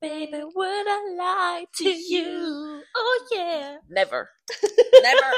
Baby, 0.00 0.42
would 0.54 0.86
I 0.88 1.14
lie 1.16 1.66
to 1.76 1.88
you? 1.88 2.82
Oh 2.96 3.28
yeah. 3.32 3.78
Never. 3.88 4.30
Never. 5.02 5.32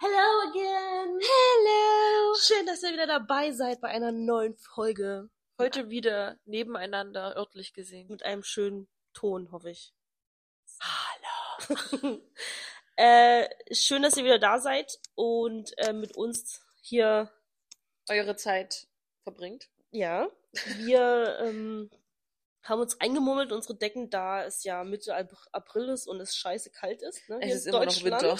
Hello 0.00 0.50
again. 0.50 1.18
Hello. 1.20 2.34
Schön, 2.40 2.66
dass 2.66 2.82
ihr 2.82 2.92
wieder 2.92 3.06
dabei 3.06 3.52
seid 3.52 3.80
bei 3.80 3.88
einer 3.88 4.12
neuen 4.12 4.56
Folge 4.56 5.28
Heute 5.58 5.88
wieder 5.88 6.36
nebeneinander 6.44 7.34
örtlich 7.36 7.72
gesehen. 7.72 8.08
mit 8.08 8.22
einem 8.22 8.42
schönen 8.42 8.88
Ton, 9.14 9.50
hoffe 9.52 9.70
ich. 9.70 9.94
Äh, 12.98 13.48
schön, 13.72 14.02
dass 14.02 14.16
ihr 14.16 14.24
wieder 14.24 14.38
da 14.38 14.58
seid 14.58 14.98
und 15.14 15.76
äh, 15.76 15.92
mit 15.92 16.16
uns 16.16 16.62
hier, 16.80 17.30
Eure 18.08 18.36
Zeit 18.36 18.86
verbringt. 19.22 19.68
ja, 19.90 20.28
wir 20.78 21.38
ähm, 21.42 21.90
haben 22.62 22.80
uns 22.80 22.98
eingemummelt, 23.00 23.52
unsere 23.52 23.76
Decken, 23.76 24.08
da 24.08 24.44
es 24.44 24.64
ja 24.64 24.82
Mitte 24.82 25.14
April 25.52 25.90
ist 25.90 26.06
und 26.06 26.20
es 26.20 26.36
scheiße 26.36 26.70
kalt 26.70 27.02
ist. 27.02 27.28
Ne? 27.28 27.38
Es 27.40 27.46
hier 27.46 27.56
ist 27.56 27.66
in 27.66 27.74
immer 27.74 27.84
noch. 27.84 28.04
Winter. 28.04 28.38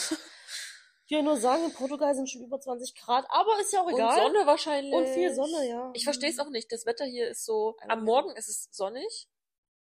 Ich 1.09 1.17
will 1.17 1.23
nur 1.23 1.37
sagen, 1.37 1.65
in 1.65 1.73
Portugal 1.73 2.15
sind 2.15 2.29
schon 2.29 2.43
über 2.43 2.59
20 2.59 2.95
Grad, 2.97 3.27
aber 3.29 3.61
ist 3.61 3.73
ja 3.73 3.81
auch 3.81 3.87
Und 3.87 3.95
egal. 3.95 4.17
Sonne 4.17 4.47
wahrscheinlich. 4.47 4.93
Und 4.93 5.07
viel 5.07 5.33
Sonne, 5.35 5.69
ja. 5.69 5.91
Ich 5.95 6.03
verstehe 6.03 6.31
es 6.31 6.39
auch 6.41 6.51
nicht. 6.51 6.73
Das 6.73 6.85
Wetter 6.85 7.05
hier 7.05 7.29
ist 7.29 7.45
so, 7.45 7.77
am 7.87 8.05
Morgen 8.05 8.35
ist 8.35 8.49
es 8.49 8.69
sonnig 8.73 9.29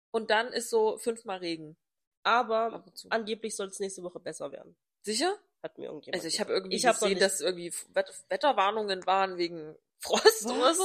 und 0.09 0.31
dann 0.31 0.47
ist 0.51 0.69
so 0.69 0.97
fünfmal 0.97 1.37
Regen. 1.37 1.77
Aber 2.23 2.83
angeblich 3.09 3.55
soll 3.55 3.67
es 3.67 3.79
nächste 3.79 4.03
Woche 4.03 4.19
besser 4.19 4.51
werden. 4.51 4.75
Sicher? 5.01 5.37
Hat 5.63 5.77
mir 5.77 5.85
irgendjemand 5.85 6.15
Also 6.23 6.27
ich 6.33 6.39
habe 6.39 6.53
irgendwie 6.53 6.75
Ich 6.75 6.85
hab 6.85 6.95
gesehen, 6.95 7.09
nicht- 7.09 7.21
dass 7.21 7.39
irgendwie 7.41 7.71
Wet- 7.93 8.23
Wetterwarnungen 8.29 9.05
waren 9.05 9.37
wegen 9.37 9.75
Frost 9.99 10.45
oder 10.47 10.73
so. 10.73 10.83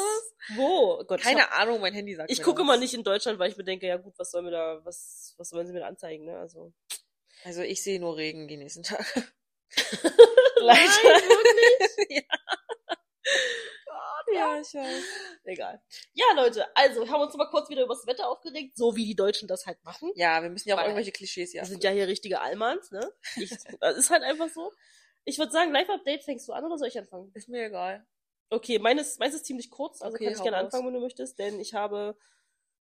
Wo? 0.54 0.98
Oh 1.00 1.04
Gott, 1.04 1.20
Keine 1.22 1.42
hab- 1.42 1.58
Ahnung, 1.60 1.80
mein 1.80 1.94
Handy 1.94 2.14
sagt 2.14 2.30
Ich 2.30 2.42
gucke 2.42 2.62
mal 2.64 2.78
nicht 2.78 2.92
in 2.94 3.02
Deutschland, 3.02 3.38
weil 3.38 3.50
ich 3.50 3.56
mir 3.56 3.64
denke, 3.64 3.86
ja 3.86 3.96
gut, 3.96 4.12
was 4.18 4.30
soll 4.30 4.42
mir 4.42 4.50
da, 4.50 4.80
was, 4.84 5.34
was 5.38 5.48
sollen 5.48 5.66
sie 5.66 5.72
mir 5.72 5.80
da 5.80 5.86
anzeigen, 5.86 6.26
ne? 6.26 6.38
Also. 6.38 6.72
Also 7.44 7.62
ich 7.62 7.82
sehe 7.82 7.98
nur 8.00 8.16
Regen 8.16 8.48
die 8.48 8.56
nächsten 8.58 8.82
Tage. 8.82 9.04
Nein, 10.60 10.76
wirklich? 10.88 12.16
ja. 12.28 12.96
Ja, 14.32 14.60
ich 14.60 14.74
weiß. 14.74 15.04
Egal. 15.44 15.80
Ja, 16.12 16.24
Leute, 16.34 16.66
also 16.76 17.02
wir 17.04 17.10
haben 17.10 17.22
uns 17.22 17.34
mal 17.36 17.48
kurz 17.50 17.68
wieder 17.68 17.82
über 17.84 17.94
das 17.94 18.06
Wetter 18.06 18.28
aufgeregt, 18.28 18.76
so 18.76 18.96
wie 18.96 19.04
die 19.06 19.14
Deutschen 19.16 19.48
das 19.48 19.66
halt 19.66 19.82
machen. 19.84 20.10
Ja, 20.14 20.42
wir 20.42 20.50
müssen 20.50 20.68
ja 20.68 20.74
auch 20.74 20.78
Weil- 20.78 20.86
irgendwelche 20.86 21.12
Klischees 21.12 21.52
hier 21.52 21.62
Wir 21.62 21.66
sind 21.68 21.84
ja 21.84 21.90
hier 21.90 22.08
richtige 22.08 22.40
Allmanns, 22.40 22.90
ne? 22.90 23.12
Ich, 23.36 23.50
das 23.80 23.96
ist 23.96 24.10
halt 24.10 24.22
einfach 24.22 24.48
so. 24.50 24.72
Ich 25.24 25.38
würde 25.38 25.52
sagen, 25.52 25.72
Live-Update 25.72 26.24
fängst 26.24 26.46
du 26.48 26.52
an 26.52 26.64
oder 26.64 26.78
soll 26.78 26.88
ich 26.88 26.98
anfangen? 26.98 27.30
Ist 27.34 27.48
mir 27.48 27.66
egal. 27.66 28.06
Okay, 28.50 28.78
meines, 28.78 29.18
meins 29.18 29.34
ist 29.34 29.44
ziemlich 29.46 29.70
kurz, 29.70 30.00
also 30.02 30.14
Okay, 30.14 30.26
kann 30.26 30.34
ich 30.34 30.42
gerne 30.42 30.56
raus. 30.58 30.64
anfangen, 30.66 30.86
wenn 30.86 30.94
du 30.94 31.00
möchtest, 31.00 31.36
denn 31.40 31.58
ich 31.58 31.74
habe, 31.74 32.16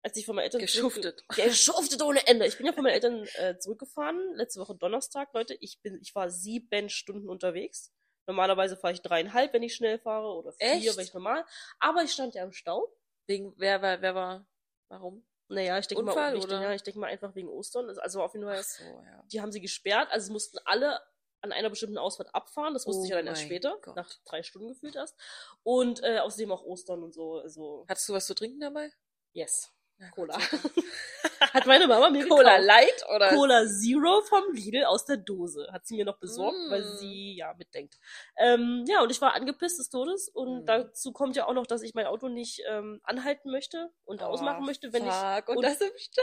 als 0.01 0.17
ich 0.17 0.25
von 0.25 0.35
meinen 0.35 0.45
Eltern 0.45 0.61
Geschuftet. 0.61 1.23
geschuftet 1.35 2.01
ohne 2.01 2.25
Ende. 2.25 2.47
Ich 2.47 2.57
bin 2.57 2.65
ja 2.65 2.73
von 2.73 2.81
meinen 2.83 2.93
Eltern 2.93 3.27
äh, 3.35 3.57
zurückgefahren, 3.59 4.19
letzte 4.35 4.59
Woche 4.61 4.75
Donnerstag, 4.75 5.31
Leute. 5.33 5.55
Ich 5.59 5.79
bin, 5.81 5.99
ich 6.01 6.15
war 6.15 6.31
sieben 6.31 6.89
Stunden 6.89 7.29
unterwegs. 7.29 7.91
Normalerweise 8.27 8.77
fahre 8.77 8.93
ich 8.93 9.01
dreieinhalb, 9.01 9.53
wenn 9.53 9.63
ich 9.63 9.75
schnell 9.75 9.99
fahre, 9.99 10.27
oder 10.33 10.53
vier, 10.53 10.67
Echt? 10.67 10.97
wenn 10.97 11.05
ich 11.05 11.13
normal. 11.13 11.45
Aber 11.79 12.03
ich 12.03 12.11
stand 12.11 12.35
ja 12.35 12.43
im 12.43 12.53
Stau. 12.53 12.91
Wegen, 13.27 13.53
wer, 13.57 13.81
wer, 13.81 14.01
wer 14.01 14.15
war, 14.15 14.45
warum? 14.89 15.25
Naja, 15.47 15.77
ich 15.77 15.87
denke 15.87 16.03
mal, 16.03 16.35
ich, 16.35 16.45
ja, 16.45 16.73
ich 16.73 16.83
denke 16.83 16.99
mal 16.99 17.07
einfach 17.07 17.35
wegen 17.35 17.47
Ostern. 17.47 17.89
Also 17.99 18.21
auf 18.21 18.33
jeden 18.33 18.45
Fall, 18.45 18.61
so, 18.63 18.83
ja. 18.83 19.23
die 19.31 19.41
haben 19.41 19.51
sie 19.51 19.61
gesperrt, 19.61 20.09
also 20.11 20.25
es 20.25 20.29
mussten 20.29 20.57
alle 20.65 20.99
an 21.41 21.51
einer 21.51 21.69
bestimmten 21.69 21.97
Ausfahrt 21.97 22.33
abfahren. 22.33 22.73
Das 22.73 22.87
wusste 22.87 23.01
Oh 23.01 23.03
ich 23.03 23.09
ja 23.09 23.17
dann 23.17 23.27
erst 23.27 23.43
später, 23.43 23.77
Gott. 23.81 23.95
nach 23.95 24.09
drei 24.25 24.43
Stunden 24.43 24.69
gefühlt 24.69 24.95
erst. 24.95 25.15
Und 25.63 26.01
äh, 26.01 26.19
außerdem 26.19 26.51
auch 26.51 26.63
Ostern 26.63 27.03
und 27.03 27.13
so. 27.13 27.39
Also, 27.39 27.85
Hattest 27.87 28.07
du 28.09 28.13
was 28.13 28.25
zu 28.25 28.33
trinken 28.33 28.61
dabei? 28.61 28.91
yes. 29.33 29.71
Cola. 30.13 30.37
Hat 31.53 31.65
meine 31.65 31.87
Mama 31.87 32.09
mir 32.09 32.27
Cola 32.27 32.57
gekauft. 32.57 32.65
Light 32.67 33.05
oder? 33.15 33.29
Cola 33.29 33.65
Zero 33.67 34.21
vom 34.21 34.53
Lidl 34.53 34.83
aus 34.85 35.05
der 35.05 35.17
Dose. 35.17 35.67
Hat 35.71 35.85
sie 35.85 35.95
mir 35.95 36.05
noch 36.05 36.17
besorgt, 36.17 36.57
Mm. 36.57 36.71
weil 36.71 36.83
sie 36.83 37.35
ja 37.37 37.53
mitdenkt. 37.57 37.95
Ähm, 38.37 38.85
ja, 38.87 39.01
und 39.01 39.11
ich 39.11 39.21
war 39.21 39.33
angepisst 39.33 39.79
des 39.79 39.89
Todes. 39.89 40.29
Und 40.29 40.63
Mm. 40.63 40.65
dazu 40.65 41.11
kommt 41.13 41.35
ja 41.35 41.45
auch 41.47 41.53
noch, 41.53 41.65
dass 41.67 41.81
ich 41.83 41.93
mein 41.93 42.05
Auto 42.07 42.27
nicht 42.27 42.61
ähm, 42.69 42.99
anhalten 43.03 43.51
möchte 43.51 43.91
und 44.05 44.23
ausmachen 44.23 44.63
Oh, 44.63 44.65
möchte, 44.65 44.91
wenn 44.93 45.05
ich. 45.05 45.13
fuck, 45.13 45.49
Und, 45.49 45.57
und- 45.57 45.63
das 45.63 45.79
im 45.81 45.91
Stau. 45.97 46.21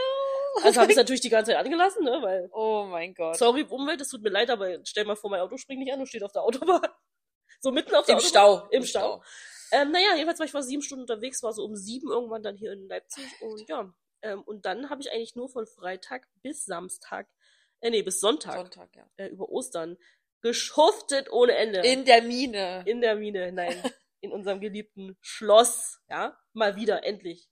Also 0.63 0.81
habe 0.81 0.91
ich 0.91 0.97
natürlich 0.97 1.21
die 1.21 1.29
ganze 1.29 1.51
Zeit 1.51 1.63
angelassen, 1.65 2.03
ne? 2.03 2.19
Weil. 2.21 2.49
Oh 2.53 2.85
mein 2.89 3.13
Gott. 3.13 3.37
Sorry, 3.37 3.63
Umwelt, 3.63 4.01
es 4.01 4.09
tut 4.09 4.21
mir 4.21 4.29
leid, 4.29 4.49
aber 4.49 4.77
stell 4.83 5.05
mal 5.05 5.15
vor, 5.15 5.29
mein 5.29 5.39
Auto 5.41 5.57
springt 5.57 5.81
nicht 5.81 5.93
an 5.93 5.99
und 5.99 6.07
steht 6.07 6.23
auf 6.23 6.31
der 6.33 6.43
Autobahn. 6.43 6.81
So 7.63 7.71
mitten 7.71 7.93
auf 7.93 8.05
der 8.07 8.13
Im 8.13 8.17
Autobahn. 8.19 8.29
Stau. 8.29 8.67
Im 8.71 8.83
Stau. 8.83 9.23
Ähm, 9.71 9.91
naja, 9.91 10.15
jedenfalls 10.15 10.39
war 10.39 10.45
ich 10.45 10.53
war 10.53 10.63
sieben 10.63 10.81
Stunden 10.81 11.03
unterwegs, 11.03 11.43
war 11.43 11.53
so 11.53 11.63
um 11.63 11.75
sieben 11.75 12.09
irgendwann 12.09 12.43
dann 12.43 12.57
hier 12.57 12.73
in 12.73 12.87
Leipzig 12.87 13.25
und 13.41 13.67
ja. 13.69 13.93
Ähm, 14.21 14.43
und 14.43 14.65
dann 14.65 14.89
habe 14.89 15.01
ich 15.01 15.11
eigentlich 15.11 15.35
nur 15.35 15.49
von 15.49 15.65
Freitag 15.65 16.27
bis 16.43 16.65
Samstag, 16.65 17.27
äh, 17.79 17.89
nee, 17.89 18.03
bis 18.03 18.19
Sonntag, 18.19 18.55
Sonntag, 18.55 18.95
ja. 18.95 19.09
Äh, 19.17 19.27
über 19.27 19.49
Ostern, 19.49 19.97
geschuftet 20.41 21.31
ohne 21.31 21.53
Ende. 21.53 21.79
In 21.79 22.05
der 22.05 22.21
Mine. 22.21 22.83
in 22.85 23.01
der 23.01 23.15
Mine, 23.15 23.51
nein, 23.51 23.81
in 24.19 24.31
unserem 24.31 24.59
geliebten 24.59 25.17
Schloss, 25.21 26.01
ja. 26.09 26.37
Mal 26.53 26.75
wieder, 26.75 27.03
endlich. 27.03 27.49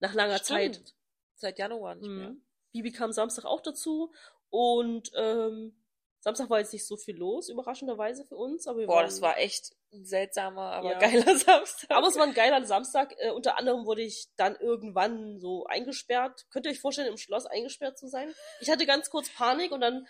Nach 0.00 0.14
langer 0.14 0.42
Zeit. 0.42 0.76
Stimmt. 0.76 0.94
Seit 1.36 1.58
Januar 1.58 1.94
nicht 1.96 2.08
mehr. 2.08 2.30
Mhm. 2.30 2.44
Bibi 2.72 2.92
kam 2.92 3.12
Samstag 3.12 3.44
auch 3.44 3.60
dazu 3.60 4.12
und 4.50 5.10
ähm, 5.14 5.83
Samstag 6.24 6.48
war 6.48 6.58
jetzt 6.58 6.72
nicht 6.72 6.86
so 6.86 6.96
viel 6.96 7.16
los, 7.18 7.50
überraschenderweise 7.50 8.24
für 8.24 8.36
uns. 8.36 8.66
Aber 8.66 8.84
Boah, 8.86 8.96
waren, 8.96 9.04
das 9.04 9.20
war 9.20 9.36
echt 9.38 9.76
ein 9.92 10.06
seltsamer, 10.06 10.72
aber 10.72 10.92
Ja. 10.92 10.98
geiler 10.98 11.36
Samstag. 11.38 11.90
Aber 11.90 12.08
es 12.08 12.16
war 12.16 12.24
ein 12.24 12.32
geiler 12.32 12.64
Samstag. 12.64 13.14
Äh, 13.18 13.30
unter 13.30 13.58
anderem 13.58 13.84
wurde 13.84 14.00
ich 14.02 14.28
dann 14.36 14.56
irgendwann 14.56 15.38
so 15.38 15.66
eingesperrt. 15.66 16.46
Könnt 16.50 16.64
ihr 16.64 16.72
euch 16.72 16.80
vorstellen, 16.80 17.08
im 17.08 17.18
Schloss 17.18 17.44
eingesperrt 17.44 17.98
zu 17.98 18.08
sein? 18.08 18.34
Ich 18.60 18.70
hatte 18.70 18.86
ganz 18.86 19.10
kurz 19.10 19.28
Panik 19.28 19.70
und 19.70 19.82
dann 19.82 20.08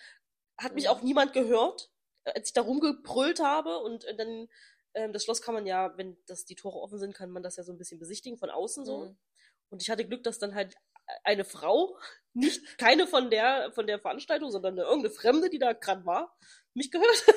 hat 0.57 0.73
mich 0.73 0.85
Mhm. 0.85 0.89
auch 0.91 1.01
niemand 1.01 1.33
gehört, 1.33 1.91
äh, 2.23 2.31
als 2.31 2.47
ich 2.47 2.53
da 2.53 2.61
rumgebrüllt 2.61 3.41
habe. 3.41 3.79
Und 3.79 4.05
äh, 4.05 4.15
dann, 4.15 4.47
ähm, 4.93 5.11
das 5.11 5.25
Schloss 5.25 5.41
kann 5.41 5.53
man 5.53 5.65
ja, 5.65 5.97
wenn 5.97 6.17
das 6.27 6.45
die 6.45 6.55
Tore 6.55 6.79
offen 6.79 6.97
sind, 6.97 7.13
kann 7.13 7.29
man 7.29 7.43
das 7.43 7.57
ja 7.57 7.63
so 7.63 7.73
ein 7.73 7.77
bisschen 7.77 7.99
besichtigen 7.99 8.37
von 8.39 8.49
außen 8.49 8.85
so. 8.85 8.99
Mhm. 8.99 9.17
Und 9.69 9.81
ich 9.81 9.89
hatte 9.89 10.05
Glück, 10.05 10.23
dass 10.23 10.39
dann 10.39 10.55
halt 10.55 10.75
eine 11.23 11.45
Frau, 11.45 11.97
nicht 12.33 12.77
keine 12.77 13.07
von 13.07 13.29
der 13.29 13.71
von 13.73 13.87
der 13.87 13.99
Veranstaltung, 13.99 14.51
sondern 14.51 14.73
eine, 14.73 14.83
irgendeine 14.87 15.13
Fremde, 15.13 15.49
die 15.49 15.59
da 15.59 15.73
gerade 15.73 16.05
war, 16.05 16.35
mich 16.73 16.91
gehört 16.91 17.27
hat. 17.27 17.35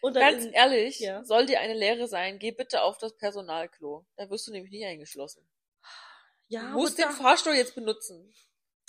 Und 0.00 0.14
dann 0.16 0.22
Ganz 0.32 0.44
in, 0.46 0.52
ehrlich, 0.52 1.00
Ja. 1.00 1.24
soll 1.24 1.46
dir 1.46 1.60
eine 1.60 1.74
Lehre 1.74 2.06
sein, 2.08 2.38
geh 2.38 2.52
bitte 2.52 2.82
auf 2.82 2.98
das 2.98 3.16
Personalklo. 3.16 4.06
Da 4.16 4.30
wirst 4.30 4.46
du 4.46 4.52
nämlich 4.52 4.70
nicht 4.72 4.84
eingeschlossen. 4.86 5.46
ja, 6.48 6.60
du 6.62 6.78
musst 6.78 6.98
den 6.98 7.10
Fahrstuhl 7.10 7.54
jetzt 7.54 7.74
benutzen. 7.74 8.32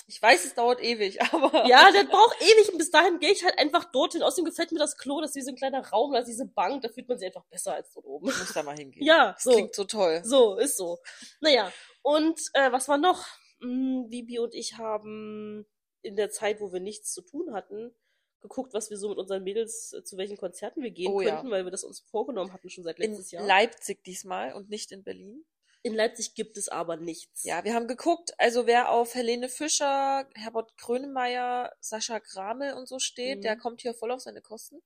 Ich 0.09 0.21
weiß, 0.21 0.45
es 0.45 0.53
dauert 0.55 0.81
ewig, 0.81 1.21
aber. 1.33 1.67
ja, 1.67 1.91
der 1.91 2.05
braucht 2.05 2.41
ewig 2.41 2.69
und 2.71 2.77
bis 2.77 2.91
dahin 2.91 3.19
gehe 3.19 3.31
ich 3.31 3.43
halt 3.43 3.57
einfach 3.59 3.85
dorthin. 3.91 4.23
Außerdem 4.23 4.45
gefällt 4.45 4.71
mir 4.71 4.79
das 4.79 4.97
Klo, 4.97 5.19
das 5.19 5.31
ist 5.31 5.35
wie 5.35 5.41
so 5.41 5.51
ein 5.51 5.57
kleiner 5.57 5.85
Raum, 5.89 6.13
da 6.13 6.19
ist 6.19 6.27
diese 6.27 6.45
Bank, 6.45 6.81
da 6.83 6.89
fühlt 6.89 7.09
man 7.09 7.17
sich 7.17 7.25
einfach 7.27 7.43
besser 7.49 7.73
als 7.73 7.91
dort 7.91 8.05
oben. 8.05 8.27
Du 8.29 8.33
musst 8.37 8.55
da 8.55 8.63
mal 8.63 8.77
hingehen. 8.77 9.05
Ja, 9.05 9.33
Das 9.33 9.43
so. 9.43 9.51
klingt 9.51 9.75
so 9.75 9.83
toll. 9.83 10.21
So, 10.23 10.55
ist 10.57 10.77
so. 10.77 10.99
Naja, 11.41 11.73
und 12.03 12.39
äh, 12.53 12.71
was 12.71 12.87
war 12.87 12.97
noch? 12.97 13.25
Hm, 13.61 14.09
Bibi 14.09 14.39
und 14.39 14.53
ich 14.53 14.77
haben 14.77 15.65
in 16.01 16.15
der 16.15 16.29
Zeit, 16.29 16.61
wo 16.61 16.71
wir 16.71 16.79
nichts 16.79 17.11
zu 17.13 17.21
tun 17.21 17.53
hatten, 17.53 17.93
geguckt, 18.41 18.73
was 18.73 18.89
wir 18.89 18.97
so 18.97 19.09
mit 19.09 19.17
unseren 19.17 19.43
Mädels, 19.43 19.93
äh, 19.93 20.03
zu 20.03 20.15
welchen 20.17 20.37
Konzerten 20.37 20.83
wir 20.83 20.91
gehen 20.91 21.11
Oh 21.11 21.21
ja. 21.21 21.31
könnten, 21.31 21.49
weil 21.51 21.63
wir 21.65 21.71
das 21.71 21.83
uns 21.83 21.99
vorgenommen 22.01 22.53
hatten 22.53 22.69
schon 22.69 22.83
seit 22.83 22.99
In 22.99 23.09
letztes 23.11 23.31
Jahr. 23.31 23.45
Leipzig 23.45 24.03
diesmal 24.03 24.53
und 24.53 24.69
nicht 24.69 24.91
in 24.91 25.03
Berlin. 25.03 25.45
in 25.83 25.93
Leipzig 25.95 26.33
gibt 26.35 26.57
es 26.57 26.67
aber 26.69 26.97
nichts. 26.97 27.43
Ja, 27.45 27.63
wir 27.63 27.73
haben 27.73 27.87
geguckt, 27.87 28.33
also 28.39 28.67
wer 28.67 28.91
auf 28.91 29.15
Helene 29.15 29.47
Fischer, 29.47 30.27
Herbert 30.35 30.75
Grönemeyer, 30.77 31.73
Sascha 31.79 32.19
Gramel 32.19 32.73
und 32.73 32.87
so 32.87 32.99
steht, 32.99 33.37
Mhm. 33.39 33.41
der 33.43 33.55
kommt 33.57 33.81
hier 33.81 33.93
voll 33.93 34.11
auf 34.11 34.19
seine 34.21 34.41
Kosten. 34.41 34.81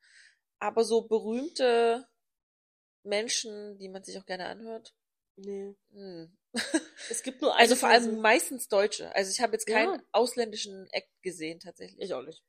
Aber 0.60 0.84
so 0.84 1.02
berühmte 1.02 2.08
Menschen, 3.04 3.78
die 3.80 3.90
man 3.90 4.04
sich 4.04 4.18
auch 4.20 4.26
gerne 4.26 4.46
anhört, 4.46 4.94
Nee. 5.44 5.76
hm. 5.94 6.38
Es 7.10 7.24
gibt 7.24 7.42
nur 7.42 7.56
Also 7.58 7.76
vor 7.76 7.90
allem 7.90 8.20
meistens 8.20 8.68
Deutsche. 8.68 9.14
Also 9.16 9.32
ich 9.32 9.40
habe 9.42 9.54
jetzt 9.54 9.66
keinen 9.66 10.00
Ja. 10.00 10.06
ausländischen 10.12 10.88
Act 10.92 11.10
gesehen 11.22 11.60
tatsächlich. 11.60 12.00
Ich 12.02 12.14
auch 12.14 12.24
nicht. 12.24 12.44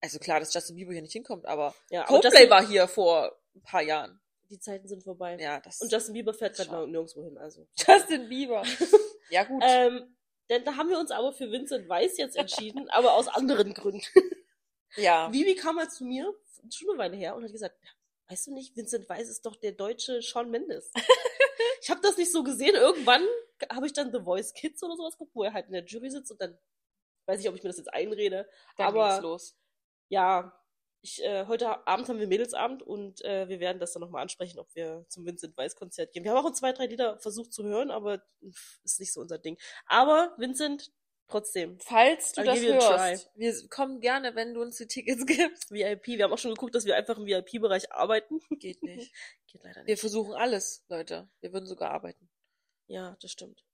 Also 0.00 0.18
klar, 0.18 0.40
dass 0.40 0.52
Justin 0.52 0.76
Bieber 0.76 0.92
hier 0.92 1.02
nicht 1.02 1.12
hinkommt, 1.12 1.46
aber 1.46 1.74
Ja, 1.90 2.04
Coldplay 2.04 2.30
Justin, 2.30 2.50
war 2.50 2.66
hier 2.68 2.86
vor 2.86 3.32
ein 3.54 3.62
paar 3.62 3.82
Jahren. 3.82 4.20
die 4.50 4.58
Zeiten 4.60 4.86
sind 4.86 5.02
vorbei. 5.02 5.36
Ja, 5.40 5.58
das 5.60 5.80
Und 5.80 5.90
Justin 5.90 6.12
Bieber 6.14 6.34
fährt 6.34 6.54
gerade 6.56 6.86
nirgendwo 6.90 7.24
hin, 7.24 7.38
also. 7.38 7.66
Justin 7.76 8.28
Bieber. 8.28 8.62
ja 9.30 9.44
gut. 9.44 9.62
Ähm, 9.66 10.16
denn 10.50 10.64
da 10.64 10.76
haben 10.76 10.90
wir 10.90 10.98
uns 11.00 11.10
aber 11.10 11.32
für 11.32 11.50
Vincent 11.50 11.88
Weiss 11.88 12.18
jetzt 12.18 12.36
entschieden, 12.36 12.88
aber 12.90 13.14
aus 13.14 13.26
anderen 13.28 13.72
Gründen. 13.74 14.02
ja. 14.96 15.32
Vivi 15.32 15.54
kam 15.56 15.76
mal 15.76 15.88
zu 15.88 16.04
mir, 16.04 16.32
schon 16.70 16.90
eine 16.90 16.98
Weile 16.98 17.16
her, 17.16 17.34
und 17.34 17.42
hat 17.44 17.50
gesagt, 17.52 17.76
weißt 18.28 18.48
du 18.48 18.54
nicht, 18.54 18.76
Vincent 18.76 19.08
Weiss 19.08 19.28
ist 19.28 19.46
doch 19.46 19.56
der 19.56 19.72
deutsche 19.72 20.20
Shawn 20.22 20.50
Mendes. 20.50 20.92
Ich 21.86 21.90
habe 21.90 22.00
das 22.00 22.16
nicht 22.16 22.32
so 22.32 22.42
gesehen. 22.42 22.74
Irgendwann 22.74 23.24
habe 23.70 23.86
ich 23.86 23.92
dann 23.92 24.10
The 24.10 24.18
Voice 24.20 24.52
Kids 24.54 24.82
oder 24.82 24.96
sowas 24.96 25.12
geguckt, 25.12 25.36
wo 25.36 25.44
er 25.44 25.52
halt 25.52 25.66
in 25.66 25.72
der 25.72 25.84
Jury 25.84 26.10
sitzt 26.10 26.32
und 26.32 26.40
dann 26.40 26.58
weiß 27.26 27.38
ich, 27.38 27.48
ob 27.48 27.54
ich 27.54 27.62
mir 27.62 27.68
das 27.68 27.76
jetzt 27.76 27.94
einrede. 27.94 28.48
Dann 28.76 28.88
aber 28.88 29.08
ging's 29.10 29.22
los. 29.22 29.56
ja, 30.08 30.52
ich, 31.00 31.22
äh, 31.22 31.46
heute 31.46 31.86
Abend 31.86 32.08
haben 32.08 32.18
wir 32.18 32.26
Mädelsabend 32.26 32.82
und 32.82 33.24
äh, 33.24 33.48
wir 33.48 33.60
werden 33.60 33.78
das 33.78 33.92
dann 33.92 34.00
nochmal 34.00 34.22
ansprechen, 34.22 34.58
ob 34.58 34.74
wir 34.74 35.06
zum 35.08 35.24
Vincent 35.24 35.56
Weiss 35.56 35.76
Konzert 35.76 36.12
gehen. 36.12 36.24
Wir 36.24 36.32
haben 36.32 36.44
auch 36.44 36.52
zwei, 36.52 36.72
drei 36.72 36.86
Lieder 36.86 37.20
versucht 37.20 37.52
zu 37.52 37.62
hören, 37.62 37.92
aber 37.92 38.18
pff, 38.44 38.80
ist 38.82 38.98
nicht 38.98 39.12
so 39.12 39.20
unser 39.20 39.38
Ding. 39.38 39.56
Aber 39.86 40.34
Vincent, 40.38 40.90
trotzdem, 41.28 41.78
Falls 41.80 42.32
du 42.32 42.42
I'll 42.42 42.44
das 42.44 42.60
hörst, 42.60 43.30
wir 43.34 43.68
kommen 43.68 44.00
gerne, 44.00 44.34
wenn 44.34 44.54
du 44.54 44.62
uns 44.62 44.76
die 44.78 44.86
Tickets 44.86 45.26
gibst. 45.26 45.70
VIP. 45.70 46.06
Wir 46.06 46.24
haben 46.24 46.32
auch 46.32 46.38
schon 46.38 46.54
geguckt, 46.54 46.74
dass 46.74 46.84
wir 46.84 46.96
einfach 46.96 47.18
im 47.18 47.26
VIP-Bereich 47.26 47.92
arbeiten. 47.92 48.40
Geht 48.58 48.82
nicht. 48.82 49.12
Geht 49.46 49.62
leider 49.64 49.80
Wir 49.80 49.92
nicht. 49.94 50.00
versuchen 50.00 50.34
alles, 50.34 50.84
Leute. 50.88 51.28
Wir 51.40 51.52
würden 51.52 51.66
sogar 51.66 51.90
arbeiten. 51.90 52.28
Ja, 52.86 53.16
das 53.20 53.32
stimmt. 53.32 53.64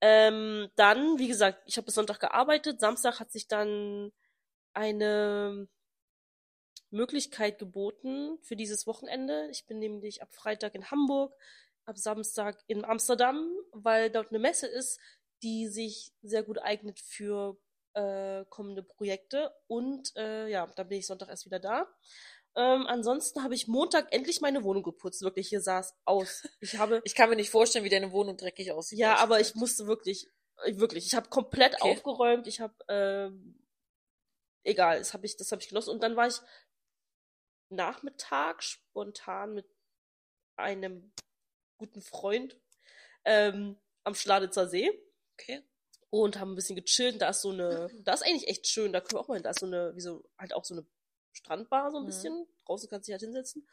Ähm, 0.00 0.68
dann, 0.76 1.18
wie 1.18 1.28
gesagt, 1.28 1.62
ich 1.66 1.76
habe 1.76 1.86
bis 1.86 1.94
Sonntag 1.94 2.20
gearbeitet. 2.20 2.80
Samstag 2.80 3.20
hat 3.20 3.32
sich 3.32 3.48
dann 3.48 4.12
eine 4.74 5.68
Möglichkeit 6.90 7.58
geboten 7.58 8.38
für 8.42 8.56
dieses 8.56 8.86
Wochenende. 8.86 9.48
Ich 9.50 9.66
bin 9.66 9.78
nämlich 9.78 10.22
ab 10.22 10.34
Freitag 10.34 10.74
in 10.74 10.90
Hamburg, 10.90 11.34
ab 11.84 11.98
Samstag 11.98 12.62
in 12.66 12.84
Amsterdam, 12.84 13.50
weil 13.72 14.10
dort 14.10 14.30
eine 14.30 14.38
Messe 14.38 14.66
ist, 14.66 15.00
die 15.42 15.68
sich 15.68 16.12
sehr 16.22 16.42
gut 16.42 16.58
eignet 16.58 17.00
für 17.00 17.58
äh, 17.94 18.44
kommende 18.50 18.82
Projekte. 18.82 19.54
Und 19.66 20.14
äh, 20.16 20.48
ja, 20.48 20.66
dann 20.66 20.88
bin 20.88 20.98
ich 20.98 21.06
Sonntag 21.06 21.28
erst 21.28 21.46
wieder 21.46 21.58
da. 21.58 21.86
Ähm, 22.54 22.86
ansonsten 22.86 23.42
habe 23.42 23.54
ich 23.54 23.68
Montag 23.68 24.12
endlich 24.12 24.40
meine 24.40 24.64
Wohnung 24.64 24.82
geputzt. 24.82 25.22
Wirklich, 25.22 25.48
hier 25.48 25.60
sah 25.60 25.80
es 25.80 25.94
aus. 26.04 26.48
Ich 26.60 26.78
habe 26.78 27.02
Ich 27.04 27.14
kann 27.14 27.28
mir 27.28 27.36
nicht 27.36 27.50
vorstellen, 27.50 27.84
wie 27.84 27.90
deine 27.90 28.12
Wohnung 28.12 28.36
dreckig 28.36 28.72
aussieht. 28.72 28.98
ja, 28.98 29.08
ehrlich 29.08 29.22
aber 29.22 29.40
ich 29.40 29.54
musste 29.54 29.86
wirklich, 29.86 30.30
wirklich, 30.66 31.06
ich 31.06 31.14
habe 31.14 31.28
komplett 31.28 31.74
Okay. 31.80 31.92
aufgeräumt. 31.92 32.46
Ich 32.46 32.60
habe, 32.60 32.74
ähm, 32.88 33.58
egal, 34.64 34.98
das 34.98 35.12
habe 35.12 35.26
ich, 35.26 35.36
das 35.36 35.52
habe 35.52 35.60
ich 35.60 35.68
genossen. 35.68 35.90
Und 35.90 36.02
dann 36.02 36.16
war 36.16 36.28
ich 36.28 36.40
Nachmittag 37.68 38.62
spontan 38.62 39.54
mit 39.54 39.66
einem 40.56 41.12
guten 41.78 42.00
Freund 42.00 42.58
ähm, 43.24 43.76
am 44.04 44.14
Schladitzer 44.14 44.68
See 44.68 44.90
Okay. 45.38 45.62
und 46.10 46.38
haben 46.38 46.52
ein 46.52 46.54
bisschen 46.56 46.76
gechillt. 46.76 47.20
Da 47.20 47.28
ist 47.30 47.42
so 47.42 47.50
eine, 47.50 47.90
da 48.02 48.14
ist 48.14 48.22
eigentlich 48.24 48.48
echt 48.48 48.66
schön. 48.68 48.92
Da 48.92 49.00
können 49.00 49.16
wir 49.18 49.20
auch 49.20 49.28
mal 49.28 49.34
hin. 49.34 49.42
Da 49.42 49.50
ist 49.50 49.60
so 49.60 49.66
eine, 49.66 49.94
wie 49.94 50.00
so, 50.00 50.24
halt 50.38 50.54
auch 50.54 50.64
so 50.64 50.74
eine 50.74 50.86
Strandbar 51.32 51.90
so 51.90 51.98
ein 51.98 52.04
Mhm. 52.04 52.06
bisschen. 52.06 52.46
Draußen 52.64 52.88
kannst 52.88 53.06
du 53.06 53.10
dich 53.12 53.14
halt 53.20 53.22
hinsetzen. 53.22 53.68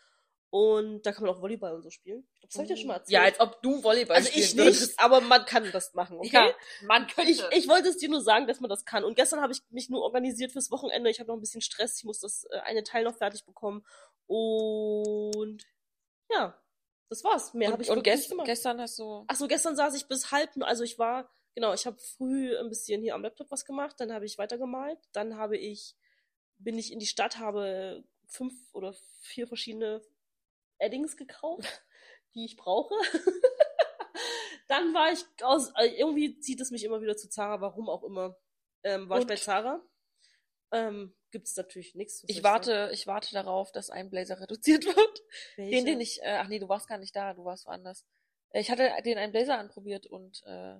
Und 0.50 1.02
da 1.04 1.12
kann 1.14 1.26
man 1.26 1.34
auch 1.34 1.42
Volleyball 1.42 1.74
und 1.74 1.82
so 1.82 1.90
spielen. 1.90 2.28
Ich 2.34 2.40
glaube, 2.42 2.48
das 2.52 2.56
habe 2.58 2.64
ich 2.66 2.70
ja 2.72 2.76
schon 2.78 2.88
mal 2.88 2.94
erzählt. 2.96 3.12
Ja, 3.14 3.22
als 3.24 3.40
ob 3.40 3.62
du 3.64 3.82
Volleyball 3.84 4.18
also 4.18 4.30
ich 4.36 4.54
nicht, 4.54 5.00
aber 5.00 5.20
man 5.22 5.46
kann 5.46 5.72
das 5.72 5.94
machen, 5.96 6.18
okay? 6.18 6.30
Ja, 6.32 6.54
man 6.84 7.08
könnte. 7.08 7.32
Ich, 7.32 7.42
ich 7.52 7.68
wollte 7.68 7.88
es 7.90 7.98
dir 7.98 8.10
nur 8.10 8.22
sagen, 8.22 8.46
dass 8.46 8.60
man 8.60 8.70
das 8.70 8.86
kann. 8.86 9.04
Und 9.04 9.16
gestern 9.16 9.42
habe 9.42 9.52
ich 9.54 9.62
mich 9.72 9.90
nur 9.90 10.04
organisiert 10.04 10.52
fürs 10.52 10.70
Wochenende. 10.70 11.10
Ich 11.10 11.20
habe 11.20 11.30
noch 11.30 11.36
ein 11.38 11.40
bisschen 11.42 11.62
Stress. 11.62 11.98
Ich 11.98 12.04
muss 12.04 12.20
das 12.20 12.44
äh, 12.52 12.60
eine 12.60 12.84
Teil 12.84 13.04
noch 13.04 13.16
fertig 13.18 13.46
bekommen. 13.46 13.84
Und 14.28 15.66
ja, 16.30 16.60
das 17.10 17.24
war's. 17.24 17.54
Mehr 17.54 17.70
und, 17.70 17.74
habe 17.74 17.84
ich 17.84 17.90
und 17.90 17.98
wirklich 17.98 18.14
nicht 18.14 18.22
gest, 18.22 18.30
gemacht. 18.32 18.46
gestern 18.46 18.82
hast 18.82 19.00
du. 19.00 19.26
Ach 19.28 19.36
so, 19.36 19.48
gestern 19.48 19.76
saß 19.76 19.96
ich 19.96 20.08
bis 20.08 20.32
halb, 20.32 20.52
also 20.62 20.84
ich 20.84 21.00
war, 21.00 21.32
genau, 21.54 21.74
ich 21.74 21.86
habe 21.86 21.98
früh 21.98 22.58
ein 22.58 22.70
bisschen 22.70 23.02
hier 23.02 23.16
am 23.16 23.24
Laptop 23.24 23.52
was 23.52 23.66
gemacht, 23.66 24.00
dann 24.00 24.12
habe 24.14 24.26
ich 24.26 24.38
weitergemalt, 24.38 25.00
dann 25.12 25.38
habe 25.38 25.58
ich, 25.58 25.96
bin 26.58 26.78
ich 26.78 26.92
in 26.92 27.00
die 27.00 27.06
Stadt, 27.06 27.40
habe 27.40 28.04
fünf 28.28 28.54
oder 28.74 28.94
vier 29.22 29.48
verschiedene 29.48 30.02
Eddings 30.78 31.18
gekauft, 31.18 31.66
die 32.36 32.46
ich 32.46 32.56
brauche. 32.58 32.96
dann 34.68 34.94
war 34.94 35.12
ich 35.12 35.26
aus, 35.44 35.72
äh, 35.78 35.88
irgendwie 35.88 36.40
zieht 36.40 36.62
es 36.62 36.72
mich 36.72 36.84
immer 36.84 37.02
wieder 37.02 37.16
zu 37.18 37.30
Zara, 37.30 37.62
warum 37.62 37.90
auch 37.90 38.04
immer, 38.04 38.36
ähm, 38.84 39.10
war 39.10 39.18
ich 39.18 39.24
Und? 39.24 39.28
bei 39.28 39.36
Zara. 39.36 39.82
Ähm, 40.72 41.14
gibt's 41.30 41.56
natürlich 41.56 41.94
nichts. 41.94 42.24
Ich 42.28 42.38
sagen? 42.38 42.44
warte, 42.46 42.90
ich 42.94 43.06
warte 43.06 43.32
darauf, 43.34 43.72
dass 43.72 43.92
ein 43.92 44.10
Blazer 44.10 44.40
reduziert 44.40 44.86
wird. 44.86 45.20
Den, 45.58 45.72
Welche? 45.72 45.86
den 45.86 46.02
ich, 46.02 46.22
äh, 46.24 46.38
ach 46.40 46.48
nee, 46.48 46.60
du 46.60 46.68
warst 46.68 46.88
gar 46.88 46.98
nicht 46.98 47.16
da, 47.16 47.34
du 47.34 47.46
warst 47.46 47.68
woanders. 47.68 48.06
Äh, 48.50 48.62
Ich 48.62 48.72
hatte 48.72 48.90
den 49.06 49.18
einen 49.20 49.32
Blazer 49.32 49.60
anprobiert 49.60 50.08
und, 50.08 50.42
äh, 50.46 50.78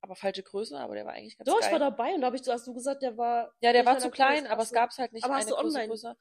aber 0.00 0.16
falsche 0.16 0.42
Größe, 0.42 0.78
aber 0.78 0.94
der 0.94 1.04
war 1.04 1.12
eigentlich 1.12 1.36
ganz 1.36 1.46
Doch, 1.46 1.60
geil. 1.60 1.68
ich 1.68 1.72
war 1.72 1.78
dabei 1.78 2.14
und 2.14 2.20
da 2.22 2.28
hab 2.28 2.34
ich, 2.34 2.46
hast 2.48 2.66
du 2.66 2.74
gesagt, 2.74 3.02
der 3.02 3.16
war. 3.16 3.52
Ja, 3.60 3.72
der 3.72 3.84
war 3.84 3.98
zu 3.98 4.10
klein, 4.10 4.40
Größe. 4.40 4.50
aber 4.50 4.62
es 4.62 4.72
gab's 4.72 4.98
halt 4.98 5.12
nicht 5.12 5.24
Aber 5.24 5.34
hast 5.34 5.46
eine 5.46 5.50
du 5.50 5.56
große 5.56 5.66
online? 5.66 5.88
Größe. 5.88 6.16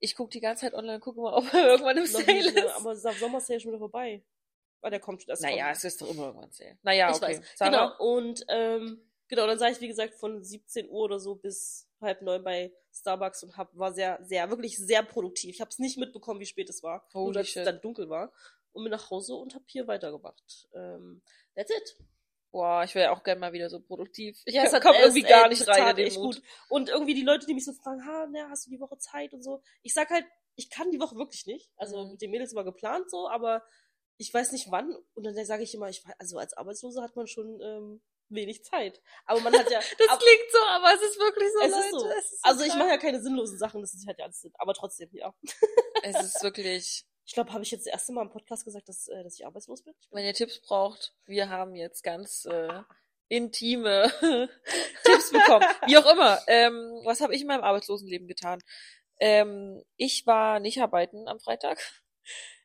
Ich 0.00 0.16
guck 0.16 0.30
die 0.30 0.40
ganze 0.40 0.62
Zeit 0.62 0.74
online, 0.74 1.00
gucke 1.00 1.20
mal, 1.20 1.32
ob 1.34 1.52
er 1.52 1.68
irgendwann 1.68 1.96
im 1.96 2.06
Sale 2.06 2.52
ne? 2.52 2.60
ist. 2.60 2.76
aber 2.76 2.94
der 2.94 3.12
Sommer 3.12 3.38
ist 3.38 3.48
ja 3.48 3.58
schon 3.58 3.70
wieder 3.70 3.78
vorbei. 3.78 4.24
Ah, 4.82 4.90
der 4.90 5.00
kommt 5.00 5.28
das 5.28 5.40
naja, 5.40 5.66
kommt. 5.66 5.76
es 5.76 5.84
ist 5.84 6.02
doch 6.02 6.10
immer 6.10 6.26
irgendwann 6.26 6.50
Sale. 6.50 6.78
Naja, 6.82 7.10
ich 7.10 7.16
okay. 7.16 7.38
weiß. 7.38 7.58
Genau, 7.60 7.96
und 7.98 8.44
ähm, 8.48 9.00
genau, 9.28 9.46
dann 9.46 9.58
sah 9.58 9.68
ich, 9.68 9.80
wie 9.80 9.88
gesagt, 9.88 10.14
von 10.14 10.42
17 10.42 10.88
Uhr 10.88 11.04
oder 11.04 11.20
so 11.20 11.36
bis 11.36 11.88
halb 12.00 12.20
neun 12.22 12.42
bei 12.42 12.72
Starbucks 12.92 13.44
und 13.44 13.56
hab, 13.56 13.76
war 13.76 13.92
sehr, 13.92 14.18
sehr, 14.22 14.50
wirklich 14.50 14.76
sehr 14.76 15.02
produktiv. 15.04 15.54
Ich 15.54 15.60
habe 15.60 15.70
es 15.70 15.78
nicht 15.78 15.98
mitbekommen, 15.98 16.40
wie 16.40 16.46
spät 16.46 16.68
es 16.68 16.82
war. 16.82 17.06
Holy 17.14 17.24
nur, 17.26 17.32
dass 17.34 17.48
shit. 17.48 17.58
es 17.58 17.64
dann 17.64 17.80
dunkel 17.80 18.08
war. 18.10 18.32
Und 18.72 18.84
bin 18.84 18.90
nach 18.90 19.10
Hause 19.10 19.34
und 19.34 19.54
hab 19.54 19.62
hier 19.66 19.86
weitergemacht. 19.86 20.68
Ähm, 20.74 21.22
that's 21.54 21.70
it. 21.70 21.96
Boah, 22.52 22.84
ich 22.84 22.94
wäre 22.94 23.10
auch 23.12 23.22
gerne 23.24 23.40
mal 23.40 23.52
wieder 23.52 23.68
so 23.70 23.80
produktiv. 23.80 24.38
Ich 24.44 24.54
Ja, 24.54 24.62
es 24.64 24.72
hat 24.74 24.82
komm 24.82 24.94
es- 24.94 25.00
irgendwie 25.02 25.22
gar 25.22 25.48
nicht 25.48 25.66
rein 25.66 25.88
in 25.96 25.96
den 26.04 26.14
Mut. 26.14 26.36
gut. 26.36 26.42
Und 26.68 26.88
irgendwie 26.90 27.14
die 27.14 27.22
Leute, 27.22 27.46
die 27.46 27.54
mich 27.54 27.64
so 27.64 27.72
fragen, 27.72 28.04
ha, 28.06 28.26
na, 28.30 28.48
hast 28.50 28.66
du 28.66 28.70
die 28.70 28.78
Woche 28.80 28.98
Zeit 28.98 29.32
und 29.32 29.42
so. 29.42 29.62
Ich 29.82 29.94
sag 29.94 30.10
halt, 30.10 30.26
ich 30.54 30.68
kann 30.70 30.90
die 30.90 31.00
Woche 31.00 31.16
wirklich 31.16 31.46
nicht. 31.46 31.70
Also 31.76 32.04
Mhm. 32.04 32.10
mit 32.12 32.20
den 32.22 32.30
Mädels 32.30 32.54
war 32.54 32.62
geplant 32.64 33.10
so, 33.10 33.28
aber 33.28 33.64
ich 34.18 34.32
weiß 34.32 34.52
nicht 34.52 34.70
wann. 34.70 34.94
Und 35.14 35.24
dann 35.24 35.34
sage 35.46 35.62
ich 35.62 35.74
immer, 35.74 35.88
ich 35.88 36.04
weiß, 36.06 36.14
also 36.18 36.38
als 36.38 36.52
Arbeitslose 36.54 37.00
hat 37.02 37.16
man 37.16 37.26
schon 37.26 37.58
ähm, 37.62 38.02
wenig 38.28 38.62
Zeit. 38.64 39.00
Aber 39.24 39.40
man 39.40 39.54
hat 39.58 39.70
ja. 39.70 39.80
Das 39.98 40.08
ab- 40.08 40.20
klingt 40.20 40.50
so, 40.52 40.58
aber 40.68 40.92
es 40.94 41.00
ist 41.02 41.18
wirklich 41.18 41.48
so, 41.54 41.60
Es 41.60 41.70
Leute. 41.70 41.84
ist 41.84 41.90
so. 41.90 42.06
Es 42.06 42.24
ist 42.32 42.42
so 42.44 42.50
also 42.50 42.62
ich 42.64 42.68
krank. 42.68 42.78
mache 42.80 42.90
ja 42.90 42.98
keine 42.98 43.22
sinnlosen 43.22 43.56
Sachen, 43.58 43.80
das 43.80 43.94
ist 43.94 44.06
halt 44.06 44.18
ja 44.18 44.26
alles 44.26 44.40
Sinn. 44.42 44.52
Aber 44.58 44.74
trotzdem, 44.74 45.08
ja. 45.14 45.34
Es 46.02 46.22
ist 46.22 46.42
wirklich, 46.42 47.06
Ich 47.24 47.34
glaube, 47.34 47.52
habe 47.52 47.62
ich 47.62 47.70
jetzt 47.70 47.86
das 47.86 47.92
erste 47.92 48.12
Mal 48.12 48.22
im 48.22 48.30
Podcast 48.30 48.64
gesagt, 48.64 48.88
dass, 48.88 49.08
äh, 49.08 49.22
dass 49.22 49.38
ich 49.38 49.46
arbeitslos 49.46 49.82
bin? 49.82 49.94
Wenn 50.10 50.24
ihr 50.24 50.34
Tipps 50.34 50.60
braucht, 50.60 51.14
wir 51.26 51.48
haben 51.48 51.74
jetzt 51.74 52.02
ganz 52.02 52.44
äh, 52.46 52.82
intime 53.28 54.10
Tipps 55.04 55.30
bekommen. 55.30 55.64
Wie 55.86 55.96
auch 55.96 56.10
immer. 56.10 56.40
Ähm, 56.48 57.00
was 57.04 57.20
habe 57.20 57.34
ich 57.34 57.42
in 57.42 57.46
meinem 57.46 57.64
Arbeitslosenleben 57.64 58.26
getan? 58.26 58.60
Ähm, 59.20 59.82
ich 59.96 60.26
war 60.26 60.60
nicht 60.60 60.82
arbeiten 60.82 61.28
am 61.28 61.38
Freitag. 61.38 61.78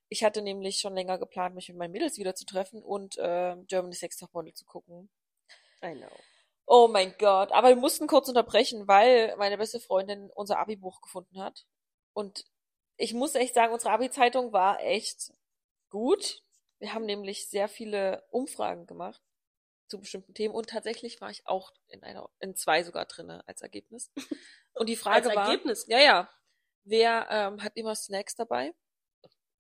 Ich 0.10 0.24
hatte 0.24 0.42
nämlich 0.42 0.80
schon 0.80 0.96
länger 0.96 1.18
geplant, 1.20 1.54
mich 1.54 1.68
mit 1.70 1.78
meinen 1.78 1.92
Mädels 1.92 2.18
wieder 2.18 2.34
zu 2.34 2.46
treffen 2.46 2.82
und 2.82 3.18
äh, 3.18 3.56
Germany's 3.68 4.02
Next 4.02 4.20
Top 4.20 4.34
Model 4.34 4.54
zu 4.54 4.66
gucken. 4.66 5.10
I 5.84 5.94
know. 5.94 6.10
Oh 6.66 6.88
mein 6.88 7.16
Gott. 7.18 7.52
Aber 7.52 7.70
wir 7.70 7.76
mussten 7.76 8.08
kurz 8.08 8.28
unterbrechen, 8.28 8.88
weil 8.88 9.36
meine 9.38 9.58
beste 9.58 9.80
Freundin 9.80 10.30
unser 10.36 10.60
Abi-Buch 10.60 11.02
gefunden 11.02 11.42
hat. 11.42 11.66
Und 12.14 12.46
ich 12.98 13.14
muss 13.14 13.36
echt 13.36 13.54
sagen, 13.54 13.74
unsere 13.74 13.92
Abi-Zeitung 13.94 14.52
war 14.52 14.82
echt 14.82 15.32
gut. 15.90 16.44
Wir 16.80 16.94
haben 16.94 17.06
nämlich 17.06 17.48
sehr 17.48 17.68
viele 17.68 18.24
Umfragen 18.30 18.86
gemacht 18.86 19.22
zu 19.88 20.00
bestimmten 20.00 20.34
Themen 20.34 20.54
und 20.54 20.70
tatsächlich 20.70 21.22
war 21.22 21.30
ich 21.30 21.48
auch 21.48 21.72
in 21.88 22.04
einer, 22.04 22.30
in 22.40 22.56
zwei 22.56 22.84
sogar 22.84 23.06
drinne 23.06 23.48
als 23.48 23.62
Ergebnis. 23.62 24.12
Und 24.74 24.90
die 24.90 24.96
Frage 24.96 25.28
Als 25.28 25.36
war, 25.36 25.50
Ergebnis? 25.50 25.86
ja, 25.88 26.00
ja, 26.00 26.30
wer 26.84 27.28
ähm, 27.32 27.64
hat 27.64 27.76
immer 27.76 27.96
Snacks 27.96 28.36
dabei? 28.36 28.74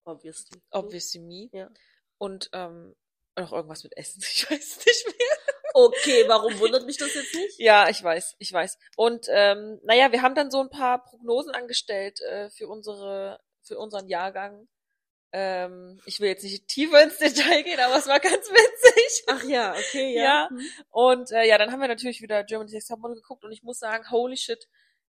Obviously. 0.03 0.61
Obviously 0.69 1.19
me. 1.21 1.49
Ja. 1.51 1.71
Und 2.17 2.49
ähm, 2.53 2.95
noch 3.35 3.51
irgendwas 3.51 3.83
mit 3.83 3.95
Essen, 3.97 4.21
ich 4.31 4.49
weiß 4.49 4.85
nicht 4.85 5.05
mehr. 5.07 5.36
Okay, 5.79 6.23
warum 6.27 6.57
wundert 6.57 6.87
mich 6.87 6.97
das 6.97 7.13
jetzt 7.13 7.35
nicht? 7.35 7.59
Ja, 7.59 7.87
ich 7.87 8.01
weiß, 8.01 8.35
ich 8.39 8.51
weiß. 8.51 8.79
Und 8.95 9.27
ähm, 9.29 9.79
naja, 9.83 10.11
wir 10.11 10.23
haben 10.23 10.33
dann 10.33 10.49
so 10.49 10.59
ein 10.59 10.71
paar 10.71 11.03
Prognosen 11.03 11.53
angestellt 11.53 12.19
äh, 12.21 12.49
für 12.49 12.67
unsere, 12.67 13.39
für 13.61 13.77
unseren 13.77 14.07
Jahrgang. 14.07 14.67
Ähm, 15.31 16.01
ich 16.07 16.19
will 16.19 16.29
jetzt 16.29 16.43
nicht 16.43 16.67
tiefer 16.67 17.03
ins 17.03 17.19
Detail 17.19 17.61
gehen, 17.61 17.79
aber 17.79 17.95
es 17.95 18.07
war 18.07 18.19
ganz 18.19 18.49
witzig. 18.49 19.23
Ach 19.27 19.43
ja, 19.43 19.73
okay, 19.73 20.15
ja. 20.15 20.23
Ja. 20.23 20.49
Hm. 20.49 20.65
Und 20.89 21.31
äh, 21.31 21.47
ja, 21.47 21.59
dann 21.59 21.71
haben 21.71 21.81
wir 21.81 21.87
natürlich 21.87 22.23
wieder 22.23 22.43
Germany's 22.43 22.73
Next 22.73 22.87
Topmodel 22.87 23.17
geguckt 23.17 23.43
und 23.43 23.51
ich 23.51 23.61
muss 23.61 23.77
sagen, 23.77 24.09
holy 24.09 24.35
shit, 24.35 24.67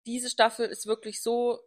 diese 0.08 0.32
Staffel 0.32 0.70
ist 0.70 0.88
wirklich 0.88 1.22
so 1.22 1.60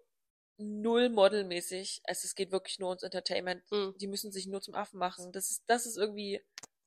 null 0.56 1.11
modelmäßig. 1.11 2.00
Es, 2.02 2.25
es 2.25 2.35
geht 2.35 2.50
wirklich 2.50 2.80
nur 2.80 2.88
ums 2.88 3.04
Entertainment. 3.04 3.62
Hm. 3.70 3.94
Die 4.00 4.09
müssen 4.09 4.32
sich 4.32 4.49
nur 4.49 4.61
zum 4.61 4.75
Affen 4.75 4.99
machen. 4.99 5.30
Das 5.30 5.52
ist, 5.52 5.62
das 5.68 5.87
ist 5.87 5.97
irgendwie 5.97 6.42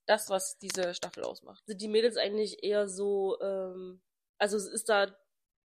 das, 0.05 0.29
was 0.29 0.57
diese 0.59 0.93
Staffel 0.93 1.23
ausmacht. 1.23 1.63
Sind 1.65 1.81
die 1.81 1.87
Mädels 1.87 2.17
eigentlich 2.17 2.63
eher 2.63 2.87
so, 2.87 3.39
ähm, 3.41 4.01
also 4.37 4.57
ist 4.57 4.89
da 4.89 5.15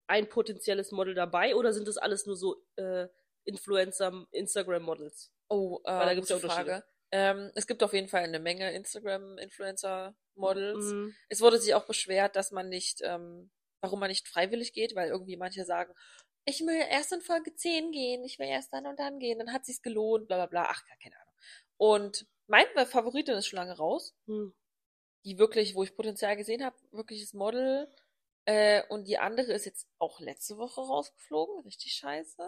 ein 0.07 0.29
potenzielles 0.29 0.91
Model 0.91 1.13
dabei 1.13 1.55
oder 1.55 1.73
sind 1.73 1.87
das 1.87 1.97
alles 1.97 2.25
nur 2.25 2.35
so 2.35 2.63
äh, 2.75 3.07
Influencer, 3.43 4.25
Instagram-Models? 4.31 5.31
Oh, 5.49 5.79
äh, 5.83 5.91
Weil 5.91 6.05
da 6.05 6.13
gibt's 6.13 6.29
ja 6.29 6.37
Unterschiede. 6.37 6.65
Frage. 6.65 6.83
Ähm, 7.11 7.51
es 7.55 7.67
gibt 7.67 7.83
auf 7.83 7.93
jeden 7.93 8.09
Fall 8.09 8.23
eine 8.23 8.39
Menge 8.39 8.73
Instagram-Influencer-Models. 8.73 10.85
Mhm. 10.85 11.15
Es 11.29 11.39
wurde 11.41 11.59
sich 11.59 11.73
auch 11.73 11.85
beschwert, 11.85 12.35
dass 12.35 12.51
man 12.51 12.67
nicht, 12.67 12.99
ähm, 13.03 13.49
warum 13.81 13.99
man 13.99 14.09
nicht 14.09 14.27
freiwillig 14.27 14.73
geht, 14.73 14.93
weil 14.95 15.09
irgendwie 15.09 15.37
manche 15.37 15.63
sagen, 15.63 15.93
ich 16.45 16.61
will 16.61 16.83
erst 16.89 17.13
in 17.13 17.21
Folge 17.21 17.55
10 17.55 17.91
gehen, 17.91 18.23
ich 18.23 18.39
will 18.39 18.47
erst 18.47 18.73
dann 18.73 18.87
und 18.87 18.99
dann 18.99 19.19
gehen, 19.19 19.37
dann 19.39 19.53
hat 19.53 19.65
sich's 19.65 19.81
gelohnt, 19.81 20.27
bla 20.27 20.37
bla 20.37 20.47
bla, 20.47 20.67
ach, 20.69 20.85
gar 20.85 20.97
keine 20.97 21.15
Ahnung. 21.15 21.33
Und 21.77 22.27
meine 22.47 22.85
Favoritin 22.85 23.35
ist 23.35 23.47
schon 23.47 23.57
lange 23.57 23.77
raus, 23.77 24.15
Hm. 24.27 24.53
die 25.25 25.37
wirklich, 25.37 25.75
wo 25.75 25.83
ich 25.83 25.95
Potenzial 25.95 26.35
gesehen 26.37 26.63
habe, 26.63 26.75
wirkliches 26.91 27.33
Model, 27.33 27.87
Äh, 28.49 28.83
und 28.87 29.07
die 29.09 29.17
andere 29.19 29.51
ist 29.53 29.65
jetzt 29.65 29.87
auch 29.99 30.21
letzte 30.21 30.57
Woche 30.57 30.79
rausgeflogen. 30.81 31.63
Richtig 31.65 31.93
scheiße. 31.93 32.41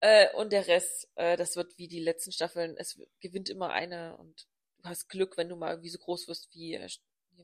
Äh, 0.00 0.34
und 0.36 0.52
der 0.52 0.66
Rest, 0.66 1.08
äh, 1.16 1.36
das 1.38 1.56
wird 1.56 1.78
wie 1.78 1.88
die 1.88 2.00
letzten 2.00 2.32
Staffeln. 2.32 2.76
Es 2.76 3.00
gewinnt 3.20 3.48
immer 3.48 3.70
eine 3.70 4.16
und 4.18 4.46
du 4.82 4.88
hast 4.90 5.08
Glück, 5.08 5.38
wenn 5.38 5.48
du 5.48 5.56
mal 5.56 5.70
irgendwie 5.70 5.88
so 5.90 5.98
groß 5.98 6.28
wirst 6.28 6.52
wie, 6.54 6.74
äh, 6.74 6.88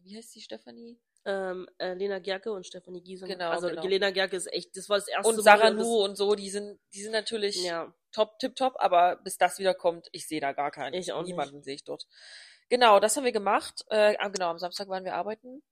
wie 0.02 0.16
heißt 0.18 0.35
die 0.35 0.42
Stefanie? 0.42 1.00
Ähm, 1.25 1.68
äh, 1.78 1.94
Lena 1.94 2.20
Gerke 2.20 2.52
und 2.52 2.66
Stefanie 2.66 3.02
Giesing. 3.02 3.28
Genau, 3.28 3.50
Also 3.50 3.68
genau. 3.68 3.84
Lena 3.87 4.10
Gerke 4.10 4.37
ist 4.37 4.50
echt, 4.52 4.76
das 4.76 4.88
war 4.88 4.98
das 4.98 5.08
erste 5.08 5.28
Und 5.32 5.42
Sarah 5.42 5.70
Nu 5.70 6.02
und 6.02 6.16
so, 6.16 6.34
die 6.34 6.48
sind, 6.48 6.80
die 6.94 7.02
sind 7.02 7.12
natürlich 7.12 7.62
Ja, 7.62 7.92
top, 8.12 8.38
tip 8.38 8.56
top, 8.56 8.75
aber 8.78 9.16
bis 9.16 9.37
das 9.37 9.58
wieder 9.58 9.75
kommt, 9.75 10.08
ich 10.12 10.26
sehe 10.26 10.40
da 10.40 10.52
gar 10.52 10.70
keinen. 10.70 10.94
Ich 10.94 11.12
auch 11.12 11.22
nicht. 11.22 11.30
Niemanden 11.30 11.62
sehe 11.62 11.75
ich 11.75 11.84
dort. 11.84 12.06
Genau, 12.70 13.00
das 13.00 13.16
haben 13.16 13.25
wir 13.25 13.32
gemacht. 13.32 13.84
Äh, 13.88 14.16
ah, 14.18 14.28
genau, 14.28 14.50
am 14.50 14.58
Samstag 14.58 14.88
waren 14.88 15.04
wir 15.04 15.14
arbeiten. 15.14 15.62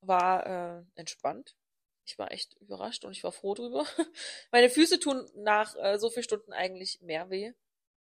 War 0.00 0.46
äh, 0.46 0.84
entspannt. 0.94 1.56
Ich 2.04 2.18
war 2.18 2.32
echt 2.32 2.54
überrascht 2.60 3.04
und 3.04 3.12
ich 3.12 3.22
war 3.22 3.32
froh 3.32 3.54
drüber. 3.54 3.86
Meine 4.50 4.68
Füße 4.68 4.98
tun 4.98 5.30
nach 5.36 5.76
äh, 5.76 5.98
so 5.98 6.10
vielen 6.10 6.24
Stunden 6.24 6.52
eigentlich 6.52 7.00
mehr 7.00 7.30
weh, 7.30 7.52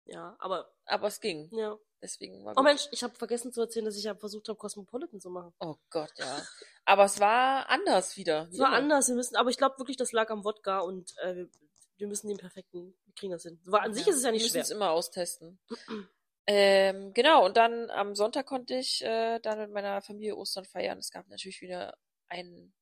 ja, 0.05 0.35
aber, 0.39 0.73
aber 0.85 1.07
es 1.07 1.19
ging. 1.19 1.49
ja. 1.51 1.77
Deswegen 2.03 2.43
war 2.43 2.53
Oh. 2.57 2.61
Mensch, 2.63 2.87
ich 2.91 3.01
habe 3.01 3.15
vergessen 3.15 3.53
zu 3.53 3.61
erzählen, 3.61 3.85
dass 3.85 3.95
ich 3.95 4.03
ja 4.03 4.13
versucht 4.13 4.49
habe, 4.49 4.57
Cosmopolitan 4.59 5.21
zu 5.21 5.29
machen. 5.29 5.53
Oh 5.61 5.75
Gott, 5.89 6.11
ja. 6.17 6.45
Aber 6.85 7.05
es 7.05 7.19
war 7.21 7.69
anders 7.69 8.17
wieder. 8.17 8.49
Es 8.51 8.59
war 8.59 8.67
Immer. 8.67 8.75
anders, 8.77 9.07
wir 9.07 9.15
müssen, 9.15 9.37
aber 9.37 9.49
ich 9.49 9.57
glaube 9.57 9.77
wirklich, 9.79 9.95
das 9.97 10.11
lag 10.11 10.29
am 10.29 10.43
Wodka 10.43 10.79
und 10.79 11.13
äh, 11.23 11.35
wir, 11.35 11.49
wir 11.95 12.07
müssen 12.07 12.27
den 12.27 12.37
perfekten, 12.37 12.93
wir 13.05 13.13
kriegen 13.15 13.31
das 13.31 13.43
hin. 13.43 13.59
War, 13.63 13.81
an 13.83 13.93
sich 13.93 14.05
ist 14.05 14.17
es 14.17 14.23
ja 14.23 14.27
wir 14.27 14.33
nicht 14.33 14.41
müssen 14.43 14.51
schwer. 14.55 14.61
es 14.63 14.69
immer 14.71 14.91
austesten. 14.91 15.59
ähm, 16.47 17.13
genau, 17.13 17.45
und 17.45 17.55
dann 17.55 17.89
am 17.89 18.15
Sonntag 18.15 18.45
konnte 18.47 18.75
ich 18.75 19.01
äh, 19.03 19.39
dann 19.39 19.59
mit 19.59 19.71
meiner 19.71 20.01
Familie 20.01 20.35
Ostern 20.35 20.65
feiern. 20.65 20.97
Es 20.99 21.09
gab 21.09 21.27
natürlich 21.29 21.61
wieder 21.61 21.97
ein 22.27 22.73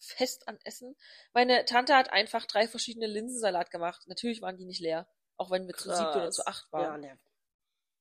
Fest 0.00 0.48
an 0.48 0.58
Essen. 0.64 0.96
Meine 1.32 1.64
Tante 1.64 1.94
hat 1.94 2.10
einfach 2.12 2.44
drei 2.46 2.66
verschiedene 2.66 3.06
Linsensalat 3.06 3.70
gemacht. 3.70 4.02
Natürlich 4.08 4.42
waren 4.42 4.56
die 4.56 4.64
nicht 4.66 4.80
leer, 4.80 5.06
auch 5.36 5.52
wenn 5.52 5.66
wir 5.68 5.74
zu 5.74 5.90
sieben 5.94 6.08
oder 6.10 6.24
Krass. 6.24 6.34
zu 6.34 6.46
acht 6.46 6.66
Ja, 6.72 6.78
waren. 6.80 7.00
ne. 7.02 7.18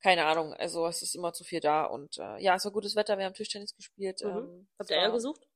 Keine 0.04 0.26
Ahnung, 0.26 0.54
also 0.54 0.86
es 0.86 1.02
ist 1.02 1.16
immer 1.16 1.32
zu 1.32 1.46
viel 1.46 1.62
da. 1.62 1.86
Und 1.86 2.18
äh, 2.18 2.38
ja, 2.40 2.56
es 2.56 2.66
war 2.66 2.74
gutes 2.74 2.96
Wetter, 2.96 3.18
wir 3.18 3.26
haben 3.26 3.34
Tischtennis 3.34 3.74
gespielt. 3.74 4.22
Mhm. 4.22 4.30
Ähm, 4.30 4.68
Habt 4.78 4.90
ihr 4.90 4.98
Eier 4.98 5.12
gesucht? 5.12 5.48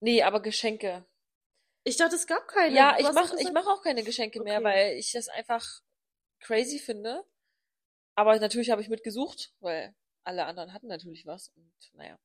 Nee, 0.00 0.22
aber 0.22 0.40
Geschenke. 0.40 1.04
Ich 1.84 1.98
dachte, 1.98 2.16
es 2.16 2.26
gab 2.26 2.48
keine. 2.48 2.74
Ja, 2.74 2.96
ich 2.98 3.12
mach, 3.12 3.32
ich 3.34 3.52
mach 3.52 3.66
auch 3.66 3.82
keine 3.82 4.02
Geschenke 4.02 4.42
mehr, 4.42 4.60
Okay. 4.60 4.64
weil 4.64 4.92
ich 4.96 5.12
das 5.12 5.28
einfach 5.28 5.82
crazy 6.40 6.78
finde. 6.78 7.22
Aber 8.14 8.38
natürlich 8.38 8.70
habe 8.70 8.80
ich 8.80 8.88
mitgesucht, 8.88 9.52
weil 9.60 9.94
alle 10.22 10.46
anderen 10.46 10.72
hatten 10.72 10.86
natürlich 10.86 11.26
was 11.26 11.48
und 11.48 11.74
naja. 11.92 12.18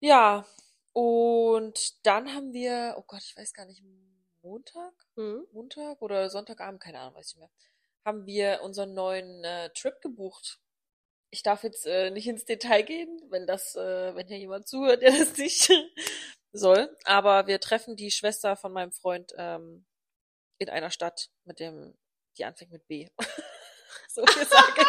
Ja, 0.00 0.46
und 0.92 2.04
dann 2.06 2.34
haben 2.34 2.52
wir, 2.52 2.96
oh 2.98 3.04
Gott, 3.06 3.22
ich 3.22 3.36
weiß 3.36 3.52
gar 3.52 3.66
nicht, 3.66 3.84
Montag? 4.42 4.94
Mhm. 5.14 5.46
Montag 5.52 6.02
oder 6.02 6.28
Sonntagabend, 6.28 6.80
keine 6.80 6.98
Ahnung, 7.00 7.14
weiß 7.14 7.28
ich 7.28 7.36
nicht 7.36 7.40
mehr, 7.40 7.50
haben 8.06 8.24
wir 8.24 8.60
unseren 8.62 8.94
neuen 8.94 9.42
äh, 9.42 9.70
Trip 9.70 10.00
gebucht. 10.00 10.60
Ich 11.30 11.42
darf 11.42 11.64
jetzt 11.64 11.86
äh, 11.86 12.10
nicht 12.10 12.28
ins 12.28 12.44
Detail 12.44 12.82
gehen, 12.82 13.20
wenn 13.30 13.48
das, 13.48 13.74
äh, 13.74 14.14
wenn 14.14 14.28
hier 14.28 14.38
jemand 14.38 14.68
zuhört, 14.68 15.02
der 15.02 15.10
das 15.18 15.36
nicht 15.36 15.70
soll. 16.52 16.96
Aber 17.04 17.48
wir 17.48 17.60
treffen 17.60 17.96
die 17.96 18.12
Schwester 18.12 18.56
von 18.56 18.72
meinem 18.72 18.92
Freund 18.92 19.34
ähm, 19.36 19.84
in 20.58 20.70
einer 20.70 20.90
Stadt 20.90 21.30
mit 21.44 21.58
dem, 21.58 21.98
die 22.38 22.44
anfängt 22.44 22.70
mit 22.70 22.86
B. 22.86 23.08
so 24.08 24.24
viel 24.24 24.46
sage 24.46 24.82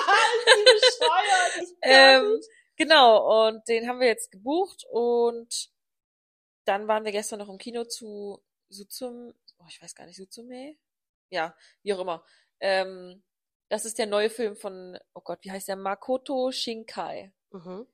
ich. 1.60 1.74
ähm, 1.82 2.40
genau, 2.76 3.48
und 3.48 3.68
den 3.68 3.90
haben 3.90 4.00
wir 4.00 4.08
jetzt 4.08 4.32
gebucht 4.32 4.86
und 4.92 5.72
dann 6.66 6.88
waren 6.88 7.04
wir 7.04 7.12
gestern 7.12 7.40
noch 7.40 7.50
im 7.50 7.58
Kino 7.58 7.84
zu 7.86 8.44
Sutsum, 8.70 9.34
oh, 9.58 9.66
ich 9.70 9.82
weiß 9.82 9.96
gar 9.96 10.06
nicht, 10.06 10.18
Suzume? 10.18 10.78
Ja, 11.30 11.56
wie 11.82 11.94
auch 11.94 12.00
immer. 12.00 12.24
Ähm, 12.60 13.24
das 13.70 13.86
ist 13.86 13.98
der 13.98 14.08
neue 14.08 14.30
Film 14.30 14.56
von, 14.56 14.98
oh 15.14 15.22
Gott, 15.22 15.40
wie 15.42 15.52
heißt 15.52 15.68
der? 15.68 15.76
Makoto 15.76 16.52
Shinkai. 16.52 17.34
Mhm. 17.52 17.88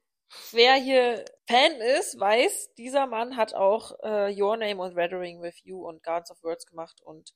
Wer 0.52 0.76
hier 0.76 1.26
Fan 1.48 1.74
ist, 2.00 2.20
weiß, 2.20 2.74
dieser 2.76 3.06
Mann 3.06 3.38
hat 3.38 3.54
auch 3.54 4.00
äh, 4.02 4.34
Your 4.40 4.58
Name 4.58 4.82
und 4.82 4.96
Weathering 4.96 5.42
with 5.42 5.62
You 5.64 5.88
und 5.88 6.04
Guards 6.04 6.32
of 6.32 6.44
Words 6.44 6.66
gemacht 6.66 7.02
und 7.02 7.34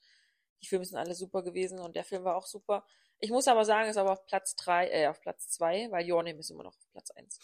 die 0.61 0.67
Filme 0.67 0.85
sind 0.85 0.97
alle 0.97 1.13
super 1.13 1.43
gewesen 1.43 1.79
und 1.79 1.95
der 1.95 2.03
Film 2.03 2.23
war 2.23 2.35
auch 2.35 2.47
super. 2.47 2.85
Ich 3.19 3.29
muss 3.29 3.47
aber 3.47 3.65
sagen, 3.65 3.89
ist 3.89 3.97
aber 3.97 4.13
auf 4.13 4.25
Platz 4.25 4.55
drei, 4.55 4.89
äh, 4.89 5.07
auf 5.07 5.21
Platz 5.21 5.49
zwei, 5.49 5.87
weil 5.91 6.11
Your 6.11 6.23
Name 6.23 6.39
ist 6.39 6.49
immer 6.49 6.63
noch 6.63 6.75
auf 6.75 6.91
Platz 6.91 7.11
eins. 7.11 7.39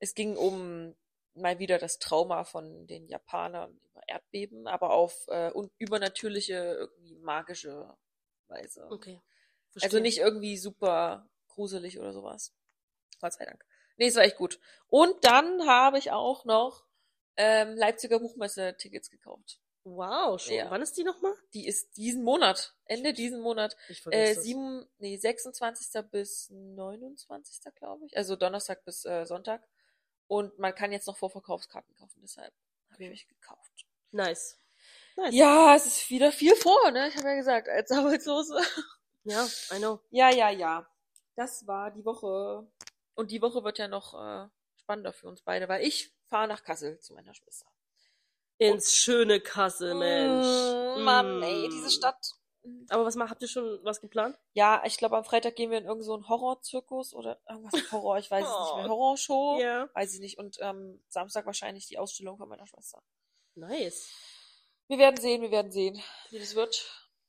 Es 0.00 0.14
ging 0.14 0.36
um 0.36 0.96
mal 1.34 1.58
wieder 1.58 1.78
das 1.78 1.98
Trauma 1.98 2.44
von 2.44 2.86
den 2.86 3.08
Japanern 3.08 3.78
über 3.90 4.02
Erdbeben, 4.08 4.66
aber 4.66 4.90
auf 4.90 5.26
äh, 5.28 5.52
übernatürliche, 5.78 6.76
irgendwie 6.78 7.14
magische 7.16 7.96
Weise. 8.48 8.86
Okay. 8.90 9.20
Also 9.74 9.80
Verstehe. 9.80 10.00
nicht 10.00 10.18
irgendwie 10.18 10.56
super 10.56 11.28
gruselig 11.48 11.98
oder 11.98 12.12
sowas. 12.12 12.52
Gott 13.20 13.32
sei 13.32 13.44
Dank. 13.44 13.64
Nee, 13.96 14.06
es 14.06 14.16
war 14.16 14.22
echt 14.22 14.36
gut. 14.36 14.60
Und 14.88 15.24
dann 15.24 15.66
habe 15.66 15.98
ich 15.98 16.10
auch 16.10 16.44
noch 16.44 16.84
ähm, 17.36 17.76
Leipziger 17.76 18.18
Buchmesse-Tickets 18.20 19.10
gekauft. 19.10 19.60
Wow, 19.84 20.40
schon. 20.40 20.54
Ja. 20.54 20.70
Wann 20.70 20.82
ist 20.82 20.96
die 20.96 21.04
nochmal? 21.04 21.34
Die 21.54 21.66
ist 21.66 21.96
diesen 21.96 22.22
Monat, 22.22 22.74
Ende 22.84 23.12
diesen 23.12 23.40
Monat, 23.40 23.76
Ich 23.88 24.04
äh, 24.10 24.34
sieben, 24.34 24.86
nee, 24.98 25.16
26. 25.16 26.02
bis 26.10 26.50
29. 26.50 27.74
glaube 27.74 28.06
ich. 28.06 28.16
Also 28.16 28.36
Donnerstag 28.36 28.84
bis 28.84 29.04
äh, 29.04 29.24
Sonntag. 29.24 29.66
Und 30.26 30.58
man 30.58 30.74
kann 30.74 30.92
jetzt 30.92 31.06
noch 31.06 31.16
Vorverkaufskarten 31.16 31.94
kaufen, 31.94 32.20
deshalb 32.22 32.52
habe 32.90 33.04
ich 33.04 33.10
mich 33.10 33.28
gekauft. 33.28 33.86
Nice. 34.10 34.58
Nice. 35.18 35.34
Ja, 35.34 35.74
es 35.74 35.84
ist 35.86 36.10
wieder 36.10 36.30
viel 36.30 36.54
vor, 36.54 36.90
ne? 36.92 37.08
Ich 37.08 37.16
habe 37.16 37.28
ja 37.28 37.34
gesagt, 37.34 37.68
als 37.68 37.90
Arbeitslose. 37.90 38.56
Ja, 39.24 39.44
I 39.72 39.78
know. 39.78 39.98
Ja, 40.10 40.30
ja, 40.30 40.50
ja. 40.50 40.86
Das 41.34 41.66
war 41.66 41.90
die 41.90 42.04
Woche. 42.04 42.66
Und 43.14 43.30
die 43.32 43.42
Woche 43.42 43.64
wird 43.64 43.78
ja 43.78 43.88
noch 43.88 44.14
äh, 44.14 44.48
spannender 44.76 45.12
für 45.12 45.26
uns 45.28 45.42
beide, 45.42 45.68
weil 45.68 45.84
ich 45.84 46.14
fahre 46.28 46.46
nach 46.46 46.62
Kassel 46.62 47.00
zu 47.00 47.14
meiner 47.14 47.34
Schwester. 47.34 47.66
Ins 48.58 48.94
schöne 48.94 49.40
Kassel, 49.40 49.94
Mensch. 49.94 50.46
Mm, 50.46 51.02
Mann, 51.02 51.42
ey, 51.42 51.66
Mm. 51.66 51.70
diese 51.70 51.90
Stadt. 51.90 52.32
Aber 52.88 53.04
was 53.04 53.16
mal, 53.16 53.28
habt 53.28 53.42
ihr 53.42 53.48
schon 53.48 53.80
was 53.82 54.00
geplant? 54.00 54.38
Ja, 54.52 54.82
ich 54.84 54.98
glaube, 54.98 55.16
am 55.16 55.24
Freitag 55.24 55.56
gehen 55.56 55.70
wir 55.70 55.78
in 55.78 55.84
irgendeinen 55.84 56.06
so 56.06 56.14
einen 56.14 56.28
Horrorzirkus 56.28 57.12
oder 57.14 57.40
irgendwas 57.48 57.72
mit 57.72 57.90
Horror, 57.92 58.18
ich 58.18 58.30
weiß 58.30 58.44
es 58.44 58.50
nicht 58.50 58.76
mehr. 58.76 58.84
Oh. 58.86 58.88
Horrorshow? 58.90 59.58
Ja. 59.60 59.88
Weiß 59.94 60.14
ich 60.14 60.20
nicht. 60.20 60.38
Und 60.38 60.58
ähm, 60.60 61.02
Samstag 61.08 61.44
wahrscheinlich 61.46 61.86
die 61.86 61.98
Ausstellung 61.98 62.36
von 62.36 62.48
meiner 62.48 62.66
Schwester. 62.66 63.02
Nice. 63.54 64.10
Wir 64.88 64.98
werden 64.98 65.20
sehen, 65.20 65.42
wir 65.42 65.50
werden 65.50 65.70
sehen, 65.70 66.00
wie 66.30 66.38
das 66.38 66.54
wird. 66.54 66.86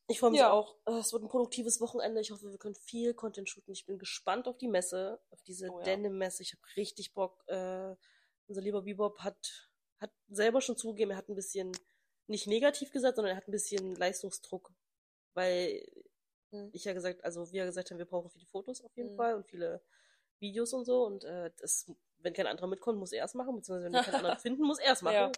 Ich 0.07 0.19
freue 0.19 0.31
mich 0.31 0.39
Ja. 0.39 0.51
auch. 0.51 0.75
Äh, 0.87 0.93
Es 0.99 1.13
wird 1.13 1.23
ein 1.23 1.29
produktives 1.29 1.79
Wochenende. 1.81 2.19
Ich 2.21 2.31
hoffe, 2.31 2.49
wir 2.49 2.57
können 2.57 2.73
viel 2.75 3.13
Content 3.13 3.47
shooten. 3.49 3.73
Ich 3.73 3.85
bin 3.85 3.99
gespannt 3.99 4.47
auf 4.47 4.57
die 4.57 4.67
Messe, 4.67 5.19
auf 5.29 5.41
diese 5.43 5.69
Oh 5.69 5.77
ja. 5.79 5.83
Denim-Messe. 5.85 6.41
Ich 6.41 6.53
habe 6.53 6.61
richtig 6.77 7.13
Bock. 7.13 7.43
Äh, 7.47 7.95
unser 8.47 8.61
lieber 8.61 8.81
Bebop 8.81 9.19
hat, 9.19 9.69
hat 9.99 10.11
selber 10.29 10.61
schon 10.61 10.77
zugegeben, 10.77 11.11
er 11.11 11.17
hat 11.17 11.29
ein 11.29 11.35
bisschen, 11.35 11.71
nicht 12.25 12.47
negativ 12.47 12.91
gesagt, 12.91 13.17
sondern 13.17 13.33
er 13.33 13.37
hat 13.37 13.47
ein 13.47 13.51
bisschen 13.51 13.95
Leistungsdruck. 13.95 14.71
Weil 15.35 15.85
Hm. 16.51 16.69
ich 16.73 16.85
ja 16.85 16.93
gesagt, 16.93 17.23
also 17.23 17.51
wir 17.51 17.65
gesagt 17.65 17.91
haben, 17.91 17.99
wir 17.99 18.05
brauchen 18.07 18.31
viele 18.31 18.47
Fotos 18.47 18.81
auf 18.83 18.95
jeden 18.97 19.09
Hm. 19.11 19.17
Fall 19.17 19.35
und 19.35 19.45
viele 19.45 19.83
Videos 20.39 20.73
und 20.73 20.85
so. 20.85 21.05
Und 21.05 21.23
äh, 21.25 21.51
das, 21.57 21.85
wenn 22.17 22.33
kein 22.33 22.47
anderer 22.47 22.65
mitkommt, 22.67 22.97
muss 22.97 23.11
er 23.11 23.25
es 23.25 23.35
machen, 23.35 23.55
beziehungsweise 23.55 23.85
wenn 23.85 23.93
wir 23.93 24.01
keinen 24.01 24.15
anderen 24.15 24.39
finden, 24.41 24.63
muss 24.63 24.79
er 24.79 24.93
es 24.93 25.01
machen. 25.03 25.13
Ja. 25.13 25.31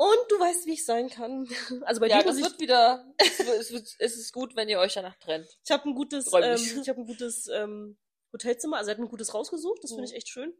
Und 0.00 0.30
du 0.30 0.40
weißt, 0.40 0.64
wie 0.64 0.72
ich 0.72 0.86
sein 0.86 1.10
kann. 1.10 1.46
Also 1.84 2.00
bei 2.00 2.08
ja, 2.08 2.22
dir 2.22 2.24
das 2.24 2.38
wird 2.40 2.58
wieder. 2.58 3.04
Es, 3.18 3.70
wird, 3.70 3.96
es, 3.98 4.16
ist 4.16 4.32
gut, 4.32 4.56
wenn 4.56 4.70
ihr 4.70 4.78
euch 4.78 4.94
danach 4.94 5.14
trennt. 5.16 5.58
Ich 5.62 5.70
habe 5.70 5.86
ein 5.90 5.94
gutes, 5.94 6.32
ähm, 6.32 6.54
ich 6.80 6.88
habe 6.88 7.00
ein 7.02 7.06
gutes 7.06 7.48
ähm, 7.48 7.98
Hotelzimmer, 8.32 8.78
also 8.78 8.90
er 8.90 8.94
hat 8.96 9.02
ein 9.02 9.10
gutes 9.10 9.34
rausgesucht, 9.34 9.84
das 9.84 9.90
finde 9.90 10.04
Mhm. 10.04 10.08
ich 10.08 10.14
echt 10.16 10.28
schön. 10.30 10.54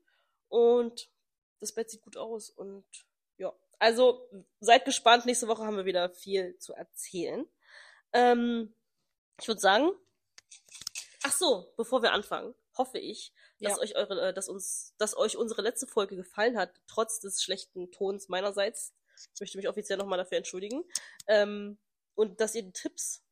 Und 0.49 1.09
das 1.59 1.73
Bett 1.73 1.91
sieht 1.91 2.03
gut 2.03 2.19
aus 2.19 2.51
und 2.51 2.85
ja. 3.39 3.51
Also 3.79 4.29
seid 4.61 4.85
gespannt, 4.85 5.25
nächste 5.25 5.49
Woche 5.49 5.65
haben 5.65 5.77
wir 5.79 5.87
wieder 5.87 6.11
viel 6.11 6.59
zu 6.59 6.75
erzählen. 6.75 7.49
Ähm, 8.13 8.75
ich 9.41 9.49
würde 9.49 9.61
sagen, 9.63 9.91
ach 11.23 11.33
so, 11.33 11.73
bevor 11.79 12.03
wir 12.03 12.13
anfangen, 12.13 12.55
hoffe 12.77 12.99
ich, 12.99 13.33
dass 13.59 13.77
Ja. 13.77 13.79
euch 13.79 13.97
eure, 13.97 14.29
äh, 14.29 14.35
dass 14.35 14.51
uns, 14.51 14.93
dass 14.99 15.17
euch 15.17 15.39
unsere 15.39 15.63
letzte 15.63 15.87
Folge 15.87 16.15
gefallen 16.15 16.59
hat, 16.59 16.79
trotz 16.89 17.21
des 17.21 17.43
schlechten 17.43 17.91
Tons 17.91 18.29
meinerseits. 18.29 18.93
Ich 19.35 19.41
möchte 19.41 19.59
mich 19.59 19.69
offiziell 19.69 19.99
nochmal 19.99 20.19
dafür 20.19 20.39
entschuldigen. 20.39 20.85
Ähm, 21.27 21.79
und 22.15 22.41
dass 22.41 22.55
ihr 22.55 22.63
die 22.63 22.73
Tipps 22.73 23.23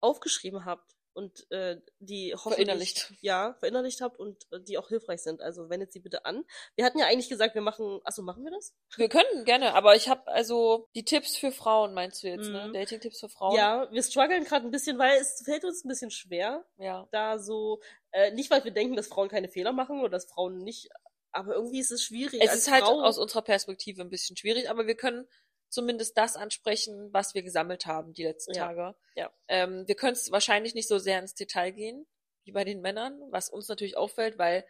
aufgeschrieben 0.00 0.64
habt 0.64 0.94
und 1.12 1.50
äh, 1.50 1.80
die 1.98 2.32
hoffentlich 2.34 2.54
Verinnerlicht. 2.66 3.12
ja 3.20 3.54
verinnerlicht 3.58 4.00
habt 4.00 4.18
und 4.18 4.46
äh, 4.52 4.60
die 4.60 4.78
auch 4.78 4.88
hilfreich 4.88 5.20
sind. 5.20 5.42
Also 5.42 5.68
wendet 5.68 5.92
sie 5.92 5.98
bitte 5.98 6.24
an. 6.24 6.44
Wir 6.76 6.84
hatten 6.84 6.98
ja 6.98 7.06
eigentlich 7.06 7.28
gesagt, 7.28 7.54
wir 7.56 7.62
machen. 7.62 8.00
Achso, 8.04 8.22
machen 8.22 8.44
wir 8.44 8.52
das? 8.52 8.72
Wir 8.96 9.08
können 9.08 9.44
gerne, 9.44 9.74
aber 9.74 9.96
ich 9.96 10.08
habe 10.08 10.26
also 10.28 10.88
die 10.94 11.04
Tipps 11.04 11.36
für 11.36 11.50
Frauen, 11.50 11.94
meinst 11.94 12.22
du 12.22 12.28
jetzt, 12.28 12.48
ne? 12.48 12.68
Mhm. 12.68 12.72
Dating-Tipps 12.74 13.20
für 13.20 13.28
Frauen? 13.28 13.56
Ja, 13.56 13.90
wir 13.90 14.02
strugglen 14.04 14.44
gerade 14.44 14.66
ein 14.66 14.70
bisschen, 14.70 14.98
weil 14.98 15.20
es 15.20 15.42
fällt 15.44 15.64
uns 15.64 15.84
ein 15.84 15.88
bisschen 15.88 16.12
schwer, 16.12 16.64
Ja. 16.78 17.08
da 17.10 17.38
so 17.40 17.80
äh, 18.12 18.30
nicht, 18.30 18.50
weil 18.50 18.62
wir 18.64 18.70
denken, 18.70 18.94
dass 18.96 19.08
Frauen 19.08 19.28
keine 19.28 19.48
Fehler 19.48 19.72
machen 19.72 20.00
oder 20.00 20.10
dass 20.10 20.26
Frauen 20.26 20.58
nicht, 20.62 20.88
aber 21.32 21.54
irgendwie 21.54 21.80
ist 21.80 21.90
es 21.90 22.02
schwierig. 22.04 22.40
Es 22.42 22.54
ist 22.54 22.70
halt 22.70 22.84
Frau, 22.84 23.02
aus 23.02 23.18
unserer 23.18 23.42
Perspektive 23.42 24.02
ein 24.02 24.10
bisschen 24.10 24.36
schwierig, 24.36 24.68
aber 24.70 24.86
wir 24.86 24.96
können 24.96 25.28
zumindest 25.68 26.18
das 26.18 26.34
ansprechen, 26.36 27.08
was 27.12 27.34
wir 27.34 27.42
gesammelt 27.42 27.86
haben 27.86 28.12
die 28.12 28.24
letzten 28.24 28.54
Ja. 28.54 28.66
Tage. 28.66 28.96
Ja. 29.14 29.30
Ähm, 29.48 29.86
wir 29.86 29.94
können 29.94 30.14
es 30.14 30.30
wahrscheinlich 30.32 30.74
nicht 30.74 30.88
so 30.88 30.98
sehr 30.98 31.20
ins 31.20 31.34
Detail 31.34 31.70
gehen, 31.70 32.06
wie 32.44 32.52
bei 32.52 32.64
den 32.64 32.80
Männern, 32.80 33.20
was 33.30 33.48
uns 33.50 33.68
natürlich 33.68 33.96
auffällt, 33.96 34.36
weil 34.38 34.66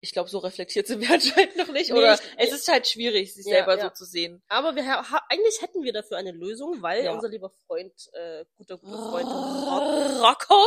ich 0.00 0.12
glaube, 0.12 0.28
so 0.30 0.38
reflektiert 0.38 0.86
sind 0.86 1.00
wir 1.00 1.10
anscheinend 1.14 1.56
noch 1.56 1.68
nicht. 1.72 1.90
Nee, 1.90 1.98
Oder 1.98 2.14
ich- 2.14 2.20
es 2.36 2.52
ist 2.52 2.68
halt 2.68 2.86
schwierig, 2.86 3.34
sich 3.34 3.46
Ja, 3.46 3.56
selber 3.56 3.78
ja. 3.78 3.84
so 3.84 3.90
zu 3.90 4.04
sehen. 4.04 4.42
Aber 4.48 4.76
wir 4.76 4.86
ha 4.86 5.22
eigentlich 5.28 5.60
hätten 5.62 5.82
wir 5.82 5.92
dafür 5.92 6.18
eine 6.18 6.30
Lösung, 6.32 6.82
weil 6.82 7.04
Ja. 7.04 7.12
unser 7.14 7.28
lieber 7.30 7.50
Freund, 7.66 7.92
äh, 8.12 8.44
guter, 8.56 8.76
guter 8.78 8.96
Freund 8.98 9.26
Rocco! 10.22 10.62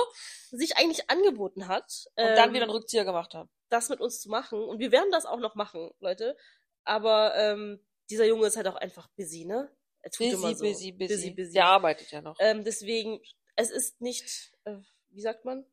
sich 0.51 0.75
eigentlich 0.75 1.10
angeboten 1.10 1.68
hat, 1.68 2.06
Und 2.16 2.25
dann 2.25 2.50
ähm, 2.50 2.54
wieder 2.56 2.63
einen 2.63 2.72
Rückzieher 2.72 3.06
gemacht 3.06 3.34
haben. 3.34 3.50
Das 3.72 3.90
mit 3.90 4.00
uns 4.01 4.22
zu 4.22 4.30
machen. 4.30 4.62
Und 4.63 4.80
wir 4.80 4.92
werden 4.92 5.12
das 5.12 5.25
auch 5.25 5.40
noch 5.40 5.56
machen, 5.56 5.92
Leute. 6.00 6.38
Aber 6.84 7.36
ähm, 7.36 7.80
dieser 8.10 8.25
Junge 8.25 8.48
ist 8.48 8.58
halt 8.58 8.68
auch 8.68 8.75
einfach 8.75 9.08
busy, 9.16 9.46
ne? 9.46 9.72
Er 10.01 10.12
tut 10.12 10.25
Busy, 10.30 10.36
immer 10.36 10.56
so. 10.56 10.63
busy, 10.66 10.92
busy, 10.92 11.13
busy, 11.16 11.32
busy. 11.32 11.54
Der 11.54 11.66
arbeitet 11.68 12.12
ja 12.12 12.22
noch. 12.22 12.36
Ähm, 12.40 12.63
deswegen, 12.63 13.22
es 13.56 13.70
ist 13.72 14.01
nicht, 14.01 14.51
äh, 14.66 14.78
wie 15.10 15.22
sagt 15.22 15.46
man? 15.46 15.66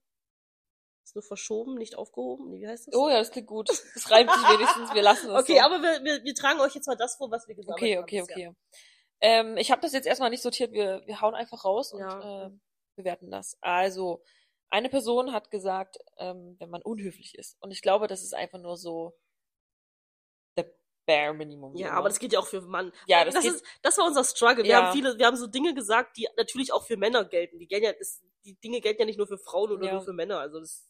Ist 1.02 1.14
nur 1.14 1.23
verschoben, 1.23 1.76
nicht 1.76 1.97
aufgehoben? 1.97 2.50
Nee, 2.50 2.61
wie 2.61 2.69
heißt 2.69 2.88
das? 2.88 2.95
Oh 2.95 3.09
ja, 3.09 3.19
das 3.19 3.31
klingt 3.31 3.47
gut. 3.47 3.71
Das 3.71 4.11
reimt 4.11 4.31
sich 4.31 4.43
wenigstens. 4.43 4.93
Wir 4.93 5.02
lassen 5.02 5.31
es 5.31 5.43
okay, 5.43 5.57
so. 5.59 5.61
aber 5.64 5.81
wir, 5.81 6.05
wir, 6.05 6.23
wir 6.25 6.35
tragen 6.35 6.61
euch 6.61 6.75
jetzt 6.75 6.87
mal 6.87 6.97
das 6.97 7.17
vor, 7.17 7.31
was 7.31 7.49
wir 7.49 7.55
gesammelt 7.55 7.81
Okay, 7.81 7.97
haben. 7.97 8.02
okay, 8.02 8.21
bisher. 8.21 8.49
okay. 8.50 8.57
Ähm, 9.21 9.57
ich 9.57 9.71
habe 9.71 9.81
das 9.81 9.93
jetzt 9.95 10.07
erstmal 10.07 10.28
nicht 10.31 10.43
sortiert. 10.43 10.73
Wir, 10.73 11.02
wir 11.07 11.21
hauen 11.23 11.35
einfach 11.35 11.64
raus 11.64 11.93
und 11.95 12.00
Ja. 12.00 12.47
äh, 12.47 12.50
bewerten 12.97 13.31
das. 13.31 13.57
Also, 13.62 14.23
eine 14.70 14.88
Person 14.88 15.32
hat 15.32 15.50
gesagt, 15.50 15.98
ähm, 16.18 16.56
wenn 16.58 16.70
man 16.70 16.82
unhöflich 16.82 17.34
ist. 17.37 17.56
Und 17.60 17.70
ich 17.70 17.82
glaube, 17.82 18.06
das 18.06 18.22
ist 18.22 18.34
einfach 18.34 18.58
nur 18.58 18.76
so 18.76 19.18
the 20.56 20.64
bare 21.06 21.34
minimum. 21.34 21.75
Ja, 21.76 21.92
aber 21.92 22.08
das 22.08 22.18
geht 22.18 22.32
ja 22.32 22.38
auch 22.38 22.46
für 22.46 22.60
Mann. 22.60 22.92
Ja, 23.06 23.25
das, 23.25 23.34
das 23.34 23.44
geht- 23.44 23.54
ist, 23.54 23.64
das 23.82 23.96
war 23.98 24.06
unser 24.06 24.25
Struggle. 24.25 24.64
Wir 24.64 24.70
Ja. 24.70 24.82
haben 24.87 24.92
viele, 24.92 25.18
wir 25.18 25.26
haben 25.26 25.37
so 25.37 25.46
Dinge 25.46 25.75
gesagt, 25.75 26.16
die 26.16 26.28
natürlich 26.37 26.72
auch 26.72 26.84
für 26.87 26.96
Männer 26.96 27.25
gelten. 27.25 27.58
Die 27.58 27.66
gelten 27.66 27.87
ja, 27.87 27.92
das, 27.92 28.22
die 28.44 28.54
Dinge 28.60 28.80
gelten 28.80 29.00
ja 29.00 29.06
nicht 29.06 29.18
nur 29.18 29.26
für 29.26 29.38
Frauen 29.38 29.72
oder 29.72 29.87
Ja. 29.87 29.92
nur 29.94 30.02
für 30.02 30.12
Männer. 30.12 30.38
Also 30.40 30.60
das, 30.60 30.87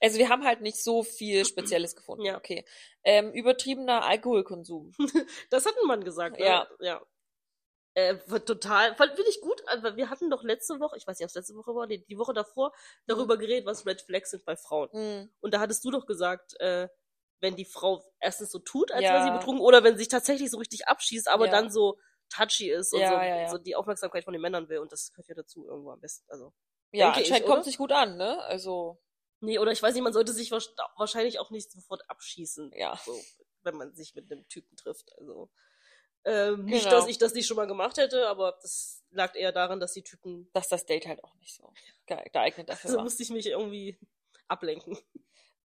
Also 0.00 0.18
wir 0.18 0.28
haben 0.28 0.44
halt 0.44 0.60
nicht 0.60 0.82
so 0.82 1.02
viel 1.02 1.44
Spezielles 1.84 1.96
gefunden. 1.96 2.24
Ja. 2.24 2.36
Okay. 2.36 2.64
Ähm, 3.02 3.32
übertriebener 3.32 4.04
Alkoholkonsum. 4.04 4.92
das 5.50 5.66
hat 5.66 5.74
ein 5.82 5.86
Mann 5.88 6.04
gesagt. 6.04 6.38
Ne? 6.38 6.44
Ja. 6.46 6.68
ja. 6.80 7.02
Äh, 7.98 8.40
total, 8.40 8.94
fand 8.96 9.14
finde 9.16 9.30
ich 9.30 9.40
gut. 9.40 9.60
Aber 9.68 9.96
wir 9.96 10.08
hatten 10.10 10.30
doch 10.30 10.42
letzte 10.42 10.78
Woche, 10.80 10.96
ich 10.96 11.06
weiß 11.06 11.18
nicht, 11.18 11.24
ob 11.24 11.30
es 11.30 11.34
letzte 11.34 11.54
Woche 11.56 11.74
war, 11.74 11.86
nee, 11.86 11.98
die 12.08 12.18
Woche 12.18 12.32
davor, 12.32 12.72
darüber 13.06 13.36
geredet, 13.36 13.66
was 13.66 13.86
Red 13.86 14.02
Flags 14.02 14.30
sind 14.30 14.44
bei 14.44 14.56
Frauen. 14.56 14.88
Hm. 14.92 15.30
Und 15.40 15.54
da 15.54 15.60
hattest 15.60 15.84
du 15.84 15.90
doch 15.90 16.06
gesagt, 16.06 16.58
äh, 16.60 16.88
wenn 17.40 17.56
die 17.56 17.64
Frau 17.64 18.04
erstens 18.20 18.50
so 18.50 18.58
tut, 18.58 18.92
als 18.92 19.02
Ja. 19.04 19.12
wäre 19.14 19.24
sie 19.24 19.30
betrunken, 19.38 19.60
oder 19.64 19.82
wenn 19.84 19.94
sie 19.94 20.00
sich 20.00 20.08
tatsächlich 20.08 20.50
so 20.50 20.58
richtig 20.58 20.86
abschießt, 20.88 21.28
aber 21.28 21.46
Ja. 21.46 21.52
dann 21.52 21.70
so 21.70 21.98
touchy 22.30 22.70
ist 22.70 22.92
und 22.92 23.00
Ja, 23.00 23.08
so, 23.10 23.14
ja, 23.16 23.48
so 23.48 23.58
die 23.58 23.74
Aufmerksamkeit 23.76 24.24
von 24.24 24.32
den 24.32 24.42
Männern 24.42 24.68
will. 24.68 24.78
Und 24.78 24.92
das 24.92 25.12
gehört 25.12 25.28
ja 25.28 25.34
dazu 25.34 25.66
irgendwo 25.66 25.90
am 25.90 26.00
besten. 26.00 26.24
Also. 26.30 26.52
Ja, 26.92 27.10
anscheinend 27.12 27.46
kommt 27.46 27.60
es 27.60 27.66
nicht 27.66 27.78
gut 27.78 27.92
an, 27.92 28.16
ne? 28.16 28.42
Also, 28.44 29.00
Nee, 29.40 29.60
oder 29.60 29.70
ich 29.70 29.80
weiß 29.80 29.94
nicht, 29.94 30.02
man 30.02 30.12
sollte 30.12 30.32
sich 30.32 30.50
wahrsch- 30.50 30.74
wahrscheinlich 30.96 31.38
auch 31.38 31.50
nicht 31.50 31.70
sofort 31.70 32.02
abschießen, 32.10 32.72
ja. 32.74 32.98
so, 33.04 33.16
wenn 33.62 33.76
man 33.76 33.94
sich 33.94 34.16
mit 34.16 34.30
einem 34.32 34.48
Typen 34.48 34.76
trifft. 34.76 35.12
Also 35.16 35.48
ähm, 36.28 36.64
nicht, 36.66 36.84
Genau. 36.84 36.96
dass 36.96 37.08
ich 37.08 37.18
das 37.18 37.32
nicht 37.34 37.46
schon 37.46 37.56
mal 37.56 37.66
gemacht 37.66 37.96
hätte, 37.96 38.28
aber 38.28 38.58
das 38.62 39.02
lag 39.10 39.34
eher 39.34 39.52
daran, 39.52 39.80
dass 39.80 39.92
die 39.94 40.02
Typen. 40.02 40.50
Dass 40.52 40.68
das 40.68 40.84
Date 40.86 41.06
halt 41.06 41.24
auch 41.24 41.34
nicht 41.36 41.54
so 41.54 41.72
ge- 42.06 42.28
geeignet 42.32 42.68
dafür 42.68 42.88
Also 42.88 42.96
war. 42.98 43.04
musste 43.04 43.22
ich 43.22 43.30
mich 43.30 43.46
irgendwie 43.46 43.98
ablenken. 44.48 44.98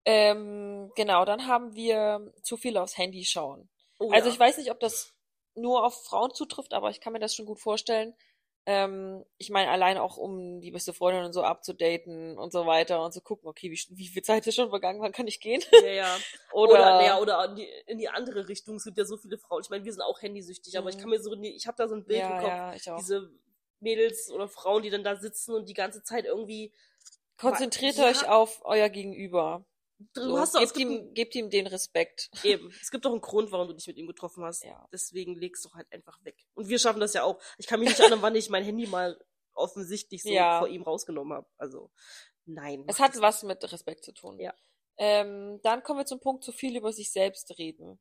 Ähm, 0.05 0.91
genau, 0.97 1.25
dann 1.25 1.47
haben 1.47 1.75
wir 1.75 2.33
zu 2.43 2.57
viel 2.57 2.77
aufs 2.77 2.99
Handy 2.99 3.25
schauen. 3.25 3.69
Oh, 3.99 4.11
Also 4.11 4.29
ja. 4.29 4.35
ich 4.35 4.41
weiß 4.41 4.59
nicht, 4.59 4.71
ob 4.71 4.81
das 4.81 5.15
nur 5.55 5.85
auf 5.85 6.05
Frauen 6.05 6.35
zutrifft, 6.35 6.73
aber 6.75 6.91
ich 6.91 7.01
kann 7.01 7.13
mir 7.13 7.21
das 7.21 7.35
schon 7.35 7.47
gut 7.47 7.61
vorstellen. 7.61 8.15
Ähm, 8.65 9.25
ich 9.39 9.51
meine, 9.51 9.71
allein 9.71 9.99
auch 9.99 10.17
um 10.17 10.61
die 10.61 10.71
beste 10.71 10.93
Freundin 10.93 11.25
und 11.25 11.33
so 11.33 11.43
abzudaten 11.43 12.39
und 12.39 12.53
so 12.53 12.65
weiter 12.67 13.05
und 13.05 13.13
zu 13.13 13.21
gucken, 13.21 13.49
okay, 13.49 13.71
wie, 13.73 13.97
wie 13.97 14.07
viel 14.07 14.23
Zeit 14.23 14.47
ist 14.47 14.55
schon 14.55 14.71
vergangen, 14.71 15.01
wann 15.01 15.11
kann 15.13 15.27
ich 15.27 15.41
gehen? 15.41 15.63
Ja, 15.73 15.89
ja. 15.91 16.17
Oder, 16.53 16.73
Oder, 16.75 17.05
ja, 17.05 17.19
oder 17.19 17.45
in 17.47 17.57
die, 17.57 17.69
in 17.87 17.99
die 17.99 18.09
andere 18.09 18.47
Richtung. 18.47 18.77
Es 18.77 18.85
gibt 18.85 18.99
ja 18.99 19.05
so 19.05 19.17
viele 19.17 19.39
Frauen. 19.39 19.63
Ich 19.65 19.71
meine, 19.71 19.85
wir 19.85 19.93
sind 19.93 20.03
auch 20.03 20.21
handysüchtig, 20.21 20.77
aber 20.77 20.91
ich 20.91 20.97
Mhm. 20.97 21.01
kann 21.01 21.11
mir 21.11 21.21
so, 21.21 21.33
ich 21.33 21.67
habe 21.67 21.77
da 21.79 21.89
so 21.89 21.95
ein 21.95 22.05
Bild 22.05 22.21
ja, 22.21 22.29
im 22.29 22.41
Kopf. 22.41 22.51
ja, 22.51 22.75
ich 22.75 22.91
auch. 22.91 22.99
Diese 22.99 23.31
Mädels 23.81 24.31
oder 24.31 24.49
Frauen, 24.49 24.83
die 24.83 24.91
dann 24.91 25.03
da 25.03 25.17
sitzen 25.17 25.55
und 25.55 25.69
die 25.69 25.75
ganze 25.75 26.03
Zeit 26.05 26.27
irgendwie. 26.27 26.73
Konzentriert 27.39 27.97
Ja. 27.97 28.07
euch 28.07 28.29
auf 28.29 28.61
euer 28.65 28.91
Gegenüber. 28.91 29.65
Du 30.15 30.23
So, 30.23 30.39
hast 30.39 30.55
doch, 30.55 30.61
gebt, 30.61 30.77
ihm, 30.79 31.15
gebt 31.15 31.35
ihm 31.35 31.51
den 31.51 31.67
Respekt. 31.67 32.31
eben. 32.45 32.71
Es 32.81 32.91
gibt 32.91 33.05
doch 33.05 33.13
einen 33.13 33.21
Grund, 33.21 33.51
warum 33.53 33.69
du 33.69 33.75
dich 33.75 33.87
mit 33.87 33.97
ihm 33.97 34.07
getroffen 34.07 34.45
hast. 34.45 34.65
Ja. 34.65 34.87
Deswegen 34.93 35.35
legst 35.37 35.65
du 35.65 35.73
halt 35.73 35.91
einfach 35.93 36.23
weg. 36.25 36.37
Und 36.55 36.69
wir 36.69 36.79
schaffen 36.79 37.01
das 37.01 37.15
ja 37.15 37.25
auch. 37.25 37.41
Ich 37.59 37.67
kann 37.67 37.81
mich 37.81 37.89
nicht 37.91 38.01
erinnern, 38.01 38.23
wann 38.23 38.35
ich 38.35 38.49
mein 38.51 38.65
Handy 38.65 38.87
mal 38.87 39.19
offensichtlich 39.55 40.23
so 40.23 40.31
Ja. 40.31 40.59
vor 40.61 40.69
ihm 40.69 40.83
rausgenommen 40.83 41.35
habe. 41.37 41.47
Also, 41.59 41.91
nein. 42.47 42.85
Es 42.89 43.01
hat 43.01 43.21
was 43.21 43.43
mit 43.43 43.71
Respekt 43.71 44.05
zu 44.05 44.13
tun. 44.13 44.39
Ja. 44.39 44.55
Ähm, 44.99 45.61
dann 45.63 45.83
kommen 45.83 46.01
wir 46.01 46.07
zum 46.07 46.21
Punkt, 46.21 46.45
zu 46.45 46.53
viel 46.53 46.77
über 46.77 46.93
sich 46.93 47.11
selbst 47.13 47.57
reden. 47.59 47.99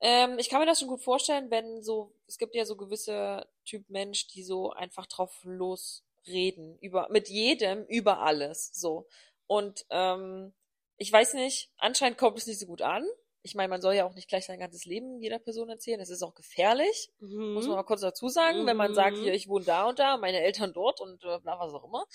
Ähm, 0.00 0.38
ich 0.38 0.48
kann 0.50 0.60
mir 0.60 0.66
das 0.66 0.80
schon 0.80 0.88
gut 0.88 1.02
vorstellen, 1.02 1.50
wenn 1.50 1.82
so, 1.82 2.14
es 2.26 2.36
gibt 2.36 2.54
ja 2.54 2.64
so 2.66 2.76
gewisse 2.76 3.46
Typ 3.64 3.88
Mensch, 3.88 4.26
die 4.28 4.42
so 4.42 4.70
einfach 4.72 5.06
drauf 5.06 5.32
losreden, 5.44 6.78
über, 6.80 7.08
mit 7.10 7.28
jedem, 7.28 7.84
über 7.86 8.18
alles, 8.20 8.70
so. 8.74 9.06
Und, 9.46 9.86
ähm, 9.90 10.52
ich 10.96 11.12
weiß 11.12 11.34
nicht, 11.34 11.70
anscheinend 11.76 12.18
kommt 12.18 12.38
es 12.38 12.46
nicht 12.46 12.60
so 12.60 12.66
gut 12.66 12.82
an. 12.82 13.06
Ich 13.42 13.54
meine, 13.54 13.68
man 13.68 13.82
soll 13.82 13.94
ja 13.94 14.06
auch 14.06 14.14
nicht 14.14 14.28
gleich 14.28 14.46
sein 14.46 14.58
ganzes 14.58 14.86
Leben 14.86 15.20
jeder 15.20 15.38
Person 15.38 15.68
erzählen. 15.68 15.98
Das 15.98 16.08
ist 16.08 16.22
auch 16.22 16.34
gefährlich. 16.34 17.12
Mhm. 17.18 17.52
Muss 17.52 17.66
man 17.66 17.76
mal 17.76 17.82
kurz 17.82 18.00
dazu 18.00 18.28
sagen, 18.28 18.66
wenn 18.66 18.76
man 18.76 18.94
sagt, 18.94 19.16
Mhm. 19.16 19.22
hier, 19.22 19.34
ich 19.34 19.48
wohne 19.48 19.64
da 19.66 19.88
und 19.88 19.98
da, 19.98 20.16
meine 20.16 20.40
Eltern 20.40 20.72
dort 20.72 21.00
und 21.00 21.22
äh, 21.24 21.40
bla, 21.40 21.58
was 21.58 21.74
auch 21.74 21.84
immer. 21.84 22.06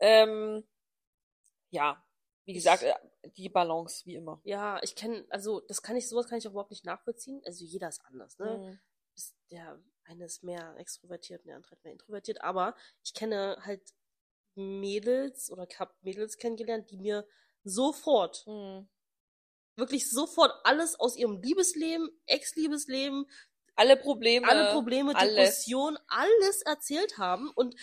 Ähm, 0.00 0.66
ja, 1.70 2.04
wie 2.44 2.52
gesagt, 2.52 2.82
äh, 2.82 2.92
die 3.36 3.48
Balance, 3.48 4.04
wie 4.04 4.16
immer. 4.16 4.40
Ja, 4.44 4.82
ich 4.82 4.94
kenne, 4.96 5.24
also 5.30 5.60
das 5.60 5.82
kann 5.82 5.96
ich, 5.96 6.08
sowas 6.08 6.26
kann 6.26 6.38
ich 6.38 6.46
auch 6.46 6.52
überhaupt 6.52 6.70
nicht 6.72 6.84
nachvollziehen. 6.84 7.40
Also 7.46 7.64
jeder 7.64 7.88
ist 7.88 8.04
anders, 8.04 8.38
ne? 8.38 8.58
Mhm. 8.58 8.80
Ist 9.14 9.36
der 9.50 9.80
eine 10.04 10.24
ist 10.24 10.42
mehr 10.42 10.74
extrovertiert, 10.76 11.44
der 11.46 11.56
andere 11.56 11.76
mehr 11.84 11.92
introvertiert, 11.92 12.42
aber 12.42 12.74
ich 13.04 13.14
kenne 13.14 13.56
halt 13.64 13.82
Mädels 14.56 15.50
oder 15.50 15.66
ich 15.68 15.78
habe 15.78 15.94
Mädels 16.02 16.36
kennengelernt, 16.36 16.90
die 16.90 16.96
mir 16.96 17.26
sofort, 17.64 18.44
Mhm. 18.46 18.88
wirklich 19.76 20.10
sofort 20.10 20.52
alles 20.64 20.98
aus 20.98 21.16
ihrem 21.16 21.40
Liebesleben, 21.40 22.08
Ex-Liebesleben, 22.26 23.26
Alle 23.76 23.96
Probleme. 23.96 24.46
alle 24.48 24.72
Probleme, 24.72 25.14
alles. 25.16 25.34
Depressionen, 25.34 25.98
alles 26.08 26.62
erzählt 26.62 27.18
haben 27.18 27.50
und 27.54 27.74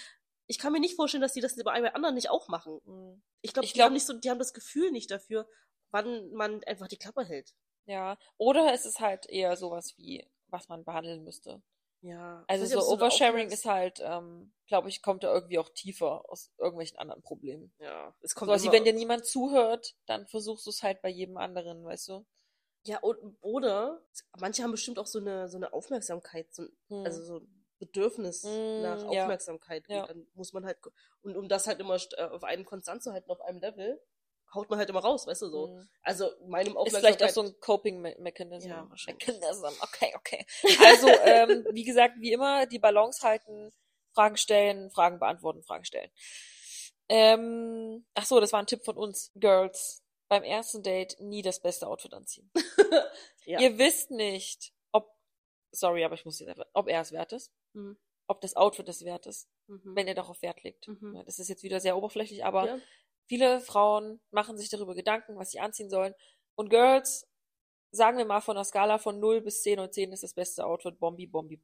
ich 0.48 0.60
kann 0.60 0.72
mir 0.74 0.80
nicht 0.80 0.96
vorstellen, 0.96 1.22
dass 1.22 1.34
die 1.34 1.42
das 1.42 1.56
bei 1.56 1.64
bei 1.82 1.94
anderen 1.96 2.16
nicht 2.16 2.30
auch 2.30 2.48
machen. 2.48 2.80
Mhm. 2.86 3.22
Ich 3.42 3.54
glaube, 3.54 3.66
Ich 3.66 3.72
die 3.74 3.78
glaub- 3.78 3.86
haben 3.88 3.94
nicht 3.94 4.06
so, 4.06 4.14
die 4.14 4.30
haben 4.30 4.40
das 4.40 4.54
Gefühl 4.54 4.92
nicht 4.92 5.10
dafür, 5.12 5.48
wann 5.92 6.32
man 6.34 6.64
einfach 6.66 6.88
die 6.88 6.98
Klappe 6.98 7.24
hält. 7.26 7.54
Ja. 7.86 8.18
Oder 8.38 8.74
es 8.74 8.86
ist 8.86 9.00
halt 9.00 9.26
eher 9.28 9.56
sowas 9.58 9.94
wie, 9.98 10.28
was 10.48 10.68
man 10.70 10.84
behandeln 10.84 11.24
müsste. 11.24 11.62
Ja. 12.02 12.44
Also 12.48 12.64
nicht, 12.64 12.74
so 12.74 12.94
Oversharing 12.94 13.50
ist 13.50 13.66
halt, 13.66 14.00
ähm, 14.04 14.54
glaube 14.68 14.90
ich, 14.90 15.02
kommt 15.02 15.24
da 15.24 15.34
irgendwie 15.34 15.60
auch 15.60 15.70
tiefer 15.70 16.30
aus 16.30 16.52
irgendwelchen 16.58 16.98
anderen 17.00 17.22
Problemen. 17.22 17.74
Ja, 17.80 18.14
es 18.22 18.36
kommt 18.36 18.52
wie 18.52 18.64
immer- 18.64 18.72
wenn 18.74 18.84
dir 18.84 18.94
niemand 18.94 19.26
zuhört, 19.26 19.96
dann 20.06 20.28
versuchst 20.28 20.66
du 20.66 20.70
es 20.70 20.84
halt 20.84 21.02
bei 21.02 21.10
jedem 21.10 21.38
anderen, 21.38 21.84
weißt 21.84 22.08
du? 22.10 22.26
Ja, 22.86 23.00
und, 23.00 23.38
oder 23.42 24.02
manche 24.40 24.64
haben 24.64 24.72
bestimmt 24.72 25.00
auch 25.00 25.08
so 25.08 25.20
eine, 25.20 25.50
so 25.50 25.58
eine 25.58 25.74
Aufmerksamkeit, 25.74 26.54
so, 26.54 26.64
ein- 26.64 26.78
Hm. 26.90 27.04
also 27.06 27.22
so 27.24 27.38
ein 27.40 27.66
Bedürfnis 27.80 28.44
Hm, 28.44 28.82
nach. 28.82 29.04
Aufmerksamkeit. 29.06 29.84
Ja. 29.90 30.02
Und 30.02 30.10
dann 30.10 30.28
muss 30.36 30.54
man 30.54 30.66
halt, 30.66 30.78
und 31.22 31.36
um 31.36 31.48
das 31.50 31.68
halt 31.68 31.80
immer 31.80 31.98
äh, 32.18 32.24
auf 32.24 32.44
einen 32.44 32.66
konstant 32.66 33.04
zu 33.04 33.12
halten, 33.12 33.30
auf 33.30 33.42
einem 33.42 33.60
Level, 33.60 34.02
haut 34.54 34.70
man 34.70 34.80
halt 34.80 34.90
immer 34.90 35.00
raus, 35.02 35.28
weißt 35.28 35.42
du 35.44 35.50
so. 35.50 35.68
Mhm. 35.68 35.90
Also 36.04 36.30
meinem 36.48 36.68
Ist 36.70 36.76
Aufmerksamkeit. 36.78 37.16
vielleicht 37.18 37.24
auch 37.24 37.30
so 37.36 37.42
ein 37.44 37.60
Coping-Mechanism. 37.60 38.70
Ja, 38.70 38.90
wahrscheinlich. 38.90 39.28
Mechanism. 39.28 39.66
Okay, 39.82 40.14
okay. 40.16 40.46
Also, 40.86 41.08
ähm, 41.08 41.66
wie 41.72 41.84
gesagt, 41.84 42.16
wie 42.20 42.32
immer, 42.32 42.66
die 42.66 42.80
Balance 42.80 43.26
halten, 43.28 43.72
Fragen 44.14 44.38
stellen, 44.38 44.90
Fragen 44.92 45.20
beantworten, 45.20 45.64
Fragen 45.64 45.86
stellen. 45.86 46.10
Ähm, 47.10 48.06
ach 48.16 48.26
so, 48.26 48.40
das 48.40 48.52
war 48.54 48.60
ein 48.60 48.68
Tipp 48.68 48.84
von 48.84 48.98
uns. 48.98 49.32
Girls, 49.36 50.04
beim 50.28 50.44
ersten 50.44 50.84
Date 50.84 51.16
nie 51.20 51.42
das 51.42 51.62
beste 51.62 51.88
Outfit 51.88 52.14
anziehen. 52.14 52.52
Ja. 53.46 53.62
Ihr 53.62 53.78
wisst 53.78 54.12
nicht, 54.12 54.74
ob, 54.92 55.10
sorry, 55.72 56.04
aber 56.04 56.16
ich 56.16 56.26
muss 56.26 56.38
jetzt 56.38 56.50
einfach, 56.50 56.66
ob 56.74 56.90
er 56.90 57.00
es 57.00 57.14
wert 57.14 57.32
ist, 57.32 57.54
Mhm. 57.72 57.98
ob 58.28 58.42
das 58.42 58.58
Outfit 58.58 58.90
es 58.90 59.06
wert 59.06 59.26
ist, 59.26 59.48
Mhm. 59.68 59.96
wenn 59.96 60.06
er 60.06 60.16
darauf 60.16 60.42
Wert 60.42 60.62
legt. 60.64 60.86
Mhm. 60.90 61.24
Das 61.26 61.40
ist 61.40 61.48
jetzt 61.48 61.64
wieder 61.64 61.80
sehr 61.80 61.96
oberflächlich, 61.96 62.44
aber 62.44 62.66
Ja. 62.68 62.80
Viele 63.28 63.60
Frauen 63.62 64.20
machen 64.32 64.58
sich 64.58 64.70
darüber 64.70 64.96
Gedanken, 64.96 65.38
was 65.38 65.52
sie 65.52 65.60
anziehen 65.60 65.90
sollen. 65.90 66.14
Und 66.56 66.70
Girls, 66.70 67.28
sagen 67.92 68.18
wir 68.18 68.26
mal 68.26 68.42
von 68.42 68.58
einer 68.58 68.64
Skala 68.64 68.98
von 68.98 69.20
0 69.20 69.42
bis 69.42 69.62
10 69.64 69.80
und 69.80 69.94
10 69.94 70.12
ist 70.14 70.24
das 70.24 70.34
beste 70.34 70.66
Outfit 70.66 70.98
Bombi, 71.00 71.28
Bombi, 71.28 71.62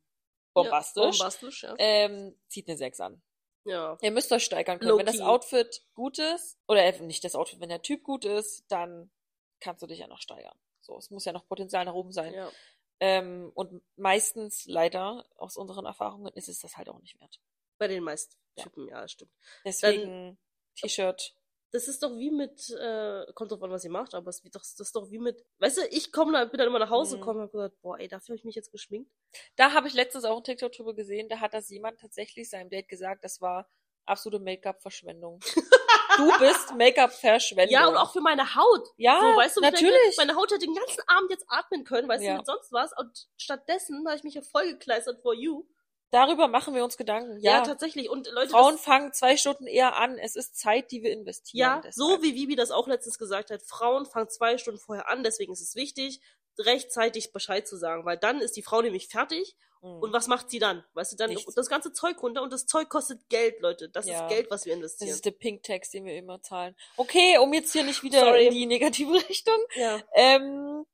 bombastisch. 0.53 1.03
Ja, 1.03 1.23
bombastisch, 1.25 1.63
ja. 1.63 1.75
Ähm, 1.77 2.37
zieht 2.47 2.67
eine 2.67 2.77
6 2.77 2.99
an. 2.99 3.23
ja. 3.65 3.97
Ihr 4.01 4.11
müsst 4.11 4.31
euch 4.31 4.43
steigern 4.43 4.79
können. 4.79 4.97
Wenn 4.97 5.05
das. 5.05 5.19
Outfit 5.21 5.83
gut 5.93 6.19
ist, 6.19 6.57
oder 6.67 6.83
eben 6.85 7.07
nicht 7.07 7.23
das 7.23 7.35
Outfit, 7.35 7.59
wenn 7.59 7.69
der 7.69 7.81
Typ 7.81 8.03
gut 8.03 8.25
ist, 8.25 8.65
dann 8.69 9.11
kannst 9.59 9.81
du 9.81 9.87
dich 9.87 9.99
ja 9.99 10.07
noch 10.07 10.19
steigern. 10.21 10.57
So, 10.81 10.97
es 10.97 11.09
muss 11.11 11.23
ja 11.25 11.31
noch 11.31 11.47
Potenzial 11.47 11.85
nach 11.85 11.93
oben 11.93 12.11
sein. 12.11 12.33
ja. 12.33 12.51
Ähm, 12.99 13.51
und 13.55 13.81
meistens, 13.97 14.65
leider, 14.65 15.25
aus 15.35 15.57
unseren 15.57 15.85
Erfahrungen, 15.85 16.31
ist 16.35 16.47
es 16.47 16.59
das 16.59 16.77
halt 16.77 16.87
auch 16.89 16.99
nicht 17.01 17.19
wert. 17.19 17.41
Bei 17.77 17.87
den 17.87 18.03
meisten 18.03 18.35
Ja. 18.55 18.63
Typen, 18.63 18.87
ja, 18.87 19.01
das 19.01 19.11
stimmt. 19.11 19.31
Deswegen 19.65 20.37
T-Shirt. 20.75 21.35
Das 21.73 21.87
ist 21.87 22.03
doch 22.03 22.15
wie 22.17 22.29
mit, 22.31 22.69
äh, 22.69 23.25
kommt 23.33 23.51
drauf 23.51 23.61
an, 23.63 23.71
was 23.71 23.83
ihr 23.83 23.89
macht, 23.89 24.13
aber 24.13 24.29
es 24.29 24.39
ist, 24.43 24.55
doch, 24.55 24.61
das 24.61 24.79
ist 24.79 24.95
doch 24.95 25.09
wie 25.09 25.17
mit, 25.17 25.43
weißt 25.57 25.77
du, 25.77 25.81
ich 25.89 26.11
komme 26.11 26.31
da, 26.33 26.45
bin 26.45 26.59
dann 26.59 26.67
immer 26.67 26.77
nach 26.79 26.91
Hause 26.91 27.15
Mhm. 27.17 27.19
gekommen 27.21 27.39
und 27.39 27.45
hab 27.45 27.51
gesagt, 27.51 27.81
boah, 27.81 27.99
ey, 27.99 28.07
dafür 28.07 28.27
habe 28.33 28.35
ich 28.37 28.43
mich 28.45 28.55
jetzt 28.55 28.71
geschminkt. 28.71 29.11
Da 29.55 29.73
habe 29.73 29.87
ich 29.87 29.93
letztens 29.95 30.23
auch 30.23 30.35
einen 30.35 30.43
TikTok 30.43 30.71
drüber 30.71 30.93
gesehen, 30.93 31.27
da 31.29 31.39
hat 31.39 31.53
das 31.55 31.69
jemand 31.69 31.99
tatsächlich 31.99 32.49
seinem 32.49 32.69
Date 32.69 32.87
gesagt, 32.87 33.23
das 33.23 33.41
war 33.41 33.67
absolute 34.05 34.39
Make-up-Verschwendung. 34.43 35.39
du 36.17 36.37
bist 36.37 36.75
Make-up-Verschwendung. 36.75 37.73
Ja, 37.73 37.87
und 37.87 37.97
auch 37.97 38.13
für 38.13 38.21
meine 38.21 38.53
Haut. 38.55 38.87
Ja, 38.97 39.19
so, 39.19 39.25
weißt 39.39 39.57
du, 39.57 39.61
ich 39.61 39.71
natürlich. 39.71 40.17
Meine 40.17 40.35
Haut 40.35 40.51
hätte 40.51 40.65
den 40.65 40.75
ganzen 40.75 41.01
Abend 41.07 41.31
jetzt 41.31 41.45
atmen 41.47 41.83
können, 41.85 42.07
weißt 42.07 42.23
Ja. 42.23 42.33
du, 42.33 42.37
mit 42.37 42.45
sonst 42.45 42.71
was. 42.71 42.91
Und 42.99 43.27
stattdessen 43.37 44.05
habe 44.07 44.15
ich 44.15 44.23
mich 44.23 44.35
ja 44.35 44.41
vollgekleistert 44.43 45.21
for 45.23 45.33
you. 45.33 45.65
Darüber 46.13 46.47
machen 46.47 46.75
wir 46.75 46.83
uns 46.83 46.95
Gedanken. 46.95 47.39
Ja, 47.41 47.53
Ja, 47.57 47.61
tatsächlich. 47.63 48.07
Und 48.09 48.27
Leute, 48.31 48.51
Frauen 48.51 48.75
das, 48.75 48.83
fangen 48.83 49.11
zwei 49.13 49.35
Stunden 49.35 49.65
eher 49.65 49.95
an. 49.97 50.17
Es 50.19 50.35
ist 50.35 50.55
Zeit, 50.57 50.91
die 50.91 51.01
wir 51.01 51.11
investieren. 51.11 51.59
ja, 51.59 51.75
deshalb. 51.83 51.93
so 51.95 52.21
wie 52.21 52.35
Vivi 52.35 52.55
das 52.55 52.69
auch 52.71 52.87
letztens 52.87 53.17
gesagt 53.17 53.49
hat, 53.49 53.63
Frauen 53.63 54.05
fangen 54.05 54.29
zwei 54.29 54.57
Stunden 54.59 54.79
vorher 54.79 55.09
an, 55.09 55.23
deswegen 55.23 55.51
ist 55.53 55.61
es 55.61 55.75
wichtig, 55.75 56.21
rechtzeitig 56.59 57.31
Bescheid 57.33 57.67
zu 57.67 57.77
sagen, 57.77 58.05
weil 58.05 58.17
dann 58.17 58.39
ist 58.39 58.55
die 58.55 58.61
Frau 58.61 58.81
nämlich 58.81 59.07
fertig 59.07 59.55
Mhm. 59.81 59.99
und 60.03 60.13
was 60.13 60.27
macht 60.27 60.49
sie 60.51 60.59
dann? 60.59 60.83
Weißt 60.93 61.11
du, 61.11 61.15
dann 61.17 61.31
Nichts. 61.31 61.53
das 61.55 61.67
ganze 61.67 61.91
Zeug 61.91 62.21
runter 62.21 62.41
und 62.43 62.53
das 62.53 62.67
Zeug 62.67 62.89
kostet 62.89 63.27
Geld, 63.27 63.59
Leute. 63.59 63.89
Das 63.89 64.05
Ja. 64.05 64.21
ist 64.23 64.29
Geld, 64.29 64.49
was 64.51 64.65
wir 64.65 64.71
Das 64.73 64.77
investieren. 64.77 65.09
ist 65.11 65.25
der 65.25 65.31
Pink-Tax, 65.31 65.89
den 65.89 66.05
wir 66.05 66.15
immer 66.15 66.41
zahlen. 66.41 66.75
Okay, 66.95 67.37
um 67.39 67.51
jetzt 67.53 67.73
hier 67.73 67.83
nicht 67.83 68.01
wieder 68.03 68.19
Sorry. 68.21 68.45
in 68.47 68.53
die 68.53 68.65
negative 68.67 69.11
Richtung. 69.29 69.57
ja. 69.75 69.99
Ähm, 70.13 70.85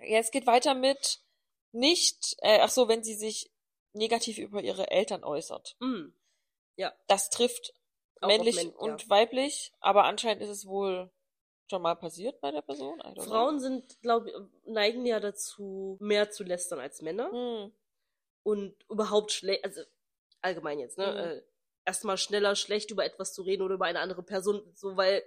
ja, 0.00 0.18
es 0.18 0.30
geht 0.30 0.46
weiter 0.46 0.74
mit 0.74 1.20
nicht, 1.72 2.34
äh, 2.38 2.58
ach 2.62 2.70
so, 2.70 2.88
wenn 2.88 3.04
sie 3.04 3.14
sich 3.14 3.50
negativ 3.96 4.38
über 4.38 4.62
ihre 4.62 4.90
Eltern 4.90 5.24
äußert. 5.24 5.76
Mm. 5.80 6.08
Das 7.08 7.30
trifft 7.30 7.74
Auch 8.20 8.28
männlich 8.28 8.56
Män- 8.56 8.74
und 8.74 9.02
ja. 9.04 9.08
weiblich, 9.10 9.72
aber 9.80 10.04
anscheinend 10.04 10.42
ist 10.42 10.50
es 10.50 10.66
wohl 10.66 11.10
schon 11.70 11.82
mal 11.82 11.94
passiert 11.96 12.40
bei 12.40 12.50
der 12.50 12.62
Person. 12.62 13.00
Don't 13.00 13.14
know. 13.14 13.22
Frauen 13.24 13.58
sind, 13.60 14.00
glaube 14.02 14.30
ich, 14.30 14.36
neigen 14.72 15.04
ja 15.06 15.18
dazu, 15.18 15.96
mehr 16.00 16.30
zu 16.30 16.44
lästern 16.44 16.78
als 16.78 17.02
Männer. 17.02 17.30
Hm. 17.32 17.72
und 18.42 18.76
überhaupt 18.88 19.32
schlecht, 19.32 19.64
also 19.64 19.80
allgemein 20.40 20.78
jetzt, 20.78 20.98
ne, 20.98 21.06
Mhm. 21.10 21.16
äh, 21.18 21.42
erstmal 21.84 22.16
schneller 22.16 22.54
schlecht 22.54 22.92
über 22.92 23.04
etwas 23.04 23.32
zu 23.34 23.42
reden 23.42 23.62
oder 23.62 23.74
über 23.74 23.86
eine 23.86 23.98
andere 23.98 24.22
Person, 24.22 24.62
so 24.76 24.96
weil 24.96 25.24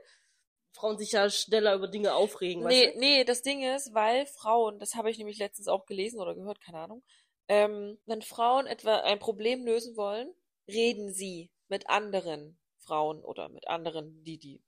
Frauen 0.71 0.97
sich 0.97 1.12
ja 1.12 1.29
schneller 1.29 1.75
über 1.75 1.88
Dinge 1.89 2.13
aufregen, 2.13 2.63
Nee, 2.65 2.86
weißt 2.88 2.95
du? 2.95 2.99
nee, 2.99 3.23
das 3.25 3.41
Ding 3.41 3.62
ist, 3.63 3.93
weil 3.93 4.25
Frauen, 4.27 4.79
das 4.79 4.95
habe 4.95 5.10
ich 5.12 5.17
nämlich 5.17 5.38
letztens 5.39 5.67
auch 5.67 5.86
gelesen 5.86 6.21
oder 6.21 6.34
gehört, 6.36 6.62
keine 6.62 6.79
Ahnung, 6.79 7.03
ähm, 7.49 7.99
wenn 8.05 8.21
Frauen 8.21 8.65
etwa 8.65 8.99
ein 8.99 9.19
Problem 9.19 9.65
lösen 9.65 9.97
wollen, 9.97 10.33
reden 10.67 11.12
sie 11.12 11.51
mit 11.67 11.89
anderen 11.89 12.57
Frauen 12.77 13.23
oder 13.23 13.49
mit 13.49 13.67
anderen, 13.67 14.23
die 14.23 14.38
die 14.38 14.62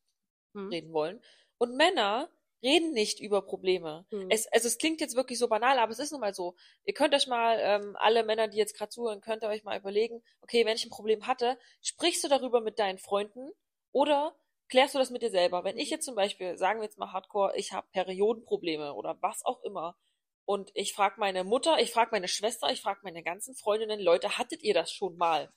Hm. 0.53 0.69
reden 0.69 0.93
wollen. 0.93 1.21
Und 1.57 1.75
Männer 1.75 2.29
reden 2.63 2.93
nicht 2.93 3.19
über 3.19 3.41
Probleme. 3.41 4.05
Hm. 4.11 4.29
Es, 4.29 4.47
also 4.47 4.67
es 4.67 4.77
klingt 4.77 5.01
jetzt 5.01 5.15
wirklich 5.15 5.39
so 5.39 5.47
banal, 5.47 5.79
aber 5.79 5.91
es 5.91 5.99
ist 5.99 6.11
nun 6.11 6.21
mal 6.21 6.33
so. 6.33 6.55
Ihr 6.83 6.93
könnt 6.93 7.13
euch 7.15 7.27
mal, 7.27 7.57
ähm, 7.59 7.95
alle 7.99 8.23
Männer, 8.23 8.47
die 8.47 8.57
jetzt 8.57 8.75
gerade 8.75 8.89
zuhören, 8.89 9.21
könnt 9.21 9.43
ihr 9.43 9.49
euch 9.49 9.63
mal 9.63 9.77
überlegen, 9.79 10.21
okay, 10.41 10.65
wenn 10.65 10.75
ich 10.75 10.85
ein 10.85 10.91
Problem 10.91 11.25
hatte, 11.27 11.57
sprichst 11.81 12.23
du 12.23 12.27
darüber 12.27 12.61
mit 12.61 12.79
deinen 12.79 12.99
Freunden 12.99 13.51
oder 13.91 14.35
klärst 14.69 14.93
du 14.93 14.99
das 14.99 15.09
mit 15.09 15.21
dir 15.21 15.31
selber? 15.31 15.63
Wenn 15.63 15.77
ich 15.77 15.89
jetzt 15.89 16.05
zum 16.05 16.15
Beispiel, 16.15 16.57
sagen 16.57 16.79
wir 16.79 16.85
jetzt 16.85 16.99
mal 16.99 17.11
Hardcore, 17.11 17.55
ich 17.55 17.73
habe 17.73 17.87
Periodenprobleme 17.91 18.93
oder 18.93 19.17
was 19.21 19.43
auch 19.43 19.61
immer 19.63 19.97
und 20.51 20.69
ich 20.73 20.91
frage 20.93 21.15
meine 21.17 21.45
Mutter, 21.45 21.79
ich 21.79 21.91
frage 21.93 22.09
meine 22.11 22.27
Schwester, 22.27 22.69
ich 22.69 22.81
frage 22.81 22.99
meine 23.03 23.23
ganzen 23.23 23.55
Freundinnen, 23.55 24.01
Leute, 24.01 24.37
hattet 24.37 24.61
ihr 24.63 24.73
das 24.73 24.91
schon 24.91 25.15
mal? 25.15 25.49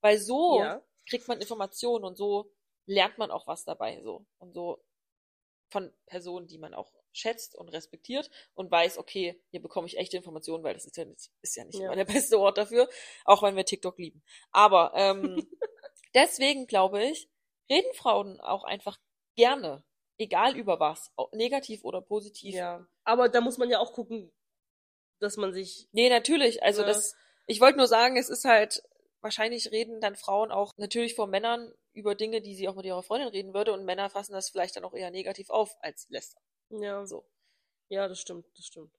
Weil 0.00 0.18
so 0.18 0.58
Ja. 0.58 0.82
kriegt 1.08 1.28
man 1.28 1.40
Informationen 1.40 2.04
und 2.04 2.16
so 2.16 2.50
lernt 2.84 3.16
man 3.16 3.30
auch 3.30 3.46
was 3.46 3.64
dabei 3.64 4.02
so 4.02 4.26
und 4.38 4.52
so 4.52 4.82
von 5.70 5.92
Personen, 6.06 6.48
die 6.48 6.58
man 6.58 6.74
auch 6.74 6.92
schätzt 7.12 7.54
und 7.54 7.68
respektiert 7.68 8.28
und 8.54 8.72
weiß, 8.72 8.98
okay, 8.98 9.40
hier 9.52 9.62
bekomme 9.62 9.86
ich 9.86 9.96
echte 9.98 10.16
Informationen, 10.16 10.64
weil 10.64 10.74
das 10.74 10.84
ist 10.84 10.96
ja 10.96 11.04
nicht, 11.04 11.30
ist 11.42 11.56
ja 11.56 11.64
nicht 11.64 11.78
Ja. 11.78 11.84
immer 11.86 11.94
der 11.94 12.04
beste 12.26 12.40
Ort 12.40 12.58
dafür, 12.58 12.88
auch 13.24 13.44
wenn 13.44 13.54
wir 13.54 13.64
TikTok 13.64 13.98
lieben. 13.98 14.20
Aber 14.50 14.90
ähm, 14.96 15.46
deswegen 16.14 16.66
glaube 16.66 17.04
ich, 17.04 17.30
reden 17.70 17.94
Frauen 17.94 18.40
auch 18.40 18.64
einfach 18.64 18.98
gerne, 19.36 19.84
egal 20.18 20.56
über 20.56 20.80
was, 20.80 21.12
negativ 21.30 21.84
oder 21.84 22.00
positiv. 22.00 22.56
Ja. 22.56 22.84
Aber 23.04 23.28
da 23.28 23.40
muss 23.40 23.58
man 23.58 23.70
ja 23.70 23.78
auch 23.78 23.92
gucken, 23.92 24.32
dass 25.20 25.36
man 25.36 25.52
sich, 25.52 25.88
Nee, 25.92 26.08
natürlich. 26.08 26.62
Also 26.62 26.82
Ja. 26.82 26.88
das, 26.88 27.14
ich 27.46 27.60
wollte 27.60 27.78
nur 27.78 27.86
sagen, 27.86 28.16
es 28.16 28.28
ist 28.28 28.44
halt, 28.44 28.82
wahrscheinlich 29.20 29.70
reden 29.70 30.00
dann 30.00 30.16
Frauen 30.16 30.50
auch 30.50 30.72
natürlich 30.76 31.14
vor 31.14 31.26
Männern 31.26 31.72
über 31.92 32.14
Dinge, 32.14 32.40
die 32.40 32.54
sie 32.54 32.68
auch 32.68 32.74
mit 32.76 32.86
ihrer 32.86 33.02
Freundin 33.02 33.28
reden 33.28 33.52
würde 33.54 33.72
und 33.72 33.84
Männer 33.84 34.08
fassen 34.10 34.32
das 34.32 34.48
vielleicht 34.50 34.76
dann 34.76 34.84
auch 34.84 34.94
eher 34.94 35.10
negativ 35.10 35.50
auf 35.50 35.76
als 35.82 36.06
lästern. 36.08 36.42
ja, 36.70 37.04
So. 37.06 37.24
ja, 37.88 38.08
das 38.08 38.20
stimmt, 38.20 38.46
das 38.56 38.66
stimmt. 38.66 38.92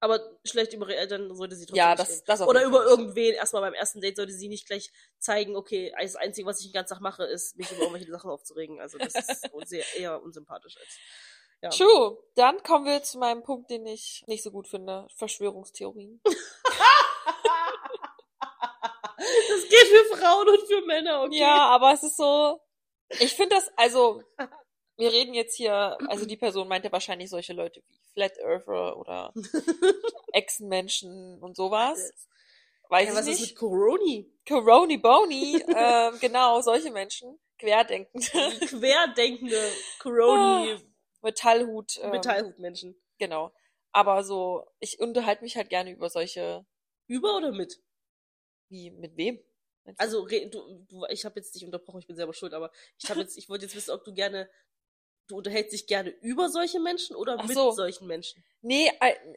Aber 0.00 0.38
schlecht 0.44 0.72
über 0.74 0.86
ihre 0.88 0.96
Eltern 0.98 1.34
sollte 1.34 1.56
sie 1.56 1.64
trotzdem 1.64 1.76
Ja, 1.78 1.94
das- 1.94 2.10
reden. 2.10 2.22
das 2.26 2.40
auf 2.42 2.48
Oder 2.48 2.64
über 2.64 2.78
Fall. 2.78 2.88
irgendwen, 2.88 3.34
erstmal 3.34 3.62
beim 3.62 3.72
ersten 3.74 4.00
Date 4.02 4.16
sollte 4.16 4.32
sie 4.32 4.48
nicht 4.48 4.66
gleich 4.66 4.90
zeigen, 5.18 5.56
okay, 5.56 5.94
das 5.98 6.16
Einzige, 6.16 6.46
was 6.46 6.58
ich 6.60 6.66
den 6.66 6.72
ganzen 6.74 6.94
Tag 6.94 7.00
mache, 7.00 7.24
ist, 7.24 7.56
mich 7.56 7.70
über 7.70 7.82
irgendwelche 7.82 8.10
Sachen 8.10 8.28
aufzuregen. 8.30 8.80
Also 8.80 8.98
das 8.98 9.14
ist 9.14 9.48
sehr, 9.64 9.84
eher 9.96 10.20
unsympathisch 10.22 10.76
als, 10.78 10.98
ja. 11.64 11.70
True. 11.70 12.18
Dann 12.34 12.62
kommen 12.62 12.84
wir 12.84 13.02
zu 13.02 13.18
meinem 13.18 13.42
Punkt, 13.42 13.70
den 13.70 13.86
ich 13.86 14.22
nicht 14.26 14.42
so 14.42 14.50
gut 14.50 14.68
finde. 14.68 15.08
Verschwörungstheorien. 15.16 16.20
Das 19.16 19.68
geht 19.68 19.86
für 19.88 20.16
Frauen 20.16 20.48
und 20.48 20.66
für 20.66 20.84
Männer, 20.86 21.22
okay? 21.22 21.38
Ja, 21.38 21.66
aber 21.68 21.92
es 21.92 22.02
ist 22.02 22.16
so, 22.16 22.60
ich 23.08 23.32
finde 23.34 23.56
das, 23.56 23.70
also, 23.76 24.22
wir 24.96 25.10
reden 25.10 25.32
jetzt 25.32 25.56
hier, 25.56 25.96
also 26.08 26.26
die 26.26 26.36
Person 26.36 26.68
meinte 26.68 26.92
wahrscheinlich 26.92 27.30
solche 27.30 27.54
Leute 27.54 27.80
wie 27.86 28.00
Flat 28.12 28.36
Earther 28.38 28.98
oder 28.98 29.32
Echsenmenschen 30.32 31.38
und 31.40 31.56
sowas. 31.56 32.12
Weiß 32.90 33.04
ja, 33.06 33.12
ich 33.12 33.16
was 33.16 33.26
ist 33.28 33.40
nicht. 33.40 33.52
mit 33.52 33.58
Coroni? 33.58 34.30
Coroni 34.46 34.98
Boni, 34.98 35.64
ähm, 35.74 36.18
genau, 36.20 36.60
solche 36.60 36.90
Menschen. 36.90 37.38
Querdenkend. 37.58 38.30
Querdenkende 38.68 39.72
Coroni 40.00 40.76
Metallhut. 41.24 41.98
Ähm, 42.02 42.10
Metallhutmenschen. 42.12 42.94
Genau. 43.18 43.52
Aber 43.92 44.22
so, 44.24 44.66
ich 44.80 45.00
unterhalte 45.00 45.42
mich 45.42 45.56
halt 45.56 45.68
gerne 45.70 45.90
über 45.92 46.08
solche, 46.10 46.64
Über 47.06 47.36
oder 47.36 47.52
mit? 47.52 47.80
wie, 48.68 48.90
mit 48.90 49.16
wem? 49.16 49.38
Also 49.98 50.26
du, 50.26 50.86
du 50.88 51.04
ich 51.10 51.24
habe 51.24 51.38
jetzt 51.38 51.54
dich 51.54 51.64
unterbrochen, 51.64 52.00
ich 52.00 52.06
bin 52.06 52.16
selber 52.16 52.32
schuld, 52.32 52.54
aber 52.54 52.70
ich 52.98 53.10
habe 53.10 53.20
jetzt 53.20 53.36
ich 53.36 53.48
wollte 53.48 53.66
jetzt 53.66 53.74
wissen, 53.76 53.90
ob 53.90 54.02
du 54.04 54.14
gerne 54.14 54.48
du 55.28 55.36
unterhältst 55.36 55.72
dich 55.72 55.86
gerne 55.86 56.10
über 56.10 56.48
solche 56.48 56.80
Menschen 56.80 57.14
oder 57.16 57.36
Ach 57.38 57.46
mit 57.46 57.54
so. 57.54 57.70
solchen 57.70 58.06
Menschen? 58.06 58.42
Nee, 58.62 58.90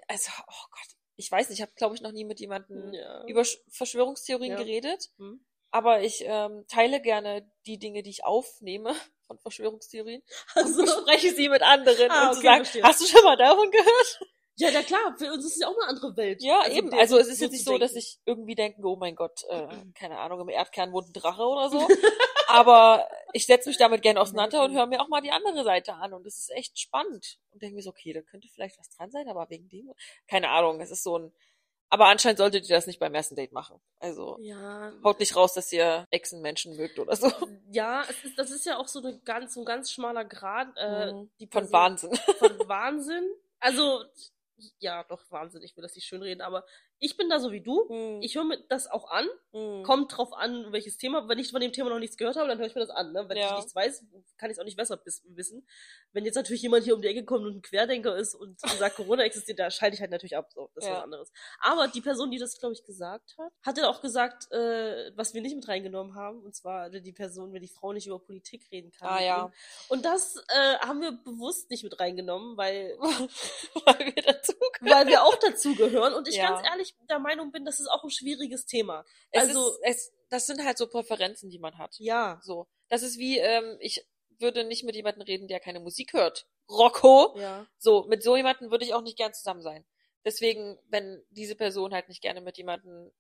also, 0.08 0.32
oh 0.48 0.66
Gott, 0.72 0.88
ich 1.18 1.30
weiß 1.32 1.50
nicht, 1.50 1.60
ich 1.60 1.62
habe, 1.62 1.74
glaube 1.76 1.96
ich, 1.96 2.02
noch 2.02 2.12
nie 2.14 2.24
mit 2.26 2.40
jemandem 2.40 2.94
Ja. 2.94 3.26
über 3.26 3.42
Sch- 3.42 3.60
Verschwörungstheorien 3.70 4.52
Ja. 4.54 4.58
geredet, 4.58 5.12
Hm? 5.18 5.46
aber 5.72 6.02
ich 6.02 6.24
ähm, 6.26 6.66
teile 6.68 7.02
gerne 7.02 7.52
die 7.66 7.78
Dinge, 7.78 8.04
die 8.04 8.10
ich 8.10 8.24
aufnehme 8.24 8.96
von 9.28 9.38
Verschwörungstheorien 9.40 10.24
Also, 10.56 10.82
bespreche 10.84 11.34
sie 11.36 11.50
mit 11.50 11.62
anderen 11.62 12.10
Ah, 12.12 12.30
und 12.30 12.38
okay, 12.38 12.46
sagen, 12.48 12.66
verstehe. 12.66 12.84
hast 12.84 13.02
du 13.02 13.06
schon 13.06 13.24
mal 13.24 13.38
davon 13.38 13.70
gehört? 13.70 14.20
ja, 14.60 14.70
na 14.74 14.82
klar, 14.82 15.16
für 15.20 15.32
uns 15.32 15.46
ist 15.46 15.54
es 15.56 15.60
ja 15.62 15.68
auch 15.68 15.76
eine 15.80 15.88
andere 15.90 16.16
Welt. 16.18 16.42
Ja, 16.42 16.68
eben. 16.68 16.90
der- 16.90 17.00
Also 17.00 17.18
es 17.20 17.28
ist 17.28 17.42
jetzt 17.42 17.52
nicht 17.52 17.66
so, 17.66 17.78
dass 17.78 17.94
ich 17.96 18.18
irgendwie 18.26 18.56
denke, 18.56 18.82
oh 18.84 18.96
mein 18.96 19.16
Gott, 19.16 19.44
äh, 19.50 19.68
keine 19.94 20.18
Ahnung, 20.18 20.42
im 20.42 20.50
Erdkern 20.50 20.92
wohnt 20.94 21.10
ein 21.10 21.14
Drache 21.14 21.44
oder 21.44 21.70
so. 21.70 21.78
Aber 22.50 23.08
ich 23.34 23.46
setze 23.46 23.70
mich 23.70 23.78
damit 23.78 24.02
gerne 24.02 24.22
auseinander 24.22 24.64
und 24.64 24.74
höre 24.74 24.88
mir 24.88 25.02
auch 25.02 25.10
mal 25.10 25.22
die 25.22 25.32
andere 25.32 25.64
Seite 25.66 25.94
an. 25.96 26.14
Und 26.14 26.26
das 26.26 26.38
ist 26.38 26.50
echt 26.56 26.80
spannend. 26.80 27.38
Und 27.52 27.62
denke 27.62 27.76
mir 27.76 27.82
so, 27.82 27.90
okay, 27.90 28.14
da 28.14 28.22
könnte 28.22 28.48
vielleicht 28.54 28.80
was 28.80 28.90
dran 28.90 29.12
sein, 29.12 29.28
aber 29.28 29.50
wegen 29.50 29.68
dem. 29.68 29.92
Keine 30.30 30.50
Ahnung, 30.50 30.80
es 30.80 30.90
ist 30.90 31.04
so 31.04 31.18
ein. 31.20 31.34
Aber 31.90 32.08
anscheinend 32.08 32.38
solltet 32.40 32.68
ihr 32.70 32.76
das 32.76 32.86
nicht 32.88 33.00
beim 33.00 33.14
ersten 33.16 33.36
Date 33.36 33.54
machen. 33.54 33.80
Also 34.00 34.38
Ja, 34.42 34.92
haut 35.04 35.20
nicht 35.20 35.36
raus, 35.36 35.54
dass 35.54 35.72
ihr 35.72 36.06
Echsenmenschen 36.12 36.76
mögt 36.76 37.00
oder 37.00 37.16
so. 37.16 37.32
ja, 37.72 38.04
es 38.10 38.24
ist, 38.26 38.38
das 38.38 38.52
ist 38.52 38.66
ja 38.66 38.78
auch 38.78 38.88
so 38.90 39.00
eine 39.00 39.18
ganz, 39.20 39.54
so 39.54 39.62
ein 39.62 39.66
ganz 39.66 39.92
schmaler 39.92 40.26
Grad. 40.26 40.68
Äh, 40.76 41.14
Mhm. 41.14 41.30
die 41.40 41.48
Von 41.48 41.62
Person- 41.70 41.72
Wahnsinn. 41.74 42.16
Von 42.40 42.60
Wahnsinn. 42.68 43.30
Also, 43.60 44.04
ja, 44.80 45.04
doch, 45.06 45.24
Wahnsinn. 45.30 45.64
Ich 45.64 45.76
will 45.78 45.82
das 45.84 45.96
nicht 45.96 46.06
schönreden, 46.08 46.42
aber 46.42 46.66
ich 47.00 47.16
bin 47.18 47.30
da 47.30 47.40
so 47.40 47.52
wie 47.52 47.62
du. 47.62 47.88
Hm. 47.90 48.22
Ich 48.22 48.36
höre 48.36 48.44
mir 48.44 48.58
das 48.70 48.88
auch 48.90 49.10
an. 49.12 49.28
Hm. 49.52 49.84
Kommt 49.84 50.16
drauf 50.18 50.34
an, 50.34 50.72
welches 50.72 50.98
Thema. 50.98 51.28
Wenn 51.30 51.38
ich 51.40 51.52
von 51.52 51.62
dem 51.62 51.72
Thema 51.72 51.90
noch 51.90 52.00
nichts 52.00 52.18
gehört 52.18 52.36
habe, 52.36 52.48
dann 52.48 52.58
höre 52.58 52.66
ich 52.68 52.76
mir 52.76 52.82
das 52.82 52.90
an. 52.90 53.12
Ne? 53.14 53.28
Wenn 53.30 53.38
Ja. 53.38 53.50
ich 53.52 53.56
nichts 53.58 53.76
weiß, 53.76 54.04
kann 54.38 54.50
ich 54.50 54.56
es 54.58 54.60
auch 54.60 54.66
nicht 54.66 54.78
besser 54.78 55.00
wissen. 55.26 55.68
Wenn 56.14 56.26
jetzt 56.26 56.36
natürlich 56.36 56.62
jemand 56.62 56.84
hier 56.86 56.96
um 56.96 57.02
die 57.02 57.08
Ecke 57.08 57.24
kommt 57.26 57.46
und 57.46 57.58
ein 57.58 57.62
Querdenker 57.62 58.16
ist 58.18 58.34
und 58.36 58.60
sagt, 58.92 58.96
Corona 58.96 59.24
existiert, 59.24 59.60
da 59.60 59.70
schalte 59.70 59.96
ich 59.96 60.02
halt 60.02 60.12
natürlich 60.12 60.36
ab. 60.38 60.50
So, 60.54 60.70
das 60.76 60.84
ist 60.86 60.90
Ja. 60.90 60.98
was 60.98 61.04
anderes. 61.04 61.32
Aber 61.60 61.88
die 61.88 62.02
Person, 62.02 62.32
die 62.32 62.40
das, 62.40 62.58
glaube 62.60 62.74
ich, 62.74 62.84
gesagt 62.84 63.36
hat, 63.38 63.52
hat 63.64 63.78
ja 63.78 63.88
auch 63.90 64.02
gesagt, 64.02 64.52
äh, 64.52 65.12
was 65.16 65.34
wir 65.34 65.42
nicht 65.42 65.56
mit 65.56 65.68
reingenommen 65.68 66.16
haben. 66.16 66.42
Und 66.42 66.56
zwar 66.56 66.90
die 66.90 67.14
Person, 67.14 67.54
wenn 67.54 67.62
die 67.62 67.68
Frau 67.68 67.94
nicht 67.94 68.08
über 68.08 68.20
Politik 68.20 68.68
reden 68.72 68.92
kann. 68.92 69.10
Ah, 69.10 69.22
ja. 69.22 69.52
Und 69.90 70.04
das 70.06 70.36
äh, 70.48 70.78
haben 70.80 71.02
wir 71.02 71.12
bewusst 71.12 71.70
nicht 71.70 71.84
mit 71.84 72.00
reingenommen, 72.00 72.58
weil 72.58 72.98
Weil 73.86 74.14
wir 74.16 74.24
dazu 74.24 74.54
weil 74.82 75.08
wir 75.08 75.24
auch 75.24 75.36
dazugehören 75.36 76.14
und 76.14 76.28
ich 76.28 76.36
Ja. 76.36 76.50
ganz 76.52 76.68
ehrlich 76.68 76.87
der 77.10 77.20
Meinung 77.20 77.52
bin, 77.52 77.66
das 77.66 77.80
ist 77.80 77.88
auch 77.88 78.04
ein 78.04 78.10
schwieriges 78.10 78.66
Thema. 78.66 79.06
Es 79.32 79.50
Also- 79.50 79.72
ist, 79.72 79.80
es, 79.84 80.14
das 80.30 80.46
sind 80.46 80.64
halt 80.64 80.78
so 80.78 80.88
Präferenzen, 80.88 81.50
die 81.50 81.60
man 81.60 81.78
hat. 81.78 81.96
Ja. 82.00 82.40
So. 82.44 82.68
Das 82.90 83.04
ist 83.04 83.18
wie, 83.18 83.38
ähm, 83.40 83.78
ich 83.80 84.06
würde 84.40 84.64
nicht 84.64 84.84
mit 84.84 84.96
jemandem 84.96 85.24
reden, 85.24 85.48
der 85.48 85.60
keine 85.60 85.80
Musik 85.80 86.14
hört. 86.14 86.48
Rocco. 86.70 87.36
Ja. 87.38 87.66
So, 87.78 88.06
mit 88.08 88.24
so 88.24 88.36
jemandem 88.36 88.72
würde 88.72 88.86
ich 88.86 88.94
auch 88.94 89.02
nicht 89.02 89.18
gern 89.18 89.34
zusammen 89.34 89.62
sein. 89.62 89.86
Deswegen, 90.26 90.78
wenn 90.90 91.24
diese 91.30 91.56
Person 91.56 91.94
halt 91.94 92.10
nicht 92.10 92.22
gerne 92.22 92.42
mit 92.42 92.58
jemandem 92.58 93.12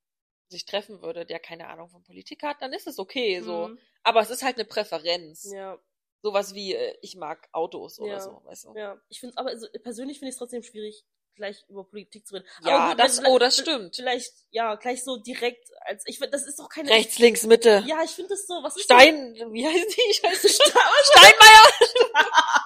sich 0.49 0.65
treffen 0.65 1.01
würde, 1.01 1.25
der 1.25 1.39
keine 1.39 1.67
Ahnung 1.67 1.89
von 1.89 2.03
Politik 2.03 2.43
hat, 2.43 2.61
dann 2.61 2.73
ist 2.73 2.87
es 2.87 2.99
okay, 2.99 3.41
so. 3.41 3.69
Mhm. 3.69 3.79
Aber 4.03 4.21
es 4.21 4.29
ist 4.29 4.43
halt 4.43 4.55
eine 4.57 4.65
Präferenz. 4.65 5.51
Ja, 5.51 5.77
Sowas 6.23 6.53
wie, 6.55 6.73
äh, 6.73 6.97
ich 7.01 7.15
mag 7.15 7.47
Autos 7.51 7.99
oder 7.99 8.13
Ja. 8.13 8.19
so, 8.19 8.41
weißt 8.43 8.65
du? 8.65 8.73
ja. 8.75 8.99
Ich 9.07 9.19
finde 9.19 9.37
aber 9.37 9.49
also, 9.49 9.67
persönlich 9.83 10.17
finde 10.19 10.29
ich 10.29 10.33
es 10.33 10.39
trotzdem 10.39 10.63
schwierig, 10.63 11.05
gleich 11.37 11.63
über 11.69 11.85
Politik 11.85 12.27
zu 12.27 12.35
reden. 12.35 12.45
Ja, 12.65 12.77
aber 12.79 12.89
gut, 12.91 12.99
das, 12.99 13.25
oh, 13.25 13.39
das 13.39 13.57
stimmt. 13.57 13.95
Vielleicht, 13.95 14.33
ja, 14.51 14.75
gleich 14.75 15.03
so 15.03 15.15
direkt 15.17 15.65
als, 15.85 16.03
ich 16.05 16.19
find, 16.19 16.33
das 16.33 16.45
ist 16.45 16.59
doch 16.59 16.67
keine. 16.67 16.89
Rechts, 16.89 17.17
links, 17.19 17.43
Mitte. 17.45 17.83
Ja, 17.87 18.03
ich 18.03 18.11
finde 18.11 18.29
das 18.31 18.45
so, 18.45 18.55
was 18.61 18.75
ist 18.75 18.83
Stein, 18.83 19.33
wie 19.51 19.65
heißt 19.65 19.95
die? 19.97 20.01
Ich 20.09 20.21
heiße 20.23 20.47
das? 20.47 20.55
Steinmeier. 21.07 21.71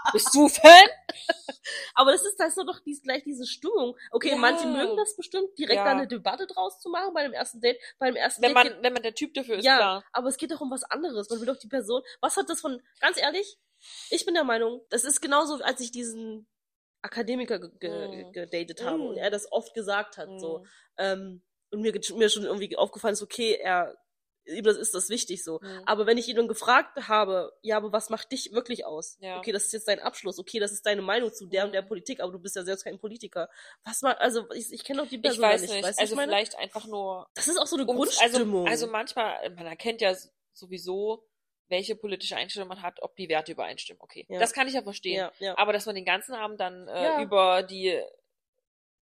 Bist 0.13 0.33
du 0.33 0.47
Fan? 0.49 0.87
Aber 1.93 2.11
das 2.11 2.23
ist, 2.23 2.35
das 2.39 2.57
ist 2.57 2.57
doch 2.67 2.79
dies, 2.85 3.01
gleich 3.03 3.23
diese 3.23 3.45
Stimmung. 3.45 3.95
Okay, 4.11 4.29
Ja. 4.31 4.35
manche 4.37 4.67
mögen 4.67 4.97
das 4.97 5.15
bestimmt, 5.15 5.57
direkt 5.57 5.75
Ja. 5.77 5.85
da 5.85 5.91
eine 5.91 6.07
Debatte 6.07 6.47
draus 6.47 6.79
zu 6.79 6.89
machen 6.89 7.13
bei 7.13 7.23
dem 7.23 7.33
ersten 7.33 7.61
Date. 7.61 7.77
Bei 7.99 8.07
dem 8.07 8.15
ersten 8.15 8.41
Wenn 8.41 8.53
Date 8.55 8.73
man, 8.73 8.83
wenn 8.83 8.93
man 8.93 9.03
der 9.03 9.13
Typ 9.13 9.33
dafür 9.33 9.57
ist, 9.57 9.65
ja, 9.65 9.77
klar. 9.77 10.03
aber 10.11 10.27
es 10.29 10.37
geht 10.37 10.51
doch 10.51 10.61
um 10.61 10.71
was 10.71 10.83
anderes. 10.83 11.29
Man 11.29 11.39
will 11.39 11.47
doch 11.47 11.57
die 11.57 11.67
Person. 11.67 12.01
Was 12.19 12.37
hat 12.37 12.49
das 12.49 12.61
von, 12.61 12.81
ganz 12.99 13.17
ehrlich, 13.17 13.57
ich 14.09 14.25
bin 14.25 14.33
der 14.33 14.43
Meinung, 14.43 14.81
das 14.89 15.03
ist 15.03 15.21
genauso, 15.21 15.55
als 15.63 15.79
ich 15.81 15.91
diesen 15.91 16.47
Akademiker 17.01 17.59
ge 17.59 17.69
ge 17.79 18.25
Mm. 18.25 18.31
gedatet 18.33 18.83
habe 18.83 18.97
Mm. 18.99 19.07
und 19.07 19.17
er 19.17 19.29
das 19.29 19.51
oft 19.51 19.73
gesagt 19.73 20.17
hat, 20.17 20.29
so. 20.39 20.59
Mhm. 20.59 20.67
Ähm, 20.97 21.41
und 21.71 21.81
mir, 21.81 21.93
mir 22.15 22.29
schon 22.29 22.43
irgendwie 22.43 22.75
aufgefallen 22.77 23.13
ist, 23.13 23.21
okay, 23.21 23.53
er, 23.61 23.95
ihm 24.45 24.63
das 24.63 24.75
ist 24.77 24.93
das 24.93 25.09
wichtig 25.09 25.43
so. 25.43 25.59
Mhm. 25.61 25.83
Aber 25.85 26.05
wenn 26.05 26.17
ich 26.17 26.27
ihn 26.27 26.35
dann 26.35 26.47
gefragt 26.47 27.07
habe, 27.07 27.53
ja, 27.61 27.77
aber 27.77 27.91
was 27.93 28.09
macht 28.09 28.31
dich 28.31 28.51
wirklich 28.53 28.85
aus? 28.85 29.17
Ja. 29.21 29.37
Okay, 29.37 29.51
das 29.51 29.65
ist 29.65 29.71
jetzt 29.73 29.87
dein 29.87 29.99
Abschluss, 29.99 30.37
okay, 30.39 30.59
das 30.59 30.71
ist 30.71 30.85
deine 30.85 31.01
Meinung 31.01 31.31
zu 31.33 31.45
der 31.47 31.65
und 31.65 31.71
der 31.73 31.83
Mhm. 31.83 31.87
Politik, 31.87 32.19
aber 32.19 32.31
du 32.33 32.39
bist 32.39 32.55
ja 32.55 32.63
selbst 32.63 32.83
kein 32.83 32.99
Politiker. 32.99 33.49
Was 33.83 34.01
macht, 34.01 34.19
also 34.19 34.49
ich, 34.51 34.71
ich 34.73 34.83
kenne 34.83 35.01
doch 35.01 35.07
die 35.09 35.15
Ich 35.17 35.21
Person 35.21 35.43
weiß 35.43 35.61
nicht, 35.61 35.73
nicht. 35.73 35.83
weißt 35.85 35.99
also 35.99 36.15
ich 36.15 36.21
vielleicht 36.21 36.57
einfach 36.57 36.85
nur 36.87 37.27
Das 37.35 37.47
ist 37.47 37.57
auch 37.57 37.67
so 37.67 37.77
eine 37.77 37.85
um- 37.85 37.95
Grundstimmung. 37.95 38.63
Also, 38.67 38.85
also 38.85 38.87
manchmal, 38.91 39.49
man 39.51 39.65
erkennt 39.67 40.01
ja 40.01 40.13
sowieso, 40.53 41.23
welche 41.71 41.95
politische 41.95 42.35
Einstellung 42.35 42.69
man 42.69 42.81
hat, 42.83 43.01
ob 43.01 43.15
die 43.15 43.27
Werte 43.29 43.53
übereinstimmen. 43.53 43.99
Okay, 44.01 44.25
Ja. 44.29 44.39
das 44.39 44.53
kann 44.53 44.67
ich 44.67 44.75
ja 44.75 44.83
verstehen. 44.83 45.29
ja. 45.39 45.57
Aber 45.57 45.73
dass 45.73 45.87
man 45.87 45.95
den 45.95 46.05
ganzen 46.05 46.35
Abend 46.35 46.59
dann 46.59 46.87
äh, 46.87 47.23
über 47.23 47.63
die 47.63 47.99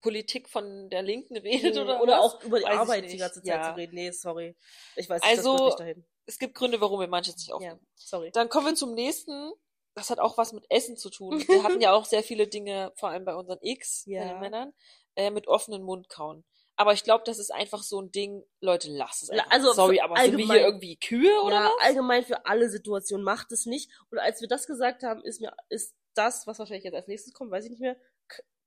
Politik 0.02 0.48
von 0.48 0.88
der 0.90 1.02
Linken 1.02 1.37
redet 1.37 1.74
Nee, 1.74 1.81
oder 1.81 2.00
oder 2.02 2.18
was? 2.18 2.35
auch 2.35 2.42
über 2.44 2.59
die 2.59 2.64
Weiß 2.64 2.76
Arbeit 2.79 3.05
die 3.05 3.09
nicht. 3.09 3.18
ganze 3.20 3.42
Zeit 3.42 3.64
zu 3.64 3.76
reden. 3.76 3.94
Nee, 3.94 4.11
sorry. 4.11 4.55
Ich 4.94 5.09
weiß 5.09 5.22
nicht, 5.22 5.31
Also, 5.31 5.52
das 5.52 5.61
wird 5.61 5.68
nicht 5.70 5.81
dahin. 5.81 6.05
Es 6.26 6.38
gibt 6.38 6.55
Gründe, 6.55 6.81
warum 6.81 7.00
wir 7.00 7.09
manches 7.09 7.37
nicht 7.37 7.52
aufnehmen. 7.52 7.81
sorry. 7.94 8.31
Dann 8.33 8.48
kommen 8.48 8.66
wir 8.66 8.74
zum 8.74 8.94
nächsten. 8.94 9.52
Das 9.94 10.11
hat 10.11 10.18
auch 10.18 10.37
was 10.37 10.52
mit 10.52 10.66
Essen 10.68 10.96
zu 10.98 11.09
tun. 11.09 11.38
Wir 11.48 11.62
hatten 11.62 11.81
ja 11.81 11.94
auch 11.94 12.05
sehr 12.05 12.22
viele 12.22 12.46
Dinge, 12.46 12.92
vor 12.96 13.09
allem 13.09 13.24
bei 13.24 13.35
unseren 13.35 13.59
X, 13.62 14.05
bei 14.05 14.12
Ja. 14.12 14.29
den 14.29 14.40
Männern, 14.40 14.74
äh, 15.14 15.31
mit 15.31 15.48
offenen 15.48 15.83
Mund 15.83 16.11
kauen. 16.11 16.44
Aber 16.77 16.93
ich 16.93 17.05
glaube, 17.05 17.25
das 17.25 17.39
ist 17.39 17.53
einfach 17.53 17.83
so 17.83 18.01
ein 18.01 18.11
Ding, 18.12 18.45
Leute, 18.61 18.91
lasst 18.91 19.23
es 19.23 19.31
einfach. 19.31 19.51
also 19.51 19.73
Sorry, 19.73 20.01
aber 20.01 20.17
sind 20.21 20.37
wir 20.37 20.45
hier 20.47 20.61
irgendwie 20.61 20.97
Kühe 20.97 21.41
oder 21.43 21.55
ja, 21.57 21.65
was? 21.65 21.87
allgemein 21.87 22.23
für 22.25 22.45
alle 22.47 22.69
Situationen 22.69 23.25
macht 23.25 23.51
es 23.53 23.65
nicht. 23.67 23.91
Und 24.11 24.19
als 24.19 24.41
wir 24.43 24.49
das 24.49 24.67
gesagt 24.67 25.03
haben, 25.03 25.23
ist 25.25 25.41
mir 25.41 25.55
ist 25.71 25.95
das, 26.15 26.47
was 26.47 26.59
wahrscheinlich 26.59 26.85
jetzt 26.85 26.95
als 26.95 27.09
nächstes 27.09 27.33
kommt, 27.33 27.51
weiß 27.51 27.65
ich 27.65 27.71
nicht 27.71 27.81
mehr, 27.81 27.97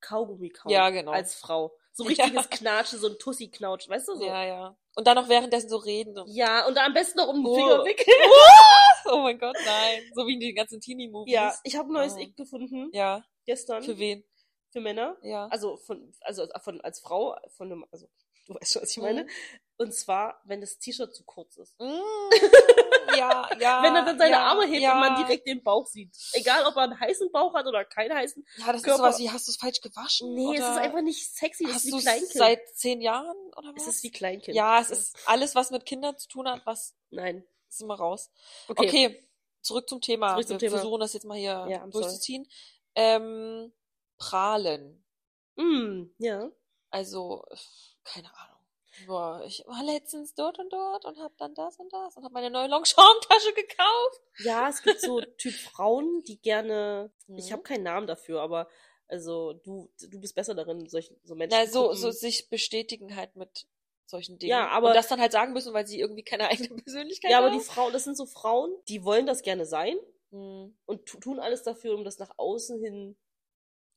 Kaugummi 0.01 0.49
kauen. 0.49 0.71
Ja, 0.71 0.89
genau. 0.89 1.11
Als 1.11 1.35
Frau. 1.35 1.75
So 1.91 2.03
Ja. 2.09 2.09
richtiges 2.23 2.49
Knatschen, 2.49 2.99
so 2.99 3.09
ein 3.09 3.19
Tussi-Knautsch, 3.19 3.89
weißt 3.89 4.07
du 4.07 4.15
so? 4.15 4.25
Ja, 4.25 4.45
ja. 4.45 4.77
Und 4.95 5.05
dann 5.07 5.15
noch 5.15 5.27
währenddessen 5.29 5.69
so 5.69 5.77
reden. 5.77 6.15
So. 6.15 6.23
Ja, 6.27 6.65
und 6.67 6.77
am 6.77 6.93
besten 6.93 7.17
noch 7.19 7.27
um 7.27 7.37
den 7.37 7.45
Oh. 7.47 7.55
Finger 7.55 7.83
wickeln. 7.85 8.15
Oh 9.11 9.19
mein 9.19 9.39
Gott, 9.39 9.55
nein. 9.65 10.01
So 10.13 10.27
wie 10.27 10.33
in 10.35 10.39
den 10.39 10.53
ganzen 10.53 10.79
Teenie-Movies. 10.81 11.33
Ja, 11.33 11.55
ich 11.63 11.75
habe 11.75 11.89
ein 11.89 11.93
neues 11.93 12.13
Oh. 12.15 12.19
Ick 12.19 12.35
gefunden, 12.37 12.89
Ja, 12.93 13.23
gestern, 13.45 13.81
für 13.81 13.97
für? 14.71 14.81
Männer. 14.81 15.17
Ja. 15.21 15.47
Also 15.47 15.77
von, 15.77 16.13
also 16.21 16.47
von 16.63 16.81
als 16.81 16.99
Frau, 16.99 17.35
von 17.57 17.71
einem, 17.71 17.85
also 17.91 18.07
du 18.47 18.55
weißt 18.55 18.73
schon, 18.73 18.81
was 18.81 18.91
ich 18.91 18.97
Mhm. 18.97 19.03
meine. 19.03 19.27
Und 19.77 19.93
zwar, 19.93 20.41
wenn 20.43 20.59
das 20.61 20.77
T-Shirt 20.79 21.13
zu 21.15 21.23
kurz 21.23 21.55
ist. 21.57 21.79
Mm, 21.79 21.85
ja, 23.17 23.49
ja. 23.59 23.81
wenn 23.83 23.95
er 23.95 24.03
dann 24.03 24.17
seine 24.17 24.31
ja, 24.31 24.45
Arme 24.45 24.65
hebt 24.67 24.81
ja. 24.81 24.93
und 24.93 24.99
man 24.99 25.15
direkt 25.23 25.47
den 25.47 25.63
Bauch 25.63 25.87
sieht. 25.87 26.13
Egal, 26.33 26.65
ob 26.65 26.75
er 26.75 26.83
einen 26.83 26.99
heißen 26.99 27.31
Bauch 27.31 27.53
hat 27.53 27.65
oder 27.65 27.85
keinen 27.85 28.13
heißen. 28.13 28.45
Ja, 28.57 28.73
das 28.73 28.83
Körper- 28.83 28.91
ist 29.09 29.15
sowas 29.15 29.19
wie, 29.19 29.29
hast 29.31 29.47
du 29.47 29.51
es 29.51 29.57
falsch 29.57 29.79
gewaschen? 29.81 30.33
Nee, 30.33 30.55
es 30.55 30.59
ist 30.61 30.77
einfach 30.77 31.01
nicht 31.01 31.33
sexy, 31.33 31.63
das 31.63 31.75
Hast 31.75 31.85
ist 31.85 31.93
du 31.93 31.97
wie 31.97 32.01
Kleinkind. 32.01 32.31
seit 32.33 32.67
zehn 32.75 33.01
Jahren 33.01 33.37
oder 33.55 33.73
was? 33.73 33.83
es 33.87 33.95
ist 33.95 34.03
wie 34.03 34.11
Kleinkind. 34.11 34.55
ja, 34.55 34.79
es 34.81 34.89
ist 34.89 35.15
alles, 35.25 35.55
was 35.55 35.71
mit 35.71 35.85
Kindern 35.85 36.17
zu 36.17 36.27
tun 36.27 36.47
hat, 36.49 36.61
was 36.65 36.95
Nein. 37.09 37.45
ist 37.69 37.81
immer 37.81 37.95
raus. 37.95 38.29
Okay. 38.67 38.85
Okay, 38.87 39.29
zurück 39.61 39.87
zum 39.87 40.01
Thema. 40.01 40.31
Zurück 40.33 40.47
zum 40.47 40.53
Wir 40.55 40.59
Thema. 40.67 40.77
versuchen 40.79 40.99
das 40.99 41.13
jetzt 41.13 41.23
mal 41.25 41.37
hier 41.37 41.67
Ja, 41.69 41.87
durchzuziehen. 41.87 42.47
Ähm, 42.95 43.71
prahlen. 44.19 45.03
Mm, 45.55 46.03
ja. 46.19 46.51
Also, 46.91 47.43
keine 48.03 48.27
Ahnung. 48.35 48.57
Boah, 49.07 49.43
ich 49.45 49.63
war 49.65 49.81
letztens 49.83 50.33
dort 50.33 50.59
und 50.59 50.71
dort 50.73 51.05
und 51.05 51.17
hab 51.19 51.35
dann 51.37 51.53
das 51.55 51.77
und 51.79 51.91
das 51.93 52.17
und 52.17 52.23
hab 52.25 52.31
meine 52.33 52.49
neue 52.49 52.67
Longchamp-Tasche 52.67 53.53
gekauft. 53.53 54.21
Ja, 54.39 54.67
es 54.69 54.81
gibt 54.83 54.99
so 54.99 55.21
Typ 55.37 55.53
Frauen, 55.53 56.21
die 56.23 56.39
gerne. 56.41 57.11
Ich 57.27 57.47
Mhm. 57.47 57.53
habe 57.53 57.63
keinen 57.63 57.83
Namen 57.83 58.07
dafür, 58.07 58.41
aber 58.41 58.67
also 59.07 59.53
du 59.53 59.89
du 60.01 60.19
bist 60.19 60.35
besser 60.35 60.53
darin, 60.53 60.87
solch, 60.89 61.11
so 61.23 61.33
Menschen. 61.35 61.57
Na, 61.57 61.65
zu 61.65 61.71
so, 61.71 61.93
so 61.93 62.11
sich 62.11 62.49
bestätigen 62.49 63.15
halt 63.15 63.35
mit 63.35 63.67
solchen 64.05 64.37
Dingen. 64.37 64.49
Ja, 64.49 64.67
aber- 64.69 64.89
Und 64.89 64.95
das 64.95 65.07
dann 65.07 65.21
halt 65.21 65.31
sagen 65.31 65.53
müssen, 65.53 65.73
weil 65.73 65.87
sie 65.87 65.99
irgendwie 65.99 66.23
keine 66.23 66.47
eigene 66.49 66.69
Persönlichkeit 66.83 67.31
Ja, 67.31 67.37
aber 67.37 67.51
haben. 67.51 67.57
die 67.59 67.63
Frauen, 67.63 67.93
das 67.93 68.03
sind 68.03 68.17
so 68.17 68.25
Frauen, 68.25 68.73
die 68.89 69.03
wollen 69.05 69.25
das 69.27 69.43
gerne 69.43 69.65
sein 69.65 69.97
Hm, 70.31 70.77
und 70.85 71.05
tu- 71.05 71.19
tun 71.19 71.39
alles 71.39 71.63
dafür, 71.63 71.93
um 71.95 72.03
das 72.03 72.17
nach 72.19 72.31
außen 72.37 72.79
hin 72.83 73.17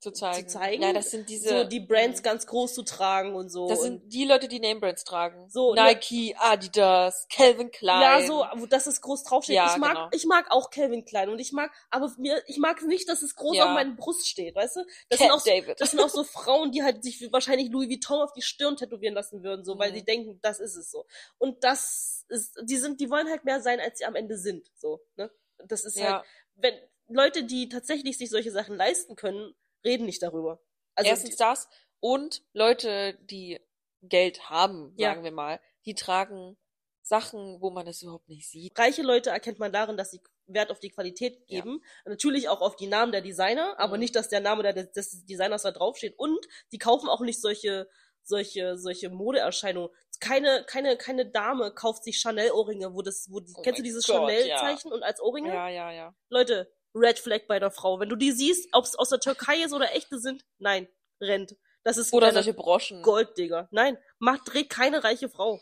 zu 0.03 0.11
zeigen. 0.13 0.49
zu 0.49 0.59
zeigen. 0.59 0.83
Ja, 0.83 0.93
das 0.93 1.11
sind 1.11 1.29
diese. 1.29 1.49
so 1.49 1.65
die 1.65 1.81
Brands 1.81 2.19
Hm. 2.19 2.23
ganz 2.25 2.47
groß 2.47 2.75
zu 2.75 2.83
tragen 2.83 3.35
und 3.35 3.49
so. 3.49 3.69
Das 3.69 3.79
und 3.79 3.85
sind 3.85 4.13
die 4.13 4.25
Leute, 4.25 4.49
die 4.49 4.61
Name-Brands 4.61 5.05
tragen. 5.05 5.49
So, 5.49 5.75
Nike, 5.75 6.35
Adidas, 6.39 7.27
Calvin 7.33 7.71
Klein. 7.71 8.03
Ja, 8.03 8.27
so, 8.27 8.45
wo 8.61 8.67
das 8.67 8.87
ist 8.87 9.01
groß 9.01 9.23
draufsteht. 9.25 9.57
Ja, 9.57 9.73
ich 9.73 9.79
mag, 9.79 9.95
genau. 9.95 10.09
ich 10.13 10.27
mag 10.27 10.51
auch 10.51 10.71
Calvin 10.71 11.05
Klein 11.05 11.29
und 11.31 11.39
ich 11.39 11.53
mag, 11.53 11.71
aber 11.91 12.13
mir, 12.19 12.43
ich 12.47 12.59
mag 12.59 12.83
nicht, 12.83 13.09
dass 13.09 13.23
es 13.23 13.35
groß 13.37 13.57
Ja. 13.57 13.65
auf 13.67 13.71
meiner 13.71 13.95
Brust 13.95 14.27
steht, 14.29 14.55
weißt 14.55 14.77
du? 14.77 14.81
Das 15.09 15.19
Cat 15.19 15.29
sind 15.29 15.31
auch, 15.31 15.41
so- 15.41 15.51
David. 15.51 15.81
das 15.81 15.91
sind 15.93 16.01
auch 16.01 16.09
so 16.09 16.25
Frauen, 16.25 16.73
die 16.73 16.83
halt 16.83 17.03
sich 17.03 17.33
wahrscheinlich 17.33 17.71
Louis 17.71 17.89
Vuitton 17.89 18.21
auf 18.21 18.33
die 18.33 18.43
Stirn 18.43 18.77
tätowieren 18.77 19.15
lassen 19.15 19.43
würden, 19.43 19.65
so, 19.65 19.79
weil 19.79 19.91
Mhm. 19.93 19.95
sie 19.95 20.05
denken, 20.05 20.39
das 20.43 20.61
ist 20.61 20.77
es 20.77 20.91
so. 20.91 21.07
Und 21.39 21.63
das 21.65 22.25
ist, 22.29 22.59
die 22.65 22.77
sind, 22.77 23.01
die 23.01 23.09
wollen 23.11 23.29
halt 23.29 23.45
mehr 23.45 23.61
sein, 23.61 23.79
als 23.81 23.99
sie 23.99 24.05
am 24.05 24.15
Ende 24.17 24.37
sind, 24.37 24.67
so, 24.75 25.01
ne? 25.17 25.31
Das 25.69 25.85
ist 25.85 25.97
ja. 25.97 26.15
halt, 26.17 26.25
wenn 26.57 26.75
Leute, 27.09 27.45
die 27.45 27.69
tatsächlich 27.69 28.19
sich 28.19 28.31
solche 28.31 28.51
Sachen 28.51 28.75
leisten 28.77 29.15
können, 29.17 29.55
reden 29.85 30.07
nicht 30.07 30.23
darüber. 30.23 30.61
Also, 30.95 31.11
Erstens 31.11 31.37
das 31.37 31.69
und 32.01 32.43
Leute, 32.53 33.19
die 33.23 33.61
Geld 34.03 34.51
haben, 34.51 34.93
Ja. 34.97 35.11
sagen 35.11 35.25
wir 35.25 35.33
mal, 35.33 35.61
die 35.85 35.95
tragen 35.95 36.57
Sachen, 37.03 37.61
wo 37.61 37.71
man 37.71 37.85
das 37.87 38.03
überhaupt 38.03 38.29
nicht 38.29 38.49
sieht. 38.49 38.79
reiche 38.79 39.03
Leute 39.03 39.31
erkennt 39.31 39.59
man 39.59 39.73
darin, 39.73 39.97
dass 39.97 40.11
sie 40.11 40.21
Wert 40.47 40.71
auf 40.71 40.81
die 40.81 40.91
Qualität 40.91 41.39
Ja. 41.47 41.61
geben. 41.61 41.83
Natürlich 42.05 42.49
auch 42.49 42.61
auf 42.61 42.77
die 42.77 42.87
Namen 42.87 43.13
der 43.13 43.23
Designer, 43.23 43.75
aber 43.79 43.95
Mhm. 43.95 44.01
nicht, 44.01 44.17
dass 44.17 44.29
der 44.29 44.41
Name 44.41 44.63
der, 44.63 44.73
des 44.73 45.25
Designers 45.25 45.63
da 45.63 45.71
draufsteht. 45.73 46.19
Und 46.19 46.39
die 46.73 46.79
kaufen 46.79 47.09
auch 47.09 47.21
nicht 47.21 47.41
solche, 47.41 47.89
solche, 48.25 48.77
solche 48.79 49.11
Modeerscheinungen. 49.11 49.91
Keine, 50.21 50.65
keine, 50.65 50.97
keine 50.97 51.27
Dame 51.27 51.73
kauft 51.73 52.05
sich 52.05 52.19
Chanel-Ohrringe, 52.21 52.95
wo 52.95 53.03
das, 53.03 53.29
wo 53.31 53.41
die, 53.41 53.53
Oh 53.57 53.63
kennst 53.63 53.81
du 53.81 53.83
dieses 53.83 54.05
Chanel-Zeichen 54.07 54.93
und 54.93 55.03
als 55.03 55.21
Ohrringe? 55.21 55.49
Ja, 55.53 55.69
ja, 55.69 55.91
ja. 55.91 56.15
Leute, 56.29 56.73
Red 56.95 57.19
Flag 57.19 57.47
bei 57.49 57.59
der 57.59 57.71
Frau. 57.71 57.99
Wenn 58.01 58.09
du 58.09 58.17
die 58.17 58.33
siehst, 58.33 58.69
ob 58.73 58.85
es 58.85 58.95
aus 58.97 59.09
der 59.11 59.21
Türkei 59.21 59.63
ist 59.63 59.73
oder 59.73 59.95
echte 59.95 60.19
sind, 60.19 60.45
nein, 60.59 60.89
rennt. 61.21 61.57
Das 61.85 61.97
ist 61.97 62.13
Oder 62.13 62.33
solche 62.33 62.55
Broschen. 62.55 63.03
Gold, 63.03 63.37
Digga. 63.37 63.67
Nein, 63.73 63.99
macht, 64.19 64.45
trägt 64.47 64.71
keine 64.71 65.03
reiche 65.03 65.29
Frau. 65.29 65.61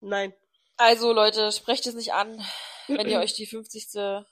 Nein. 0.00 0.34
Also 0.76 1.12
Leute, 1.12 1.50
sprecht 1.52 1.86
es 1.86 1.94
nicht 1.94 2.12
an, 2.12 2.44
wenn 2.88 3.08
ihr 3.08 3.20
euch 3.20 3.32
die 3.34 3.46
50. 3.46 4.24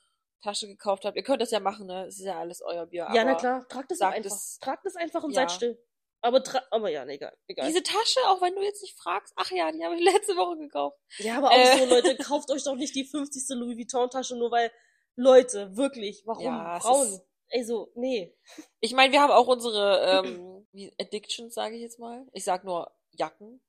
Tasche 0.42 0.66
gekauft 0.66 1.04
habt. 1.04 1.16
Ihr 1.16 1.22
könnt 1.22 1.40
das 1.40 1.52
ja 1.52 1.60
machen, 1.60 1.86
ne? 1.86 2.06
Es 2.06 2.18
ist 2.18 2.24
ja 2.26 2.38
alles 2.38 2.60
euer 2.62 2.84
Bier. 2.86 3.08
Ja, 3.14 3.24
na 3.24 3.34
klar, 3.36 3.66
tragt 3.68 3.92
es 3.92 4.00
einfach. 4.00 4.24
es- 4.30 4.58
Tragt 4.60 4.84
es 4.84 4.96
einfach 4.96 5.22
und 5.22 5.30
Ja. 5.30 5.42
seid 5.42 5.52
still. 5.52 5.78
Aber, 6.20 6.38
tra- 6.38 6.62
aber 6.72 6.88
ja, 6.90 7.04
nee, 7.04 7.14
egal. 7.14 7.32
egal. 7.46 7.66
Diese 7.68 7.82
Tasche, 7.82 8.20
auch 8.26 8.42
wenn 8.42 8.54
du 8.54 8.62
jetzt 8.62 8.82
nicht 8.82 8.96
fragst, 8.98 9.32
ach 9.36 9.50
ja, 9.52 9.70
die 9.72 9.84
habe 9.84 9.94
ich 9.96 10.00
letzte 10.22 10.36
Woche 10.36 10.58
gekauft. 10.58 10.98
ja, 11.18 11.38
aber 11.38 11.50
auch 11.50 11.56
Äh. 11.56 11.78
so, 11.78 11.84
Leute, 11.86 12.16
kauft 12.16 12.50
euch 12.50 12.64
doch 12.64 12.74
nicht 12.74 12.94
die 12.94 13.04
50. 13.04 13.44
Louis 13.56 13.76
Vuitton-Tasche, 13.78 14.34
nur 14.36 14.50
weil, 14.50 14.70
Leute, 15.16 15.76
wirklich, 15.76 16.22
warum? 16.26 16.44
Ja, 16.44 16.76
es 16.78 16.82
Frauen. 16.82 17.06
ist- 17.08 17.22
Ey, 17.48 17.64
so, 17.64 17.90
nee. 17.94 18.34
Ich 18.80 18.94
meine, 18.94 19.12
wir 19.12 19.20
haben 19.20 19.30
auch 19.30 19.46
unsere 19.46 20.22
ähm, 20.24 20.66
Addictions, 20.98 21.52
sage 21.54 21.76
ich 21.76 21.82
jetzt 21.82 21.98
mal. 21.98 22.26
Ich 22.32 22.44
sag 22.44 22.64
nur 22.64 22.90
Jacken. 23.10 23.60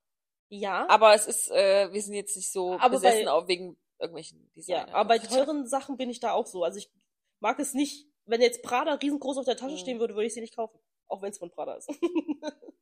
Ja, 0.48 0.88
Aber 0.88 1.14
es 1.16 1.26
ist, 1.26 1.50
äh, 1.52 1.92
wir 1.92 2.02
sind 2.02 2.14
jetzt 2.14 2.36
nicht 2.38 2.52
so 2.52 2.74
Aber 2.76 2.92
besessen 2.92 3.26
bei- 3.26 3.32
auf 3.32 3.48
wegen 3.48 3.78
irgendwelchen 4.00 4.40
ja, 4.56 4.84
Designer. 4.84 4.96
aber 4.96 5.08
bei 5.10 5.20
teuren 5.20 5.68
Sachen 5.68 5.98
bin 5.98 6.10
ich 6.10 6.20
da 6.22 6.32
auch 6.34 6.46
so. 6.48 6.64
Also 6.64 6.78
ich 6.78 6.92
mag 7.40 7.60
es 7.60 7.74
nicht, 7.74 8.08
wenn 8.26 8.40
jetzt 8.42 8.62
Prada 8.64 8.94
riesengroß 8.94 9.38
auf 9.40 9.46
der 9.46 9.58
Tasche 9.58 9.74
Mhm. 9.76 9.80
stehen 9.80 10.00
würde, 10.00 10.14
würde 10.16 10.28
ich 10.28 10.34
sie 10.34 10.42
nicht 10.42 10.56
kaufen. 10.56 10.80
Auch 11.08 11.22
wenn 11.22 11.32
es 11.32 11.40
von 11.40 11.52
Prada 11.52 11.76
ist. 11.76 11.90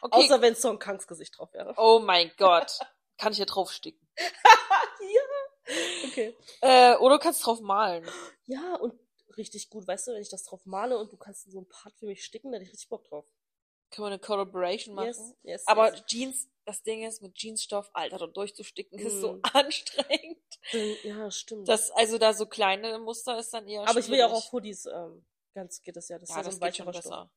Okay. 0.00 0.24
Außer 0.24 0.40
wenn 0.42 0.56
Song 0.56 0.80
Kangs 0.80 1.06
Gesicht 1.06 1.38
drauf 1.38 1.52
wäre. 1.52 1.74
oh 1.76 2.00
mein 2.00 2.32
Gott. 2.36 2.80
Kann 3.18 3.30
ich 3.30 3.36
hier 3.36 3.46
drauf 3.46 3.70
sticken. 3.70 4.04
ja. 4.18 5.20
Okay. 6.04 6.34
Äh, 6.60 6.96
oder 6.96 7.16
du 7.18 7.22
kannst 7.22 7.44
drauf 7.44 7.60
malen. 7.60 8.06
Ja, 8.46 8.74
und 8.76 8.94
richtig 9.36 9.70
gut, 9.70 9.86
weißt 9.86 10.08
du, 10.08 10.12
wenn 10.12 10.22
ich 10.22 10.28
das 10.28 10.44
drauf 10.44 10.64
male 10.66 10.98
und 10.98 11.12
du 11.12 11.16
kannst 11.16 11.50
so 11.50 11.60
ein 11.60 11.68
Part 11.68 11.94
für 11.98 12.06
mich 12.06 12.24
sticken, 12.24 12.52
da 12.52 12.56
hätte 12.56 12.64
ich 12.66 12.72
richtig 12.72 12.88
Bock 12.88 13.04
drauf. 13.04 13.24
Können 13.90 14.04
wir 14.04 14.10
eine 14.12 14.18
Collaboration 14.18 14.94
machen? 14.94 15.06
Yes, 15.08 15.34
yes, 15.42 15.66
Aber 15.66 15.92
yes. 15.92 16.04
Jeans, 16.06 16.48
das 16.64 16.82
Ding 16.82 17.04
ist, 17.04 17.20
mit 17.22 17.36
Jeansstoff, 17.36 17.90
Alter, 17.92 18.18
da 18.18 18.26
durchzusticken, 18.26 18.98
ist 18.98 19.20
so 19.20 19.34
Mm. 19.34 19.40
anstrengend. 19.52 20.38
Ja, 21.02 21.30
stimmt. 21.30 21.68
Das, 21.68 21.90
also 21.90 22.16
da 22.18 22.32
so 22.32 22.46
kleine 22.46 22.98
Muster 22.98 23.38
ist 23.38 23.52
dann 23.52 23.66
eher 23.68 23.86
Aber 23.86 23.98
ich 24.00 24.08
will 24.08 24.18
ja 24.18 24.26
auch 24.26 24.30
schwierig. 24.30 24.44
auf 24.46 24.52
Hoodies, 24.52 24.86
ähm, 24.86 25.26
ganz 25.54 25.82
geht 25.82 25.96
das 25.96 26.08
ja. 26.08 26.18
Das 26.18 26.30
ist 26.30 26.34
Ja, 26.36 26.42
ja 26.42 26.44
so 26.44 26.50
das 26.50 26.60
ein 26.60 26.60
geht 26.66 26.76
schon 26.76 26.86
weicherer 26.86 27.02
Stoff. 27.02 27.28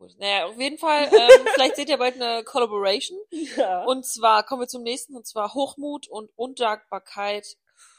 Gut. 0.00 0.16
Naja, 0.18 0.46
auf 0.46 0.58
jeden 0.58 0.78
Fall, 0.78 1.10
ähm, 1.12 1.46
vielleicht 1.54 1.76
seht 1.76 1.90
ihr 1.90 1.98
bald 1.98 2.14
eine 2.14 2.42
Collaboration. 2.42 3.18
Ja. 3.30 3.84
Und 3.84 4.06
zwar 4.06 4.46
kommen 4.46 4.62
wir 4.62 4.66
zum 4.66 4.82
nächsten, 4.82 5.14
und 5.14 5.26
zwar 5.26 5.52
Hochmut 5.52 6.08
und 6.08 6.30
Undankbarkeit, 6.36 7.58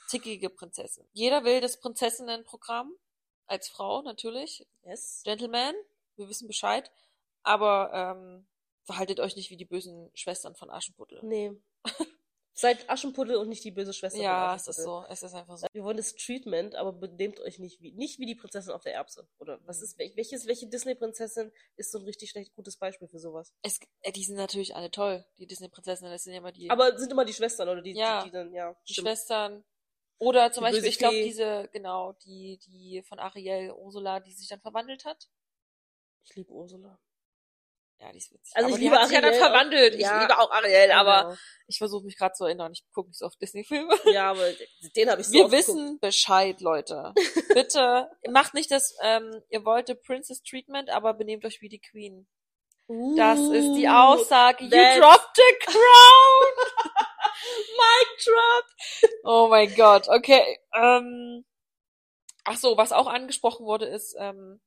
tickige 0.10 0.50
Prinzessin. 0.50 1.08
Jeder 1.14 1.44
will 1.44 1.62
das 1.62 1.80
Prinzessinnenprogramm, 1.80 2.92
als 3.46 3.70
Frau 3.70 4.02
natürlich, 4.02 4.66
yes. 4.82 5.22
Gentleman, 5.24 5.76
wir 6.16 6.28
wissen 6.28 6.48
Bescheid, 6.48 6.92
aber 7.44 7.92
ähm, 7.94 8.48
verhaltet 8.84 9.20
euch 9.20 9.36
nicht 9.36 9.52
wie 9.52 9.58
die 9.58 9.66
bösen 9.66 10.10
Schwestern 10.16 10.56
von 10.56 10.72
Aschenputtel. 10.72 11.20
Nee. 11.22 11.52
Seid 12.54 12.90
Aschenputtel 12.90 13.38
und 13.38 13.48
nicht 13.48 13.64
die 13.64 13.72
böse 13.72 13.94
Schwester 13.94 14.20
Ja, 14.20 14.56
es 14.56 14.68
ist 14.68 14.84
so, 14.84 15.06
es 15.10 15.24
ist 15.24 15.34
einfach 15.34 15.58
so. 15.58 15.68
Wir 15.72 15.84
wollen 15.84 15.96
das 15.98 16.14
Treatment, 16.16 16.76
aber 16.76 16.92
benehmt 16.92 17.40
euch 17.40 17.60
nicht 17.60 17.80
wie, 17.82 17.94
nicht 17.94 18.20
wie 18.20 18.26
die 18.26 18.36
Prinzessin 18.36 18.74
auf 18.74 18.84
der 18.84 18.94
Erbse. 18.94 19.28
Oder 19.40 19.60
was 19.66 19.78
Mhm. 19.80 19.84
ist, 19.86 19.98
wel- 20.00 20.16
welches, 20.18 20.46
welche 20.48 20.68
Disney-Prinzessin 20.68 21.52
ist 21.78 21.92
so 21.92 22.00
ein 22.00 22.04
richtig 22.06 22.30
schlecht 22.30 22.54
gutes 22.54 22.76
Beispiel 22.78 23.08
für 23.08 23.20
sowas? 23.20 23.54
Es, 23.64 23.80
äh, 24.02 24.12
die 24.12 24.24
sind 24.24 24.36
natürlich 24.36 24.76
alle 24.76 24.92
toll, 24.92 25.26
die 25.38 25.48
Disney-Prinzessinnen, 25.48 26.12
das 26.12 26.24
sind 26.24 26.34
ja 26.34 26.40
immer 26.40 26.52
die, 26.52 26.70
Aber 26.70 26.98
sind 26.98 27.12
immer 27.12 27.24
die 27.26 27.34
Schwestern 27.34 27.70
oder 27.70 27.82
die, 27.82 27.94
Ja. 27.94 28.20
die, 28.20 28.26
die 28.30 28.32
dann, 28.32 28.54
ja, 28.54 28.76
die 28.88 28.94
stimmt. 28.94 29.08
Schwestern. 29.08 29.64
Oder 30.20 30.52
zum 30.52 30.66
Die 30.66 30.72
Beispiel, 30.72 30.90
ich 30.90 31.00
glaube, 31.00 31.16
diese, 31.24 31.70
genau, 31.72 32.12
die, 32.26 32.60
die 32.68 33.02
von 33.08 33.18
Ariel, 33.18 33.72
Ursula, 33.72 34.20
die 34.20 34.34
sich 34.34 34.50
dann 34.50 34.60
verwandelt 34.62 35.06
hat. 35.06 35.30
Ich 36.24 36.36
liebe 36.36 36.52
Ursula. 36.52 37.00
Ja, 38.04 38.12
die 38.12 38.18
ist 38.18 38.34
witzig. 38.34 38.52
Also 38.56 38.68
aber 38.70 38.76
ich 38.78 38.82
liebe 38.82 38.96
ja 38.96 39.02
dann 39.08 39.24
Ariel 39.26 39.34
auch. 39.34 39.46
verwandelt. 39.46 39.94
Ich 39.94 40.02
Ja. 40.02 40.22
liebe 40.22 40.40
auch 40.40 40.50
Ariel, 40.50 40.92
aber 40.92 41.22
Genau. 41.26 41.36
ich 41.68 41.78
versuche 41.78 42.04
mich 42.04 42.18
gerade 42.18 42.34
zu 42.34 42.46
erinnern. 42.46 42.72
Ich 42.74 42.84
gucke 42.94 43.10
nicht 43.10 43.20
so 43.20 43.28
oft 43.28 43.40
Disney-Filme. 43.40 43.94
Ja, 44.06 44.32
aber 44.32 44.44
den 44.96 45.10
habe 45.12 45.22
ich 45.22 45.28
so 45.28 45.34
Wir 45.34 45.52
wissen 45.52 46.00
Bescheid, 46.00 46.60
Leute. 46.62 47.14
Bitte 47.54 48.10
macht 48.32 48.56
nicht 48.56 48.72
das, 48.72 48.96
ähm, 49.04 49.44
ihr 49.50 49.64
wolltet 49.66 50.02
Princess 50.02 50.42
Treatment, 50.42 50.90
aber 50.90 51.14
benehmt 51.14 51.46
euch 51.46 51.62
wie 51.62 51.70
die 51.70 51.80
Queen. 51.80 52.28
geguckt. 52.88 53.20
Das 53.20 53.40
ist 53.40 53.76
die 53.76 53.88
Aussage. 53.88 54.64
You 54.64 54.70
dropped 54.72 55.36
the 55.36 55.66
crown! 55.66 56.66
Mic 57.78 58.26
drop. 58.26 59.12
Oh 59.24 59.48
mein 59.48 59.74
Gott, 59.76 60.08
okay. 60.10 60.60
Ähm, 60.74 61.46
ach 62.46 62.58
so, 62.58 62.78
was 62.78 62.92
auch 62.92 63.08
angesprochen 63.08 63.66
wurde, 63.66 63.86
ist, 63.86 64.16
ähm, 64.20 64.60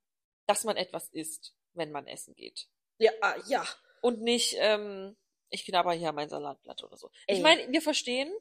dass 0.46 0.62
man 0.64 0.76
etwas 0.76 1.08
isst, 1.08 1.54
wenn 1.72 1.90
man 1.90 2.06
essen 2.06 2.34
geht. 2.36 2.68
Ja, 2.98 3.10
ah, 3.20 3.34
ja. 3.46 3.64
Und 4.00 4.20
nicht, 4.22 4.56
ähm, 4.58 5.16
ich 5.50 5.64
knabber 5.64 5.92
hier 5.92 6.12
mein 6.12 6.28
Salatblatt 6.28 6.82
oder 6.84 6.96
so. 6.96 7.10
Ey. 7.26 7.36
Ich 7.36 7.42
meine, 7.42 7.66
wir 7.70 7.82
verstehen, 7.82 8.32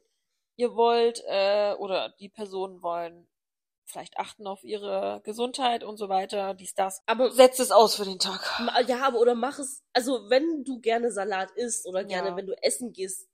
ihr 0.56 0.74
wollt, 0.74 1.22
äh, 1.26 1.74
oder 1.74 2.10
die 2.20 2.28
Personen 2.28 2.82
wollen 2.82 3.28
vielleicht 3.86 4.16
achten 4.16 4.46
auf 4.46 4.64
ihre 4.64 5.20
Gesundheit 5.24 5.84
und 5.84 5.98
so 5.98 6.08
weiter, 6.08 6.54
dies, 6.54 6.74
das. 6.74 7.02
Aber 7.06 7.30
Setzt 7.30 7.60
es 7.60 7.70
aus 7.70 7.96
für 7.96 8.04
den 8.04 8.18
Tag. 8.18 8.40
Ma- 8.60 8.80
Ja, 8.80 9.02
aber 9.06 9.18
oder 9.20 9.34
mach 9.34 9.58
es, 9.58 9.82
also 9.92 10.30
wenn 10.30 10.64
du 10.64 10.80
gerne 10.80 11.12
Salat 11.12 11.50
isst 11.52 11.86
oder 11.86 12.02
gerne, 12.04 12.30
Ja. 12.30 12.36
wenn 12.36 12.46
du 12.46 12.54
essen 12.62 12.92
gehst, 12.92 13.28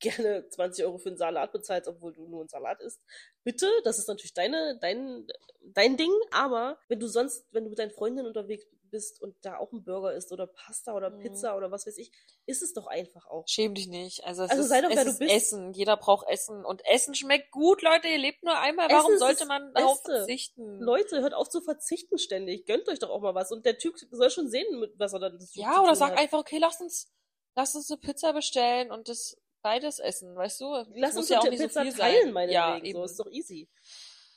gerne 0.00 0.48
20 0.48 0.84
Euro 0.84 0.98
für 0.98 1.08
einen 1.08 1.18
Salat 1.18 1.50
bezahlst, 1.50 1.88
obwohl 1.88 2.12
du 2.12 2.28
nur 2.28 2.40
einen 2.40 2.48
Salat 2.48 2.80
isst. 2.80 3.00
Bitte, 3.42 3.68
das 3.82 3.98
ist 3.98 4.06
natürlich 4.06 4.34
deine, 4.34 4.78
dein, 4.80 5.26
dein 5.62 5.96
Ding, 5.96 6.12
aber 6.30 6.78
wenn 6.86 7.00
du 7.00 7.08
sonst, 7.08 7.44
wenn 7.50 7.64
du 7.64 7.70
mit 7.70 7.80
deinen 7.80 7.90
Freundinnen 7.90 8.28
unterwegs 8.28 8.64
bist 8.90 9.20
und 9.22 9.34
da 9.42 9.58
auch 9.58 9.72
ein 9.72 9.84
Burger 9.84 10.12
isst 10.14 10.32
oder 10.32 10.46
Pasta 10.46 10.94
oder 10.94 11.10
Mhm. 11.10 11.20
Pizza 11.20 11.56
oder 11.56 11.70
was 11.70 11.86
weiß 11.86 11.96
ich, 11.98 12.10
isst 12.46 12.62
es 12.62 12.72
doch 12.72 12.86
einfach 12.86 13.26
auch. 13.26 13.46
Schäm 13.46 13.74
dich 13.74 13.86
nicht. 13.88 14.24
Also, 14.24 14.44
es 14.44 14.50
Also 14.50 14.62
ist, 14.62 14.68
sei 14.68 14.80
doch, 14.80 14.90
wer 14.90 15.04
du 15.04 15.10
ist 15.10 15.18
bist. 15.18 15.32
Essen. 15.32 15.72
Jeder 15.72 15.96
braucht 15.96 16.28
Essen. 16.28 16.64
Und 16.64 16.84
Essen 16.86 17.14
schmeckt 17.14 17.50
gut, 17.50 17.82
Leute. 17.82 18.08
Ihr 18.08 18.18
lebt 18.18 18.42
nur 18.42 18.58
einmal. 18.58 18.88
Warum 18.90 19.04
Essen 19.06 19.14
ist 19.14 19.20
sollte 19.20 19.38
das 19.40 19.48
man 19.48 19.72
darauf 19.74 20.00
verzichten? 20.02 20.80
Leute, 20.80 21.20
hört 21.20 21.34
auf 21.34 21.48
zu 21.48 21.60
verzichten 21.60 22.18
ständig. 22.18 22.66
Gönnt 22.66 22.88
euch 22.88 22.98
doch 22.98 23.10
auch 23.10 23.20
mal 23.20 23.34
was. 23.34 23.52
Und 23.52 23.64
der 23.66 23.78
Typ 23.78 23.94
soll 24.10 24.30
schon 24.30 24.48
sehen, 24.48 24.80
mit 24.80 24.98
was 24.98 25.12
er 25.12 25.18
dann 25.20 25.38
zu 25.40 25.58
Ja, 25.60 25.82
oder 25.82 25.94
sag 25.94 26.12
hat. 26.12 26.18
einfach, 26.18 26.38
okay, 26.38 26.58
lass 26.58 26.80
uns, 26.80 27.10
lass 27.54 27.74
uns 27.74 27.90
eine 27.90 27.98
Pizza 28.00 28.32
bestellen 28.32 28.90
und 28.90 29.08
das 29.08 29.36
beides 29.60 29.98
essen, 29.98 30.36
weißt 30.36 30.60
du? 30.60 30.72
Das 30.72 30.86
Lass 30.94 31.16
uns 31.16 31.28
ja 31.28 31.38
auch 31.40 31.42
die 31.44 31.50
nicht 31.50 31.60
Pizza 31.60 31.80
so 31.84 31.90
viel 31.90 31.98
teilen, 31.98 32.24
sein. 32.26 32.32
meinetwegen. 32.32 32.54
Ja, 32.54 32.78
so 32.78 32.84
eben. 32.84 33.02
ist 33.04 33.18
doch 33.20 33.30
easy. 33.30 33.68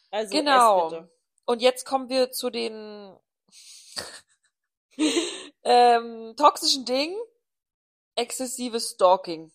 Also, 0.09 0.35
Genau. 0.35 1.07
Und 1.45 1.61
jetzt 1.61 1.85
kommen 1.85 2.09
wir 2.09 2.31
zu 2.31 2.49
den 2.49 3.15
ähm, 5.63 6.33
toxischen 6.37 6.85
Dingen. 6.85 7.17
Exzessives 8.15 8.91
Stalking. 8.91 9.51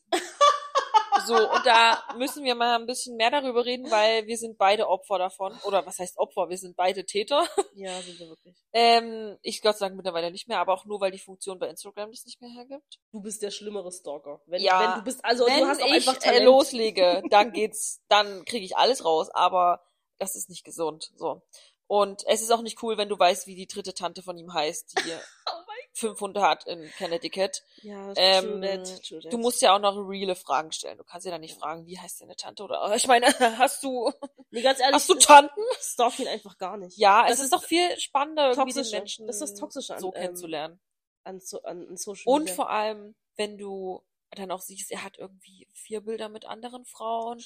So, 1.26 1.35
und 1.35 1.66
da 1.66 2.02
müssen 2.16 2.44
wir 2.44 2.54
mal 2.54 2.78
ein 2.78 2.87
bisschen 2.87 3.16
mehr 3.16 3.30
darüber 3.30 3.64
reden, 3.64 3.90
weil 3.90 4.26
wir 4.26 4.37
sind 4.37 4.59
beide 4.59 4.88
Opfer 4.88 5.18
davon. 5.18 5.59
Oder 5.64 5.85
was 5.85 5.98
heißt 5.98 6.18
Opfer? 6.18 6.48
Wir 6.48 6.59
sind 6.59 6.76
beide 6.76 7.04
Täter. 7.04 7.46
Ja, 7.74 8.00
sind 8.00 8.18
wir 8.18 8.28
wirklich. 8.28 8.54
Ähm, 8.72 9.37
ich 9.42 9.61
Gott 9.61 9.76
sei 9.76 9.87
Dank 9.87 9.96
mittlerweile 9.96 10.30
nicht 10.30 10.48
mehr, 10.48 10.61
aber 10.61 10.72
auch 10.72 10.87
nur, 10.87 10.98
weil 11.00 11.11
die 11.11 11.18
Funktion 11.18 11.59
bei 11.59 11.68
Instagram 11.68 12.11
das 12.11 12.24
nicht 12.24 12.40
mehr 12.40 12.50
hergibt. 12.50 12.98
Du 13.12 13.20
bist 13.20 13.42
der 13.42 13.50
schlimmere 13.50 13.92
Stalker. 13.92 14.40
Wenn, 14.46 14.62
Ja, 14.62 14.80
wenn 14.80 14.98
du 15.00 15.04
bist, 15.04 15.22
also 15.22 15.46
Wenn 15.46 15.61
du 15.61 15.66
hast 15.66 15.82
auch 15.82 15.87
ich 15.87 15.92
einfach 15.92 16.16
äh, 16.16 16.20
Talent. 16.20 16.44
loslege, 16.46 17.22
dann 17.28 17.52
geht's, 17.52 18.00
dann 18.09 18.44
kriege 18.46 18.64
ich 18.64 18.76
alles 18.78 19.04
raus, 19.04 19.28
aber 19.30 19.82
das 20.18 20.37
ist 20.37 20.48
nicht 20.48 20.64
gesund. 20.64 21.11
So. 21.16 21.42
Und 21.88 22.25
es 22.27 22.42
ist 22.42 22.51
auch 22.51 22.62
nicht 22.62 22.83
cool, 22.83 22.99
wenn 22.99 23.09
du 23.09 23.18
weißt, 23.18 23.46
wie 23.46 23.55
die 23.55 23.66
dritte 23.66 23.94
Tante 23.94 24.22
von 24.22 24.37
ihm 24.37 24.53
heißt, 24.53 24.94
die 25.05 25.12
Oh 25.49 25.62
fünf 25.96 26.20
Hunde 26.20 26.42
hat 26.42 26.66
in 26.66 26.90
Connecticut. 26.99 27.62
Ja, 27.83 28.12
Ähm, 28.16 28.61
true 29.03 29.20
that. 29.22 29.33
Du 29.33 29.38
musst 29.38 29.62
ja 29.62 29.75
auch 29.75 29.79
noch 29.79 29.96
reale 29.96 30.35
Fragen 30.35 30.70
stellen. 30.72 30.99
Du 30.99 31.05
kannst 31.05 31.25
ja 31.25 31.33
dann 31.33 31.40
nicht 31.40 31.59
fragen, 31.59 31.87
wie 31.87 31.99
heißt 31.99 32.20
deine 32.20 32.37
Tante 32.37 32.64
oder 32.64 32.92
ich 32.96 33.07
meine, 33.07 33.27
hast 33.59 33.83
du 33.83 34.12
nee, 34.51 34.62
ganz 34.62 34.81
ehrlich, 34.81 34.94
hast 34.96 35.09
du 35.09 35.14
Tanten? 35.14 35.61
stalk 35.81 36.18
ihn 36.18 36.29
einfach 36.29 36.59
gar 36.59 36.77
nicht. 36.77 36.99
Ja, 36.99 37.22
Das 37.27 37.38
es 37.38 37.44
ist, 37.46 37.53
doch 37.53 37.64
viel 37.64 37.99
spannender, 37.99 38.51
irgendwie 38.51 38.72
den. 38.75 38.90
Menschen 38.90 39.27
Das 39.27 39.37
ist 39.40 39.53
das 39.53 39.55
Toxische 39.61 39.94
an, 39.94 40.01
so 40.01 40.09
ähm, 40.09 40.20
kennenzulernen. 40.20 40.81
An, 41.25 41.40
so, 41.40 41.62
an, 41.62 41.87
an 41.88 41.96
Social 41.96 42.22
Und 42.27 42.40
Media. 42.42 42.55
vor 42.55 42.70
allem, 42.70 43.14
wenn 43.37 43.57
du 43.57 44.05
dann 44.33 44.51
auch 44.51 44.61
siehst, 44.61 44.90
er 44.90 45.03
hat 45.03 45.16
irgendwie 45.18 45.66
vier 45.72 46.03
Bilder 46.03 46.29
mit 46.29 46.44
anderen 46.44 46.85
Frauen, 46.85 47.42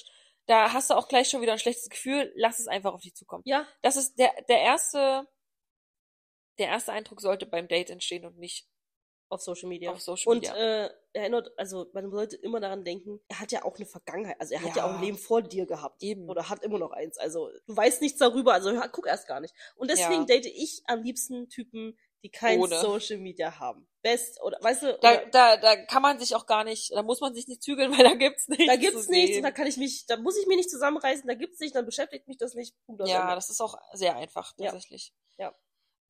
da 0.47 0.73
hast 0.73 0.89
du 0.89 0.95
auch 0.95 1.07
gleich 1.07 1.29
schon 1.29 1.41
wieder 1.41 1.53
ein 1.53 1.59
schlechtes 1.59 1.89
Gefühl. 1.89 2.31
Lass 2.35 2.59
es 2.59 2.67
einfach 2.67 2.93
auf 2.93 3.01
dich 3.01 3.15
zukommen. 3.15 3.43
Ja, 3.45 3.67
Das 3.81 3.95
ist 3.95 4.15
der, 4.19 4.31
der 4.49 4.59
erste, 4.61 5.27
der 6.59 6.67
erste 6.67 6.91
Eindruck 6.91 7.21
sollte 7.21 7.45
beim 7.45 7.67
Date 7.67 7.89
entstehen 7.89 8.25
und 8.25 8.37
nicht 8.37 8.67
auf 9.29 9.41
Social 9.41 9.69
Media. 9.69 9.91
auf 9.91 10.01
Social 10.01 10.29
Und 10.29 10.41
Media. 10.41 10.85
äh, 10.85 10.89
erinnert, 11.13 11.51
also 11.57 11.89
man 11.93 12.11
sollte 12.11 12.35
immer 12.35 12.59
daran 12.59 12.83
denken, 12.83 13.21
er 13.29 13.39
hat 13.39 13.51
ja 13.53 13.63
auch 13.63 13.77
eine 13.77 13.85
Vergangenheit, 13.85 14.35
also 14.41 14.53
er 14.55 14.61
hat 14.61 14.75
ja, 14.75 14.85
Ja. 14.85 14.85
auch 14.91 14.95
ein 14.97 15.01
Leben 15.03 15.17
vor 15.17 15.41
dir 15.41 15.65
gehabt. 15.65 16.03
Eben. 16.03 16.27
Oder 16.29 16.49
hat 16.49 16.63
immer 16.63 16.79
noch 16.79 16.91
eins. 16.91 17.17
Also 17.17 17.49
du 17.65 17.75
weißt 17.77 18.01
nichts 18.01 18.19
darüber, 18.19 18.53
also 18.53 18.71
hör, 18.71 18.89
guck 18.89 19.07
erst 19.07 19.27
gar 19.27 19.39
nicht. 19.39 19.55
Und 19.75 19.89
deswegen 19.89 20.21
Ja. 20.21 20.25
date 20.25 20.47
ich 20.47 20.81
am 20.87 21.01
liebsten 21.01 21.47
Typen, 21.47 21.97
die 22.23 22.29
kein 22.29 22.59
Ohne. 22.59 22.79
Social 22.81 23.17
Media 23.19 23.57
haben. 23.57 23.87
Best, 24.01 24.41
oder 24.41 24.57
weißt 24.61 24.83
du, 24.83 24.97
da, 25.01 25.11
oder, 25.11 25.25
da, 25.27 25.57
da 25.57 25.75
kann 25.85 26.01
man 26.01 26.19
sich 26.19 26.35
auch 26.35 26.45
gar 26.45 26.63
nicht, 26.63 26.91
da 26.91 27.03
muss 27.03 27.21
man 27.21 27.33
sich 27.33 27.47
nicht 27.47 27.61
zügeln, 27.61 27.91
weil 27.97 28.03
da 28.03 28.15
gibt's 28.15 28.47
nichts. 28.47 28.65
da 28.65 28.75
gibt's 28.75 29.07
nichts, 29.09 29.37
und 29.37 29.43
da 29.43 29.51
kann 29.51 29.67
ich 29.67 29.77
mich, 29.77 30.05
da 30.07 30.17
muss 30.17 30.37
ich 30.37 30.47
mich 30.47 30.57
nicht 30.57 30.69
zusammenreißen, 30.71 31.27
da 31.27 31.35
gibt's 31.35 31.59
nicht, 31.59 31.75
dann 31.75 31.85
beschäftigt 31.85 32.27
mich 32.27 32.37
das 32.37 32.55
nicht. 32.55 32.75
Punkt 32.85 33.07
Ja, 33.07 33.35
das 33.35 33.49
ist 33.49 33.61
auch 33.61 33.77
sehr 33.93 34.15
einfach, 34.15 34.53
Ja. 34.57 34.71
tatsächlich. 34.71 35.13
Ja. 35.37 35.53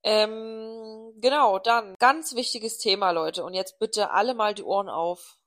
Ähm, 0.04 1.14
genau, 1.20 1.58
dann 1.58 1.94
ganz 1.98 2.34
wichtiges 2.34 2.78
Thema, 2.78 3.10
Leute. 3.10 3.44
Und 3.44 3.54
jetzt 3.54 3.78
bitte 3.78 4.10
alle 4.10 4.34
mal 4.34 4.54
die 4.54 4.64
Ohren 4.64 4.88
auf. 4.88 5.38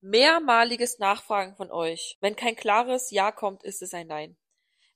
Mehrmaliges 0.00 0.98
Nachfragen 0.98 1.56
von 1.56 1.70
euch. 1.70 2.18
Wenn 2.20 2.36
kein 2.36 2.56
klares 2.56 3.10
Ja 3.10 3.32
kommt, 3.32 3.62
ist 3.62 3.82
es 3.82 3.94
ein 3.94 4.06
Nein. 4.06 4.36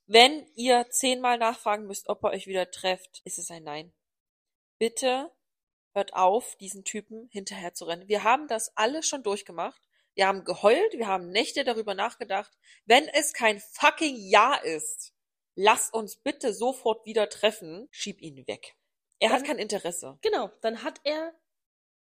Wenn 0.06 0.46
ihr 0.54 0.86
zehnmal 0.90 1.38
nachfragen 1.38 1.86
müsst, 1.86 2.08
ob 2.08 2.24
ihr 2.24 2.30
euch 2.30 2.46
wieder 2.46 2.70
trefft, 2.70 3.20
ist 3.24 3.38
es 3.38 3.50
ein 3.50 3.62
Nein. 3.62 3.94
Bitte 4.78 5.30
hört 5.94 6.14
auf, 6.14 6.56
diesen 6.56 6.84
Typen 6.84 7.28
hinterher 7.30 7.74
zu 7.74 7.84
rennen. 7.84 8.08
Wir 8.08 8.24
haben 8.24 8.48
das 8.48 8.76
alles 8.76 9.06
schon 9.08 9.22
durchgemacht. 9.22 9.88
Wir 10.14 10.26
haben 10.26 10.44
geheult, 10.44 10.92
wir 10.94 11.06
haben 11.06 11.30
Nächte 11.30 11.64
darüber 11.64 11.94
nachgedacht. 11.94 12.56
Wenn 12.86 13.06
es 13.08 13.32
kein 13.32 13.60
fucking 13.60 14.16
Ja 14.16 14.54
ist, 14.54 15.12
lass 15.54 15.90
uns 15.90 16.16
bitte 16.16 16.52
sofort 16.52 17.04
wieder 17.06 17.28
treffen. 17.28 17.88
Schieb 17.90 18.20
ihn 18.20 18.46
weg. 18.46 18.76
Er 19.20 19.30
Dann- 19.30 19.38
hat 19.38 19.46
kein 19.46 19.58
Interesse. 19.58 20.18
Genau, 20.22 20.50
dann 20.60 20.82
hat 20.82 21.00
er 21.04 21.34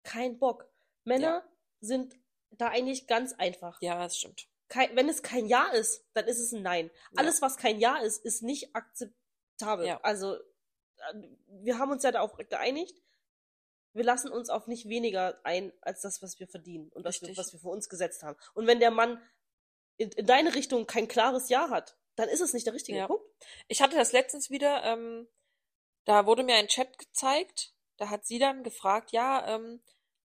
keinen 0.04 0.38
Bock. 0.40 0.70
Männer 1.06 1.44
sind 1.80 2.16
da 2.52 2.70
eigentlich 2.70 3.08
ganz 3.08 3.34
einfach. 3.34 3.82
Ja, 3.82 3.98
das 4.00 4.18
stimmt. 4.18 4.48
Kein, 4.70 4.96
wenn 4.96 5.10
es 5.10 5.22
kein 5.22 5.48
Ja 5.48 5.68
ist, 5.70 6.06
dann 6.14 6.28
ist 6.28 6.40
es 6.40 6.52
ein 6.52 6.62
Nein. 6.64 6.90
Ja. 7.12 7.18
Alles, 7.18 7.42
was 7.42 7.58
kein 7.58 7.80
Ja 7.80 7.98
ist, 7.98 8.24
ist 8.24 8.42
nicht 8.42 8.76
akzeptabel. 8.76 9.86
Ja. 9.86 10.00
Also, 10.02 10.36
äh, 10.36 11.14
wir 11.48 11.78
haben 11.78 11.92
uns 11.92 12.04
ja 12.04 12.12
darauf 12.12 12.36
geeinigt. 12.38 13.02
Wir 13.94 14.04
lassen 14.04 14.32
uns 14.32 14.50
auf 14.50 14.68
nicht 14.68 14.90
weniger 14.90 15.40
ein, 15.44 15.72
als 15.82 16.02
das, 16.02 16.22
was 16.22 16.40
wir 16.40 16.48
verdienen 16.48 16.90
und 16.90 17.04
das, 17.06 17.22
Richtig. 17.22 17.38
was 17.38 17.54
wir 17.54 17.60
für 17.60 17.70
uns 17.70 17.90
gesetzt 17.90 18.24
haben. 18.24 18.38
Und 18.54 18.66
wenn 18.68 18.80
der 18.80 18.92
Mann 18.92 19.22
in, 19.98 20.10
in 20.12 20.26
deine 20.26 20.56
Richtung 20.56 20.88
kein 20.88 21.08
klares 21.08 21.50
Ja 21.50 21.70
hat, 21.70 21.98
dann 22.16 22.30
ist 22.30 22.42
es 22.42 22.54
nicht 22.54 22.66
der 22.66 22.74
richtige 22.74 22.98
Ja. 23.00 23.08
Punkt. 23.08 23.24
Ich 23.68 23.82
hatte 23.82 23.96
das 23.96 24.12
letztens 24.12 24.50
wieder, 24.50 24.84
ähm, 24.84 25.28
da 26.06 26.26
wurde 26.26 26.44
mir 26.44 26.56
ein 26.56 26.68
Chat 26.68 26.98
gezeigt, 26.98 27.74
da 27.98 28.10
hat 28.10 28.26
sie 28.26 28.40
dann 28.40 28.64
gefragt, 28.64 29.12
ja, 29.12 29.48
ähm, 29.56 29.82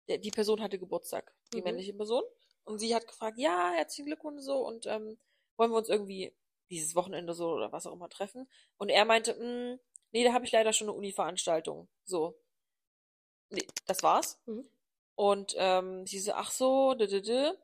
die 0.08 0.32
Person 0.32 0.62
hatte 0.62 0.78
Geburtstag, 0.80 1.34
die 1.54 1.58
Mhm. 1.58 1.64
männliche 1.64 1.94
Person. 1.94 2.24
Und 2.64 2.80
sie 2.80 2.94
hat 2.96 3.08
gefragt, 3.08 3.38
ja, 3.40 3.72
herzlichen 3.76 4.06
Glückwunsch 4.06 4.42
so 4.44 4.66
und 4.66 4.86
ähm, 4.86 5.18
wollen 5.58 5.72
wir 5.72 5.78
uns 5.78 5.90
irgendwie 5.90 6.36
dieses 6.70 6.96
Wochenende 6.96 7.34
so 7.34 7.50
oder 7.52 7.72
was 7.72 7.86
auch 7.88 7.94
immer 7.94 8.10
treffen. 8.10 8.50
Und 8.78 8.90
er 8.90 9.06
meinte, 9.06 9.34
"Mm, 9.36 9.80
nee, 10.12 10.24
da 10.24 10.34
habe 10.34 10.46
ich 10.46 10.52
leider 10.52 10.74
schon 10.74 10.88
eine 10.90 10.98
Uni-Veranstaltung. 10.98 11.88
So. 12.06 12.40
Nee, 13.50 13.68
das 13.86 14.04
war's. 14.04 14.40
Mhm. 14.46 14.68
Und 15.16 15.56
ähm, 15.58 16.06
sie 16.06 16.20
so, 16.20 16.34
ach 16.34 16.52
so, 16.52 16.94
d 16.94 17.06
-d 17.06 17.22
-d. 17.22 17.58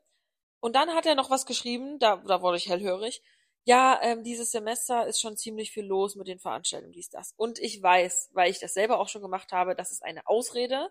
Und 0.60 0.74
dann 0.74 0.94
hat 0.94 1.06
er 1.06 1.14
noch 1.14 1.30
was 1.30 1.44
geschrieben, 1.44 1.98
da, 1.98 2.16
da 2.16 2.40
wurde 2.40 2.56
ich 2.56 2.68
hellhörig. 2.68 3.22
Ja, 3.64 4.00
ähm, 4.02 4.24
dieses 4.24 4.50
Semester 4.50 5.06
ist 5.06 5.20
schon 5.20 5.36
ziemlich 5.36 5.70
viel 5.70 5.84
los 5.84 6.16
mit 6.16 6.26
den 6.26 6.40
Veranstaltungen, 6.40 6.92
dies, 6.92 7.10
das. 7.10 7.32
Und 7.36 7.58
ich 7.60 7.80
weiß, 7.82 8.30
weil 8.32 8.50
ich 8.50 8.58
das 8.58 8.74
selber 8.74 8.98
auch 8.98 9.08
schon 9.08 9.22
gemacht 9.22 9.52
habe, 9.52 9.76
das 9.76 9.92
ist 9.92 10.02
eine 10.02 10.26
Ausrede, 10.26 10.90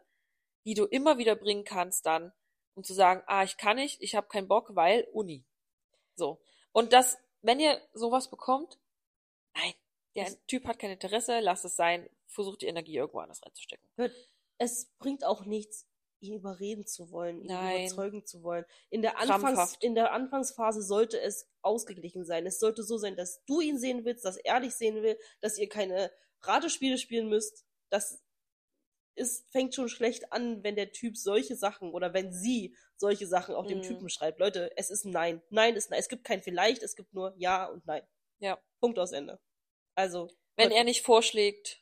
die 0.65 0.73
du 0.73 0.85
immer 0.85 1.17
wieder 1.17 1.35
bringen 1.35 1.65
kannst 1.65 2.05
dann, 2.05 2.31
um 2.75 2.83
zu 2.83 2.93
sagen, 2.93 3.23
ah, 3.27 3.43
ich 3.43 3.57
kann 3.57 3.75
nicht, 3.75 4.01
ich 4.01 4.15
habe 4.15 4.27
keinen 4.27 4.47
Bock, 4.47 4.75
weil 4.75 5.07
Uni. 5.11 5.43
So. 6.15 6.41
Und 6.71 6.93
das, 6.93 7.17
wenn 7.41 7.59
ihr 7.59 7.81
sowas 7.93 8.29
bekommt, 8.29 8.79
nein, 9.53 9.73
der 10.15 10.27
Typ 10.47 10.65
hat 10.65 10.79
kein 10.79 10.91
Interesse, 10.91 11.39
lasst 11.39 11.65
es 11.65 11.75
sein, 11.75 12.09
versucht 12.27 12.61
die 12.61 12.67
Energie 12.67 12.95
irgendwo 12.95 13.19
anders 13.19 13.41
reinzustecken. 13.43 13.87
Hört, 13.95 14.13
es 14.61 14.91
bringt 14.99 15.23
auch 15.25 15.43
nichts, 15.45 15.87
ihn 16.19 16.35
überreden 16.35 16.85
zu 16.85 17.09
wollen, 17.11 17.41
ihn 17.41 17.47
Nein. 17.47 17.85
überzeugen 17.87 18.25
zu 18.27 18.43
wollen. 18.43 18.63
In 18.91 19.01
der, 19.01 19.17
Anfangs, 19.17 19.75
in 19.79 19.95
der 19.95 20.11
Anfangsphase 20.11 20.83
sollte 20.83 21.19
es 21.19 21.49
ausgeglichen 21.63 22.25
sein. 22.25 22.45
Es 22.45 22.59
sollte 22.59 22.83
so 22.83 22.97
sein, 22.99 23.15
dass 23.15 23.43
du 23.45 23.59
ihn 23.59 23.79
sehen 23.79 24.05
willst, 24.05 24.23
dass 24.23 24.37
er 24.37 24.59
dich 24.59 24.75
sehen 24.75 25.01
will, 25.01 25.17
dass 25.39 25.57
ihr 25.57 25.67
keine 25.67 26.11
Ratespiele 26.41 26.99
spielen 26.99 27.27
müsst. 27.27 27.65
Das 27.89 28.21
ist, 29.15 29.51
fängt 29.51 29.73
schon 29.73 29.89
schlecht 29.89 30.31
an, 30.31 30.63
wenn 30.63 30.75
der 30.75 30.91
Typ 30.91 31.17
solche 31.17 31.55
Sachen 31.55 31.91
oder 31.91 32.13
wenn 32.13 32.31
sie 32.31 32.75
solche 32.97 33.25
Sachen 33.25 33.55
auch 33.55 33.65
dem 33.65 33.79
Mhm. 33.79 33.83
Typen 33.83 34.09
schreibt. 34.09 34.39
Leute, 34.39 34.71
es 34.77 34.91
ist 34.91 35.05
ein 35.05 35.11
Nein. 35.11 35.41
Nein 35.49 35.75
ist 35.75 35.89
Nein. 35.89 35.99
Es 35.99 36.07
gibt 36.07 36.23
kein 36.23 36.43
Vielleicht, 36.43 36.83
es 36.83 36.95
gibt 36.95 37.15
nur 37.15 37.33
Ja 37.35 37.65
und 37.65 37.83
Nein. 37.87 38.03
Ja. 38.39 38.61
Punkt 38.79 38.99
aus 38.99 39.11
Ende. 39.11 39.39
Also, 39.95 40.29
Wenn 40.55 40.65
Leute, 40.69 40.77
er 40.77 40.83
nicht 40.83 41.01
vorschlägt, 41.01 41.80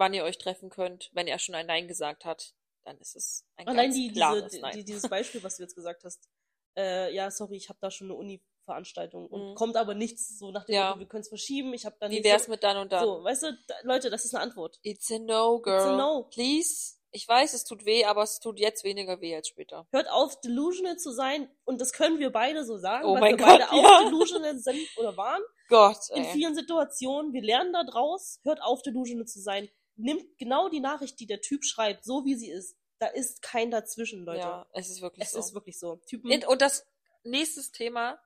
wann 0.00 0.12
ihr 0.14 0.24
euch 0.24 0.38
treffen 0.38 0.70
könnt, 0.70 1.10
wenn 1.12 1.28
er 1.28 1.38
schon 1.38 1.54
ein 1.54 1.66
Nein 1.66 1.86
gesagt 1.86 2.24
hat, 2.24 2.54
dann 2.84 2.98
ist 2.98 3.14
es 3.14 3.46
ein 3.56 3.68
Allein 3.68 3.86
ganz 3.90 3.94
die, 3.94 4.08
diese, 4.08 4.14
klares 4.14 4.52
die, 4.52 4.60
Nein. 4.60 4.72
die, 4.76 4.84
dieses 4.84 5.08
Beispiel, 5.08 5.42
was 5.44 5.56
du 5.58 5.62
jetzt 5.62 5.76
gesagt 5.76 6.02
hast. 6.04 6.28
Äh, 6.76 7.14
ja, 7.14 7.30
sorry, 7.30 7.56
ich 7.56 7.68
habe 7.68 7.78
da 7.82 7.90
schon 7.90 8.06
eine 8.08 8.14
Uni-Veranstaltung 8.14 9.26
und 9.26 9.50
Mhm. 9.50 9.54
kommt 9.54 9.76
aber 9.76 9.94
nichts 9.94 10.38
so 10.38 10.50
nach 10.50 10.64
dem 10.64 10.74
Ja. 10.74 10.88
Motto, 10.88 11.00
wir 11.00 11.06
können 11.08 11.20
es 11.22 11.28
verschieben, 11.28 11.74
ich 11.74 11.84
habe 11.84 11.96
da 12.00 12.08
Wie 12.10 12.24
wär's 12.24 12.48
mit 12.48 12.62
dann 12.62 12.76
und 12.78 12.92
dann? 12.92 13.04
So, 13.04 13.22
weißt 13.22 13.42
du, 13.44 13.58
da, 13.66 13.74
Leute, 13.82 14.10
das 14.10 14.24
ist 14.24 14.34
eine 14.34 14.42
Antwort. 14.42 14.78
It's 14.82 15.10
a 15.12 15.18
no, 15.18 15.60
girl. 15.60 15.76
It's 15.76 15.84
a 15.86 15.96
no. 15.96 16.24
Please. 16.30 16.96
Ich 17.12 17.26
weiß, 17.26 17.54
es 17.54 17.64
tut 17.64 17.84
weh, 17.86 18.04
aber 18.04 18.22
es 18.22 18.38
tut 18.38 18.60
jetzt 18.60 18.84
weniger 18.84 19.20
weh 19.20 19.34
als 19.34 19.48
später. 19.48 19.84
Hört 19.90 20.08
auf, 20.08 20.40
delusional 20.42 20.96
zu 20.96 21.10
sein 21.10 21.50
und 21.64 21.80
das 21.80 21.92
können 21.92 22.20
wir 22.20 22.30
beide 22.30 22.64
so 22.64 22.78
sagen, 22.78 23.04
Oh 23.04 23.14
weil 23.14 23.20
mein 23.20 23.30
wir 23.32 23.38
Gott, 23.38 23.48
beide 23.58 23.72
auch 23.72 23.82
ja. 23.82 24.04
delusional 24.04 24.56
sind 24.58 24.78
oder 24.96 25.16
waren. 25.16 25.42
Gott, 25.68 25.98
In 26.14 26.22
ey. 26.24 26.32
vielen 26.32 26.54
Situationen, 26.54 27.32
wir 27.32 27.42
lernen 27.42 27.72
da 27.72 27.82
draus, 27.82 28.38
hört 28.44 28.62
auf, 28.62 28.82
delusional 28.82 29.26
zu 29.26 29.40
sein. 29.40 29.68
Nimmt 30.00 30.38
genau 30.38 30.68
die 30.68 30.80
Nachricht, 30.80 31.18
die 31.20 31.26
der 31.26 31.40
Typ 31.40 31.64
schreibt, 31.64 32.04
so 32.04 32.24
wie 32.24 32.34
sie 32.36 32.50
ist. 32.50 32.76
Da 32.98 33.06
ist 33.06 33.42
kein 33.42 33.70
Dazwischen, 33.70 34.24
Leute. 34.24 34.40
Ja, 34.40 34.66
es 34.72 34.90
ist 34.90 35.00
wirklich 35.00 35.24
es 35.24 35.32
so. 35.32 35.38
ist 35.38 35.54
wirklich 35.54 35.78
so. 35.78 35.96
Typen, 36.06 36.30
Und- 36.32 36.46
Und 36.46 36.60
das 36.62 36.86
nächste 37.24 37.62
Thema, 37.72 38.20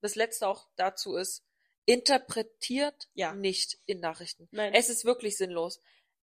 das 0.00 0.14
letzte 0.14 0.48
auch 0.48 0.68
dazu 0.76 1.16
ist, 1.16 1.44
interpretiert 1.84 3.08
Ja. 3.14 3.34
nicht 3.34 3.78
in 3.86 4.00
Nachrichten. 4.00 4.48
Nein. 4.50 4.74
Es 4.74 4.88
ist 4.88 5.04
wirklich 5.04 5.36
sinnlos. 5.36 5.80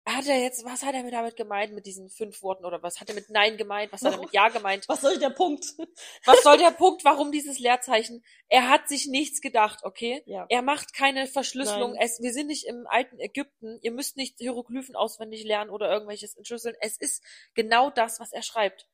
Hat 0.08 0.26
er 0.26 0.40
jetzt, 0.40 0.64
was 0.64 0.84
hat 0.84 0.96
er 0.96 1.04
mir 1.04 1.12
damit 1.12 1.36
gemeint 1.36 1.74
mit 1.74 1.86
diesen 1.86 2.10
fünf 2.10 2.42
Worten 2.42 2.64
oder 2.64 2.82
was 2.82 3.02
hat 3.02 3.10
er 3.10 3.16
mit 3.16 3.30
Nein 3.30 3.58
gemeint, 3.58 3.92
was 3.92 4.04
hat 4.04 4.14
er 4.14 4.20
mit 4.20 4.32
Ja 4.32 4.48
gemeint? 4.48 4.88
was 4.88 5.02
soll 5.02 5.20
der 5.20 5.32
Punkt? 5.32 5.66
Was 6.26 6.44
soll 6.44 6.58
der 6.58 6.72
Punkt, 6.72 7.04
warum 7.04 7.32
dieses 7.34 7.60
Leerzeichen? 7.60 8.24
Er 8.48 8.70
hat 8.70 8.88
sich 8.88 9.08
nichts 9.08 9.42
gedacht, 9.42 9.80
okay? 9.84 10.24
Ja. 10.26 10.46
Er 10.48 10.62
macht 10.62 10.94
keine 10.94 11.28
Verschlüsselung. 11.28 11.96
Es, 11.96 12.22
wir 12.22 12.32
sind 12.32 12.48
nicht 12.48 12.66
im 12.68 12.88
alten 12.88 13.20
Ägypten. 13.20 13.80
Ihr 13.82 13.92
müsst 13.92 14.16
nicht 14.16 14.38
Hieroglyphen 14.38 14.96
auswendig 14.96 15.44
lernen 15.44 15.70
oder 15.70 15.92
irgendwelches 15.92 16.36
entschlüsseln. 16.36 16.76
Es 16.80 16.98
ist 16.98 17.22
genau 17.54 17.90
das, 17.90 18.20
was 18.22 18.32
er 18.32 18.44
schreibt. 18.44 18.88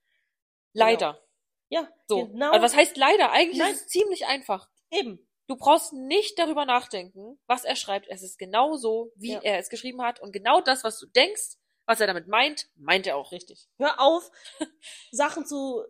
Leider. 0.73 1.21
Ja, 1.69 1.87
So. 2.07 2.27
genau. 2.27 2.51
Also 2.51 2.63
was 2.63 2.75
heißt 2.75 2.97
leider? 2.97 3.31
Eigentlich 3.31 3.59
Nein. 3.59 3.73
ist 3.73 3.81
es 3.81 3.87
ziemlich 3.87 4.25
einfach. 4.25 4.69
Eben. 4.91 5.27
Du 5.47 5.55
brauchst 5.57 5.93
nicht 5.93 6.39
darüber 6.39 6.65
nachdenken, 6.65 7.37
was 7.47 7.65
er 7.65 7.75
schreibt. 7.75 8.07
Es 8.09 8.23
ist 8.23 8.37
genau 8.39 8.77
so, 8.77 9.11
wie 9.15 9.33
Ja. 9.33 9.41
er 9.41 9.59
es 9.59 9.69
geschrieben 9.69 10.01
hat. 10.01 10.19
Und 10.21 10.31
genau 10.31 10.61
das, 10.61 10.83
was 10.83 10.99
du 10.99 11.05
denkst, 11.07 11.57
was 11.85 11.99
er 11.99 12.07
damit 12.07 12.27
meint, 12.27 12.69
meint 12.75 13.05
er 13.07 13.17
auch. 13.17 13.31
Richtig. 13.33 13.67
Hör 13.77 13.99
auf, 13.99 14.31
Sachen 15.11 15.45
zu 15.45 15.83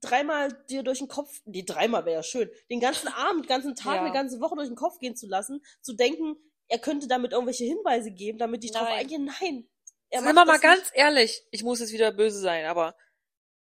dreimal 0.00 0.52
dir 0.68 0.82
durch 0.82 0.98
den 0.98 1.08
Kopf, 1.08 1.40
nee, 1.44 1.62
dreimal 1.64 2.04
wäre 2.04 2.16
ja 2.16 2.22
schön, 2.22 2.50
den 2.68 2.80
ganzen 2.80 3.08
Abend, 3.08 3.44
den 3.44 3.48
ganzen 3.48 3.74
Tag, 3.74 3.94
Ja. 3.96 4.02
eine 4.02 4.12
ganze 4.12 4.40
Woche 4.40 4.56
durch 4.56 4.68
den 4.68 4.76
Kopf 4.76 4.98
gehen 4.98 5.16
zu 5.16 5.26
lassen, 5.26 5.64
zu 5.80 5.94
denken, 5.94 6.36
er 6.68 6.78
könnte 6.78 7.06
damit 7.08 7.32
irgendwelche 7.32 7.64
Hinweise 7.64 8.10
geben, 8.10 8.38
damit 8.38 8.64
ich 8.64 8.72
drauf 8.72 8.88
Nein. 8.88 8.98
eingehe. 9.00 9.20
Nein. 9.20 9.68
Er 10.10 10.20
Sind 10.20 10.28
wir 10.34 10.44
mal 10.44 10.52
das 10.52 10.60
ganz 10.60 10.90
ehrlich, 10.94 11.44
ich 11.50 11.62
muss 11.62 11.80
jetzt 11.80 11.92
wieder 11.92 12.12
böse 12.12 12.38
sein, 12.40 12.66
aber 12.66 12.96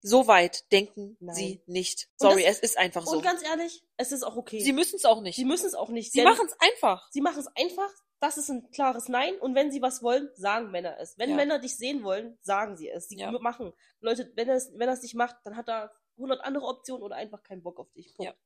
so 0.03 0.27
weit 0.27 0.71
denken 0.71 1.17
Nein. 1.19 1.35
sie 1.35 1.61
nicht. 1.65 2.09
Sorry, 2.17 2.43
das- 2.43 2.57
es 2.57 2.59
ist 2.71 2.77
einfach 2.77 3.05
so. 3.05 3.15
Und 3.17 3.23
ganz 3.23 3.41
ehrlich, 3.43 3.83
es 3.97 4.11
ist 4.11 4.23
auch 4.23 4.35
okay. 4.35 4.59
sie 4.59 4.73
müssen 4.73 4.97
es 4.97 5.05
auch 5.05 5.21
nicht. 5.21 5.35
Sie 5.37 5.45
müssen 5.45 5.65
es 5.65 5.73
auch 5.73 5.89
nicht. 5.89 6.11
Sie 6.11 6.21
machen 6.21 6.45
es 6.45 6.55
einfach. 6.59 7.09
Sie 7.11 7.21
machen 7.21 7.39
es 7.39 7.47
einfach. 7.55 7.89
Das 8.19 8.37
ist 8.37 8.49
ein 8.49 8.69
klares 8.71 9.09
Nein. 9.09 9.35
Und 9.39 9.55
wenn 9.55 9.71
sie 9.71 9.81
was 9.81 10.03
wollen, 10.03 10.29
sagen 10.35 10.71
Männer 10.71 10.97
es. 10.99 11.17
Wenn 11.17 11.31
Ja. 11.31 11.35
Männer 11.35 11.59
dich 11.59 11.75
sehen 11.75 12.03
wollen, 12.03 12.37
sagen 12.41 12.77
sie 12.77 12.89
es. 12.89 13.07
Sie 13.07 13.17
Ja. 13.17 13.31
machen. 13.31 13.73
Leute, 14.01 14.31
wenn 14.35 14.47
er 14.47 14.55
es, 14.55 14.71
wenn 14.77 14.89
nicht 15.01 15.15
macht, 15.15 15.35
dann 15.45 15.55
hat 15.57 15.67
er 15.67 15.91
100 16.17 16.41
andere 16.41 16.65
Optionen 16.65 17.01
oder 17.03 17.15
einfach 17.15 17.41
keinen 17.43 17.63
Bock 17.63 17.79
auf 17.79 17.91
dich. 17.93 18.13
Punkt. 18.15 18.31
Ja. 18.31 18.37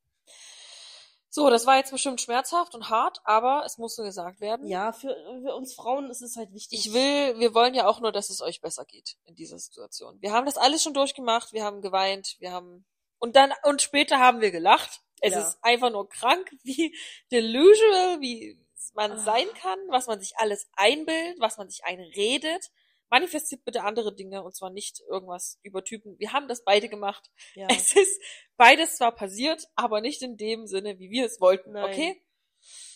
So, 1.37 1.51
das 1.51 1.67
war 1.67 1.77
jetzt 1.77 1.91
bestimmt 1.91 2.19
schmerzhaft 2.19 2.73
und 2.73 2.89
hart, 2.89 3.19
aber 3.23 3.61
es 3.63 3.77
musste 3.77 4.01
gesagt 4.01 4.41
werden. 4.41 4.65
Ja, 4.65 4.91
für, 4.91 5.15
für 5.45 5.53
uns 5.55 5.75
Frauen 5.75 6.09
ist 6.09 6.23
es 6.23 6.35
halt 6.35 6.51
wichtig. 6.51 6.79
Ich 6.79 6.93
will, 6.93 7.37
wir 7.37 7.53
wollen 7.53 7.75
ja 7.75 7.85
auch 7.85 7.99
nur, 7.99 8.11
dass 8.11 8.31
es 8.31 8.41
euch 8.41 8.59
besser 8.59 8.85
geht 8.85 9.17
in 9.25 9.35
dieser 9.35 9.59
Situation. 9.59 10.19
Wir 10.19 10.31
haben 10.31 10.47
das 10.47 10.57
alles 10.57 10.81
schon 10.81 10.95
durchgemacht, 10.95 11.53
wir 11.53 11.63
haben 11.63 11.83
geweint, 11.83 12.37
wir 12.39 12.51
haben 12.51 12.87
und 13.19 13.35
dann 13.35 13.53
und 13.61 13.83
später 13.83 14.17
haben 14.17 14.41
wir 14.41 14.49
gelacht. 14.49 15.01
Es 15.21 15.33
Ja. 15.33 15.41
ist 15.47 15.59
einfach 15.61 15.91
nur 15.91 16.09
krank, 16.09 16.49
wie 16.63 16.97
delusional, 17.31 18.19
wie 18.19 18.59
man 18.95 19.11
Ah. 19.11 19.17
sein 19.19 19.45
kann, 19.61 19.77
was 19.89 20.07
man 20.07 20.19
sich 20.19 20.39
alles 20.39 20.67
einbildet, 20.75 21.39
was 21.39 21.57
man 21.57 21.69
sich 21.69 21.85
einredet. 21.85 22.71
Manifestiert 23.09 23.63
bitte 23.63 23.83
andere 23.83 24.13
Dinge 24.13 24.43
und 24.43 24.55
zwar 24.55 24.69
nicht 24.69 25.01
irgendwas 25.09 25.59
über 25.63 25.83
Typen. 25.83 26.19
Wir 26.19 26.33
haben 26.33 26.47
das 26.47 26.63
beide 26.63 26.89
gemacht. 26.89 27.29
Ja. 27.55 27.67
Es 27.71 27.95
ist 27.95 28.21
beides 28.57 28.97
zwar 28.97 29.13
passiert, 29.15 29.67
aber 29.75 30.01
nicht 30.01 30.21
in 30.21 30.37
dem 30.37 30.67
Sinne, 30.67 30.99
wie 30.99 31.09
wir 31.09 31.25
es 31.25 31.39
wollten, 31.39 31.71
Nein. 31.71 31.85
okay? 31.91 32.21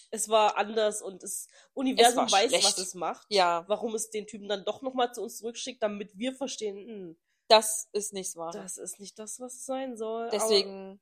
Es 0.10 0.28
war 0.28 0.58
anders 0.58 1.02
und 1.02 1.24
das 1.24 1.48
Universum 1.74 2.30
weiß, 2.30 2.50
schlecht. 2.50 2.66
was 2.66 2.78
es 2.78 2.94
macht. 2.96 3.26
Ja, 3.30 3.64
Warum 3.68 3.96
es 3.96 4.10
den 4.10 4.28
Typen 4.28 4.50
dann 4.50 4.66
doch 4.66 4.82
nochmal 4.82 5.14
zu 5.14 5.22
uns 5.22 5.38
zurückschickt, 5.38 5.82
damit 5.82 6.18
wir 6.18 6.34
verstehen, 6.36 6.76
hm, 6.76 7.18
das 7.48 7.88
ist 7.94 8.12
nicht 8.12 8.36
wahr. 8.36 8.52
das 8.52 8.78
ist 8.78 9.00
nicht 9.00 9.18
das, 9.20 9.40
was 9.40 9.54
es 9.56 9.66
sein 9.66 9.96
soll. 9.96 10.30
Deswegen 10.32 11.00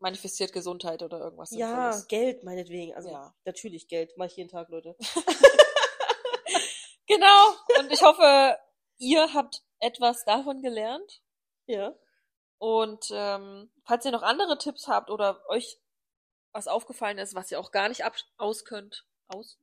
manifestiert 0.00 0.52
Gesundheit 0.52 1.02
oder 1.02 1.18
irgendwas 1.20 1.50
ja. 1.52 1.96
Geld 2.08 2.42
meinetwegen. 2.44 2.94
Also 2.94 3.10
Ja. 3.10 3.34
natürlich 3.44 3.88
Geld. 3.88 4.12
Mach 4.16 4.26
ich 4.26 4.36
jeden 4.36 4.48
Tag, 4.48 4.68
Leute. 4.68 4.96
Genau. 7.08 7.54
Und 7.78 7.90
ich 7.92 8.02
hoffe, 8.02 8.56
ihr 8.98 9.32
habt 9.34 9.62
etwas 9.80 10.24
davon 10.24 10.62
gelernt. 10.62 11.22
Ja. 11.66 11.94
Und 12.58 13.06
ähm, 13.12 13.70
falls 13.84 14.04
ihr 14.04 14.10
noch 14.10 14.22
andere 14.22 14.58
Tipps 14.58 14.88
habt 14.88 15.10
oder 15.10 15.42
euch 15.48 15.78
was 16.52 16.66
aufgefallen 16.66 17.18
ist, 17.18 17.34
was 17.34 17.50
ihr 17.50 17.60
auch 17.60 17.70
gar 17.70 17.88
nicht 17.88 18.04
ab 18.04 18.16
aus 18.36 18.64
könnt, 18.64 19.06
aus, 19.28 19.58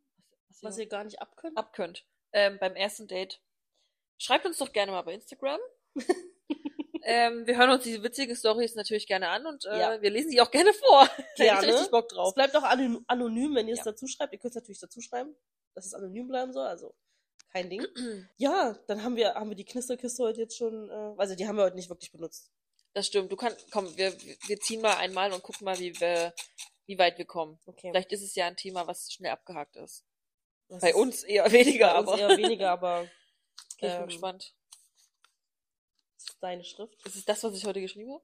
was, 0.49 0.63
Was 0.63 0.77
ihr 0.77 0.87
gar 0.87 1.03
nicht 1.03 1.19
abkönnt. 1.21 1.57
abkönnt 1.57 2.05
ähm, 2.31 2.57
beim 2.59 2.75
ersten 2.75 3.07
Date, 3.07 3.41
schreibt 4.17 4.45
uns 4.45 4.57
doch 4.57 4.71
gerne 4.71 4.91
mal 4.91 5.01
bei 5.01 5.13
Instagram. 5.13 5.59
ähm, 7.03 7.45
wir 7.45 7.57
hören 7.57 7.71
uns 7.71 7.83
diese 7.83 8.01
witzigen 8.03 8.35
Stories 8.35 8.75
natürlich 8.75 9.07
gerne 9.07 9.29
an 9.29 9.45
und 9.45 9.65
äh, 9.65 9.79
Ja. 9.79 10.01
wir 10.01 10.09
lesen 10.09 10.29
sie 10.31 10.41
auch 10.41 10.51
gerne 10.51 10.73
vor. 10.73 11.09
Gerne. 11.35 11.67
ich 11.67 11.73
richtig 11.73 11.91
Bock 11.91 12.05
Es 12.09 12.15
drauf. 12.15 12.33
bleibt 12.33 12.55
auch 12.55 12.63
ano- 12.63 13.01
anonym, 13.07 13.55
wenn 13.55 13.67
ihr 13.67 13.73
es 13.73 13.79
Ja. 13.85 13.91
dazu 13.91 14.07
schreibt. 14.07 14.31
Ihr 14.33 14.39
könnt 14.39 14.51
es 14.51 14.61
natürlich 14.61 14.79
dazu 14.79 15.01
schreiben, 15.01 15.35
dass 15.73 15.85
es 15.85 15.93
anonym 15.93 16.27
bleiben 16.27 16.53
soll, 16.53 16.65
also 16.67 16.95
kein 17.55 17.69
Ding. 17.69 17.85
Ja, 18.37 18.77
dann 18.87 19.01
haben 19.03 19.15
wir, 19.15 19.33
haben 19.35 19.49
wir 19.49 19.55
die 19.55 19.63
Knisterkiste 19.65 20.23
heute 20.23 20.41
jetzt 20.41 20.57
schon, 20.57 20.89
äh, 20.89 21.13
also 21.17 21.35
die 21.35 21.47
haben 21.47 21.55
wir 21.55 21.63
heute 21.63 21.77
nicht 21.77 21.89
wirklich 21.89 22.11
benutzt. 22.11 22.51
Das 22.93 23.07
stimmt. 23.07 23.31
Du 23.31 23.35
kannst, 23.35 23.71
komm, 23.71 23.95
wir, 23.97 24.13
wir 24.47 24.59
ziehen 24.59 24.81
mal 24.81 24.97
einmal 24.97 25.31
und 25.31 25.41
gucken 25.41 25.65
mal, 25.65 25.77
wie 25.79 25.97
wir, 25.99 26.33
wie 26.85 26.97
weit 26.97 27.17
wir 27.17 27.25
kommen. 27.25 27.59
Okay. 27.65 27.89
Vielleicht 27.91 28.11
ist 28.11 28.23
es 28.23 28.35
ja 28.35 28.47
ein 28.47 28.57
Thema, 28.57 28.87
was 28.87 29.11
schnell 29.11 29.31
abgehakt 29.31 29.75
ist. 29.77 30.05
Das 30.67 30.81
Bei 30.81 30.95
uns 30.95 31.23
eher 31.23 31.49
weniger, 31.51 31.93
bei 31.93 31.99
uns 31.99 32.09
aber. 32.09 32.19
eher 32.19 32.37
weniger, 32.37 32.71
aber 32.71 33.01
Okay, 33.77 33.87
ich 33.87 33.91
bin 33.93 34.01
ähm, 34.01 34.07
gespannt. 34.07 34.55
das 36.17 36.29
ist 36.29 36.37
deine 36.43 36.63
Schrift. 36.63 37.05
Ist 37.05 37.15
es 37.15 37.25
das, 37.25 37.43
was 37.43 37.55
ich 37.55 37.65
heute 37.65 37.81
geschrieben 37.81 38.11
habe? 38.13 38.23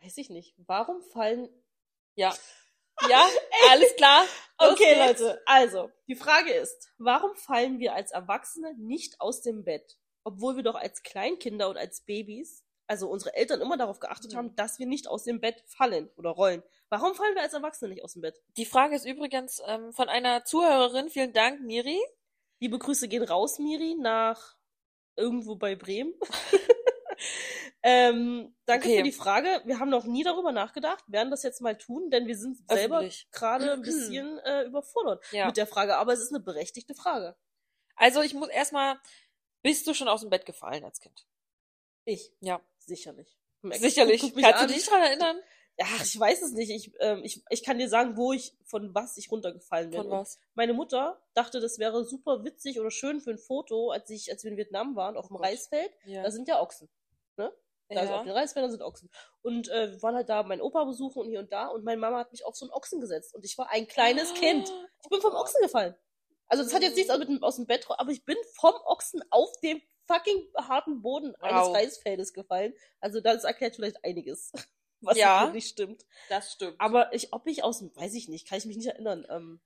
Weiß 0.00 0.16
ich 0.18 0.30
nicht. 0.30 0.54
Warum 0.56 1.02
fallen. 1.02 1.48
Ja. 2.14 2.34
Ja, 3.08 3.26
alles 3.70 3.94
klar. 3.96 4.24
Okay, 4.58 4.94
geht's. 4.94 5.20
Leute, 5.20 5.42
also, 5.46 5.90
die 6.06 6.14
Frage 6.14 6.52
ist, 6.52 6.88
warum 6.98 7.34
fallen 7.34 7.78
wir 7.78 7.94
als 7.94 8.12
Erwachsene 8.12 8.74
nicht 8.78 9.20
aus 9.20 9.42
dem 9.42 9.64
Bett? 9.64 9.98
Obwohl 10.24 10.56
wir 10.56 10.62
doch 10.62 10.76
als 10.76 11.02
Kleinkinder 11.02 11.68
und 11.68 11.76
als 11.76 12.02
Babys, 12.02 12.64
also 12.86 13.08
unsere 13.08 13.34
Eltern 13.34 13.60
immer 13.60 13.76
darauf 13.76 13.98
geachtet 13.98 14.32
Mhm. 14.32 14.36
haben, 14.36 14.56
dass 14.56 14.78
wir 14.78 14.86
nicht 14.86 15.08
aus 15.08 15.24
dem 15.24 15.40
Bett 15.40 15.64
fallen 15.66 16.10
oder 16.16 16.30
rollen. 16.30 16.62
Warum 16.90 17.14
fallen 17.14 17.34
wir 17.34 17.42
als 17.42 17.54
Erwachsene 17.54 17.92
nicht 17.92 18.04
aus 18.04 18.12
dem 18.12 18.22
Bett? 18.22 18.40
Die 18.56 18.66
Frage 18.66 18.94
ist 18.94 19.04
übrigens 19.06 19.60
ähm, 19.66 19.92
von 19.92 20.08
einer 20.08 20.44
Zuhörerin. 20.44 21.08
Vielen 21.10 21.32
Dank, 21.32 21.60
Miri. 21.62 21.98
Liebe 22.60 22.78
Grüße 22.78 23.08
gehen 23.08 23.24
raus, 23.24 23.58
Miri, 23.58 23.96
nach 23.98 24.54
irgendwo 25.16 25.56
bei 25.56 25.74
Bremen. 25.74 26.14
ähm, 27.82 28.54
danke 28.66 28.86
Okay. 28.86 28.96
für 28.98 29.02
die 29.02 29.12
Frage. 29.12 29.60
Wir 29.64 29.78
haben 29.78 29.90
noch 29.90 30.04
nie 30.04 30.22
darüber 30.24 30.52
nachgedacht, 30.52 31.04
werden 31.08 31.30
das 31.30 31.42
jetzt 31.42 31.60
mal 31.60 31.76
tun, 31.76 32.10
denn 32.10 32.26
wir 32.26 32.36
sind 32.36 32.58
selber 32.68 33.04
gerade 33.32 33.72
ein 33.72 33.82
bisschen 33.82 34.38
äh, 34.40 34.64
überfordert 34.64 35.24
Ja. 35.32 35.46
mit 35.46 35.56
der 35.56 35.66
Frage. 35.66 35.96
Aber 35.96 36.12
es 36.12 36.20
ist 36.20 36.30
eine 36.32 36.40
berechtigte 36.40 36.94
Frage. 36.94 37.36
Also 37.96 38.22
ich 38.22 38.34
muss 38.34 38.48
erstmal, 38.48 38.98
bist 39.62 39.86
du 39.86 39.94
schon 39.94 40.08
aus 40.08 40.20
dem 40.22 40.30
Bett 40.30 40.46
gefallen 40.46 40.84
als 40.84 41.00
Kind? 41.00 41.26
Ich, 42.04 42.32
Ja. 42.40 42.60
sicherlich. 42.78 43.36
Sicherlich. 43.62 44.20
Guck 44.20 44.34
mich 44.34 44.44
Kannst 44.44 44.60
an. 44.62 44.68
du 44.68 44.74
dich 44.74 44.84
daran 44.86 45.02
erinnern? 45.02 45.36
Ja, 45.78 45.86
ich 46.02 46.18
weiß 46.18 46.42
es 46.42 46.52
nicht. 46.52 46.70
Ich, 46.70 46.92
ähm, 47.00 47.22
ich, 47.24 47.42
ich 47.48 47.62
kann 47.64 47.78
dir 47.78 47.88
sagen, 47.88 48.16
wo 48.16 48.32
ich, 48.32 48.52
von 48.64 48.94
was 48.94 49.16
ich 49.16 49.30
runtergefallen 49.30 49.90
bin. 49.90 50.00
Von 50.02 50.10
was? 50.10 50.38
Meine 50.54 50.74
Mutter 50.74 51.22
dachte, 51.34 51.60
das 51.60 51.78
wäre 51.78 52.04
super 52.04 52.44
witzig 52.44 52.78
oder 52.80 52.90
schön 52.90 53.20
für 53.20 53.30
ein 53.30 53.38
Foto, 53.38 53.90
als 53.90 54.10
ich, 54.10 54.30
als 54.30 54.44
wir 54.44 54.50
in 54.50 54.56
Vietnam 54.58 54.96
waren, 54.96 55.16
auf 55.16 55.28
dem. 55.28 55.36
Reisfeld. 55.36 55.90
Ja. 56.04 56.22
Da 56.24 56.30
sind 56.30 56.46
ja 56.48 56.60
Ochsen. 56.60 56.88
Da 57.94 58.02
ist 58.02 58.10
auf 58.10 58.16
ja. 58.18 58.22
den 58.24 58.32
Reisfeldern 58.32 58.70
sind 58.70 58.82
Ochsen. 58.82 59.10
Und 59.42 59.68
äh, 59.68 59.92
wir 59.92 60.02
waren 60.02 60.14
halt 60.14 60.28
da 60.28 60.42
meinen 60.42 60.60
Opa 60.60 60.84
besuchen 60.84 61.20
und 61.22 61.28
hier 61.28 61.40
und 61.40 61.52
da 61.52 61.68
und 61.68 61.84
meine 61.84 62.00
Mama 62.00 62.18
hat 62.18 62.32
mich 62.32 62.44
auf 62.44 62.56
so 62.56 62.64
einen 62.66 62.72
Ochsen 62.72 63.00
gesetzt 63.00 63.34
und 63.34 63.44
ich 63.44 63.56
war 63.58 63.70
ein 63.70 63.86
kleines 63.86 64.34
Kind. 64.34 64.72
Ich 65.02 65.08
bin 65.08 65.20
vom 65.20 65.34
Ochsen 65.34 65.60
gefallen. 65.62 65.94
Also 66.46 66.64
das 66.64 66.74
hat 66.74 66.82
jetzt 66.82 66.96
nichts 66.96 67.16
mit 67.16 67.28
dem, 67.28 67.42
aus 67.42 67.56
dem 67.56 67.66
Bett, 67.66 67.86
aber 67.88 68.10
ich 68.10 68.24
bin 68.24 68.36
vom 68.56 68.74
Ochsen 68.84 69.22
auf 69.30 69.50
dem 69.62 69.80
fucking 70.06 70.46
harten 70.56 71.00
Boden 71.00 71.34
eines 71.36 71.66
Wow. 71.68 71.74
Reisfeldes 71.74 72.32
gefallen. 72.34 72.74
Also 73.00 73.20
das 73.20 73.44
erklärt 73.44 73.76
vielleicht 73.76 74.04
einiges, 74.04 74.52
was 75.00 75.16
Ja. 75.16 75.46
wirklich 75.46 75.66
stimmt. 75.68 76.04
Das 76.28 76.52
stimmt. 76.52 76.78
Aber 76.78 77.12
ich, 77.14 77.32
ob 77.32 77.46
ich 77.46 77.64
aus 77.64 77.78
dem, 77.78 77.94
weiß 77.96 78.14
ich 78.14 78.28
nicht, 78.28 78.46
kann 78.48 78.58
ich 78.58 78.66
mich 78.66 78.76
nicht 78.76 78.88
erinnern. 78.88 79.26
Ähm, 79.30 79.60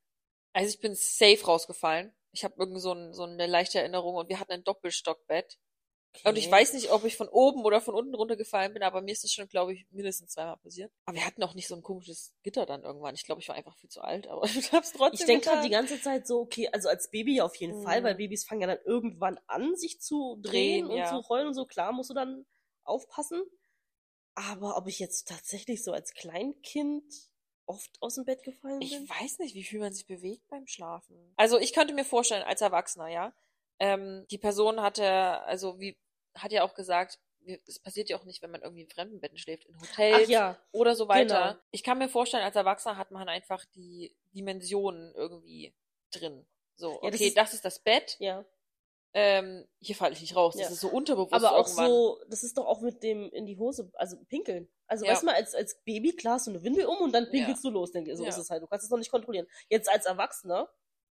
Also 0.53 0.68
ich 0.68 0.81
bin 0.81 0.95
safe 0.95 1.45
rausgefallen. 1.45 2.14
Ich 2.33 2.45
habe 2.45 2.55
irgendwie 2.59 2.81
so, 2.81 2.93
ein, 2.93 3.14
so 3.14 3.22
eine 3.24 3.47
leichte 3.47 3.79
Erinnerung 3.79 4.14
und 4.16 4.29
wir 4.29 4.39
hatten 4.39 4.53
ein 4.53 4.62
Doppelstockbett. 4.64 5.59
Und 6.25 6.37
ich 6.37 6.47
okay. 6.47 6.53
weiß 6.55 6.73
nicht, 6.75 6.91
ob 6.91 7.05
ich 7.05 7.17
von 7.17 7.29
oben 7.29 7.64
oder 7.64 7.81
von 7.81 7.95
unten 7.95 8.14
runtergefallen 8.14 8.73
bin, 8.73 8.83
aber 8.83 9.03
mir 9.03 9.12
ist 9.12 9.25
das 9.25 9.33
schon, 9.33 9.49
glaube 9.49 9.75
ich, 9.75 9.87
mindestens 9.91 10.33
zweimal 10.33 10.57
passiert. 10.59 10.93
Aber 11.05 11.17
wir 11.17 11.27
hatten 11.27 11.43
auch 11.43 11.55
nicht 11.55 11.69
so 11.69 11.75
ein 11.75 11.83
komisches 11.83 12.35
Gitter 12.43 12.67
dann 12.67 12.83
irgendwann. 12.85 13.14
Ich 13.14 13.25
glaube, 13.25 13.41
ich 13.41 13.49
war 13.49 13.55
einfach 13.57 13.77
viel 13.77 13.91
zu 13.91 14.01
alt, 14.03 14.27
aber 14.29 14.43
ich 14.45 14.73
hab's 14.73 14.93
trotzdem 14.93 15.14
Ich 15.21 15.25
denke 15.27 15.47
halt 15.51 15.57
getan. 15.59 15.64
die 15.64 15.71
ganze 15.71 16.01
Zeit 16.01 16.27
so, 16.27 16.41
okay, 16.41 16.69
also 16.73 16.89
als 16.89 17.11
Baby 17.11 17.41
auf 17.41 17.55
jeden 17.57 17.79
Mhm. 17.81 17.83
Fall, 17.85 18.03
weil 18.05 18.14
Babys 18.14 18.45
fangen 18.45 18.61
ja 18.62 18.67
dann 18.69 18.79
irgendwann 18.85 19.39
an, 19.47 19.75
sich 19.77 20.01
zu 20.01 20.39
drehen, 20.43 20.87
Drehen, 20.87 20.91
und 20.91 20.97
ja. 20.99 21.09
zu 21.11 21.17
rollen 21.29 21.49
und 21.49 21.55
so. 21.55 21.64
Klar, 21.67 21.93
musst 21.93 22.11
du 22.11 22.14
dann 22.14 22.47
aufpassen. 22.85 23.43
Aber 24.35 24.77
ob 24.77 24.87
ich 24.87 24.99
jetzt 24.99 25.29
tatsächlich 25.29 25.83
so 25.83 25.93
als 25.93 26.12
Kleinkind 26.12 27.05
oft 27.64 27.91
aus 28.01 28.14
dem 28.17 28.25
Bett 28.25 28.43
gefallen 28.43 28.81
Ich 28.83 28.91
bin? 28.93 29.09
weiß 29.09 29.39
nicht, 29.39 29.55
wie 29.55 29.64
viel 29.64 29.81
man 29.81 29.93
sich 29.93 30.07
bewegt 30.07 30.47
beim 30.49 30.67
Schlafen. 30.67 31.33
Also 31.37 31.59
ich 31.59 31.73
könnte 31.73 31.95
mir 31.95 32.05
vorstellen, 32.05 32.43
als 32.45 32.61
Erwachsener, 32.61 33.09
ja, 33.09 33.33
ähm, 33.79 34.25
die 34.31 34.39
Person 34.39 34.81
hatte, 34.81 35.05
also 35.45 35.81
wie, 35.81 35.99
hat 36.37 36.53
ja 36.53 36.62
auch 36.64 36.74
gesagt, 36.74 37.18
es 37.66 37.78
passiert 37.78 38.09
ja 38.09 38.16
auch 38.18 38.24
nicht, 38.24 38.43
wenn 38.43 38.51
man 38.51 38.62
irgendwie 38.62 38.82
in 38.82 38.89
fremden 38.91 39.20
Betten 39.20 39.39
schläft, 39.39 39.66
in 39.66 39.80
Hotels 39.80 40.28
ja, 40.28 40.59
oder 40.72 40.97
so 40.97 41.07
weiter. 41.09 41.51
genau. 41.53 41.62
Ich 41.70 41.82
kann 41.84 41.99
mir 41.99 42.09
vorstellen, 42.09 42.43
als 42.43 42.57
Erwachsener 42.57 42.97
hat 42.97 43.11
man 43.12 43.28
einfach 43.28 43.64
die 43.66 44.14
Dimensionen 44.34 45.12
irgendwie 45.14 45.72
drin. 46.11 46.45
So, 46.74 46.93
Ja, 47.03 47.11
das 47.11 47.20
okay, 47.20 47.28
ist- 47.28 47.37
das 47.37 47.55
ist 47.55 47.64
das 47.64 47.78
Bett, 47.78 48.16
ja. 48.18 48.45
ähm, 49.14 49.66
hier 49.80 49.95
falle 49.95 50.12
ich 50.12 50.20
nicht 50.20 50.37
raus. 50.37 50.57
Das 50.59 50.70
ist 50.70 50.80
so 50.80 50.89
unterbewusst 50.89 51.32
Aber 51.32 51.53
auch 51.53 51.66
irgendwann. 51.66 51.87
so, 51.89 52.20
das 52.28 52.43
ist 52.43 52.59
doch 52.59 52.66
auch 52.66 52.80
mit 52.80 53.03
dem 53.03 53.30
in 53.30 53.47
die 53.47 53.57
Hose, 53.57 53.91
also 53.95 54.16
pinkeln. 54.28 54.68
Also 54.89 55.05
Ja. 55.07 55.12
weißt 55.12 55.22
du 55.22 55.26
mal, 55.26 55.34
als, 55.37 55.55
als 55.55 55.76
Baby, 55.84 56.12
klar, 56.14 56.34
hast 56.34 56.49
du 56.49 56.51
eine 56.51 56.62
Windel 56.62 56.87
um 56.87 56.99
und 56.99 57.12
dann 57.12 57.30
pinkelst 57.30 57.64
du 57.64 57.70
los. 57.70 57.93
Denk, 57.93 58.09
so 58.14 58.24
Ja. 58.24 58.28
ist 58.28 58.37
es 58.39 58.51
halt. 58.51 58.62
Du 58.62 58.66
kannst 58.66 58.84
es 58.84 58.91
noch 58.91 58.99
nicht 58.99 59.11
kontrollieren. 59.11 59.47
Jetzt 59.68 59.89
als 59.89 60.05
Erwachsener, 60.05 60.68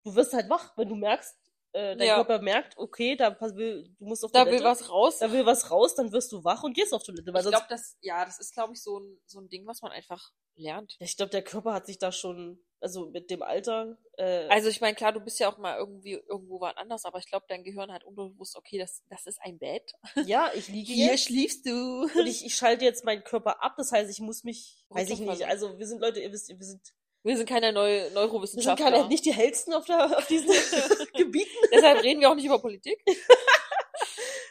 du 0.03 0.15
wirst 0.15 0.33
halt 0.33 0.49
wach, 0.49 0.77
wenn 0.77 0.87
du 0.89 0.95
merkst, 0.95 1.35
äh, 1.73 1.95
dein 1.95 2.07
Ja. 2.07 2.15
Körper 2.15 2.41
merkt, 2.41 2.77
okay, 2.77 3.15
da 3.15 3.35
will, 3.55 3.89
du 3.99 4.05
musst 4.05 4.23
auf 4.25 4.31
da 4.31 4.43
Toilette. 4.43 4.63
will 4.63 4.69
was 4.69 4.89
raus. 4.89 5.19
da 5.19 5.31
will 5.31 5.45
was 5.45 5.69
raus, 5.71 5.95
dann 5.95 6.11
wirst 6.11 6.31
du 6.31 6.43
wach 6.43 6.63
und 6.63 6.73
gehst 6.73 6.93
auf 6.93 7.03
Toilette. 7.03 7.33
Weil 7.33 7.43
ich 7.43 7.49
glaube, 7.49 7.65
das, 7.69 7.97
ja, 8.01 8.25
das 8.25 8.39
ist, 8.39 8.53
glaube 8.53 8.73
ich, 8.73 8.81
so 8.81 8.99
ein, 8.99 9.19
so 9.25 9.39
ein 9.39 9.49
Ding, 9.49 9.65
was 9.67 9.81
man 9.81 9.91
einfach 9.91 10.31
lernt. 10.55 10.95
Ja, 10.99 11.05
ich 11.05 11.15
glaube, 11.17 11.29
der 11.31 11.43
Körper 11.43 11.73
hat 11.73 11.85
sich 11.85 11.97
da 11.99 12.11
schon, 12.11 12.59
also 12.81 13.09
mit 13.09 13.29
dem 13.29 13.41
Alter, 13.43 13.97
äh, 14.17 14.47
Also 14.49 14.69
ich 14.69 14.81
meine, 14.81 14.95
klar, 14.95 15.11
du 15.13 15.19
bist 15.19 15.39
ja 15.39 15.51
auch 15.51 15.57
mal 15.57 15.77
irgendwie 15.77 16.13
irgendwo 16.13 16.59
woanders, 16.59 17.05
aber 17.05 17.19
ich 17.19 17.27
glaube, 17.27 17.45
dein 17.47 17.63
Gehirn 17.63 17.91
hat 17.91 18.03
unterbewusst, 18.03 18.55
okay, 18.57 18.77
das, 18.77 19.03
das 19.09 19.25
ist 19.25 19.39
ein 19.41 19.57
Bett. 19.59 19.91
ja, 20.25 20.51
ich 20.55 20.67
liege 20.69 20.91
jetzt 20.93 21.25
schliefst 21.25 21.65
du. 21.65 22.03
und 22.03 22.25
ich, 22.27 22.45
ich 22.45 22.55
schalte 22.55 22.83
jetzt 22.85 23.05
meinen 23.05 23.23
Körper 23.23 23.63
ab. 23.63 23.75
Das 23.77 23.91
heißt, 23.91 24.09
ich 24.09 24.19
muss 24.19 24.43
mich, 24.43 24.83
weiß 24.89 25.09
ich 25.09 25.19
nicht, 25.19 25.45
also 25.45 25.77
wir 25.77 25.87
sind 25.87 26.01
Leute, 26.01 26.19
ihr 26.19 26.31
wisst, 26.31 26.49
wir 26.49 26.65
sind, 26.65 26.81
Wir 27.23 27.35
sind 27.35 27.49
keine 27.49 27.73
Neu 27.73 27.89
wir 27.89 28.03
sind 28.05 28.13
Neurowissenschaftler. 28.13 28.91
keine, 28.91 29.07
nicht 29.07 29.25
die 29.25 29.33
hellsten 29.33 29.73
auf, 29.73 29.85
der, 29.85 30.17
auf 30.17 30.27
diesen 30.27 30.47
Gebieten. 31.17 31.57
Deshalb 31.73 32.01
reden 32.01 32.21
wir 32.21 32.29
auch 32.29 32.35
nicht 32.35 32.45
über 32.45 32.59
Politik. 32.59 32.99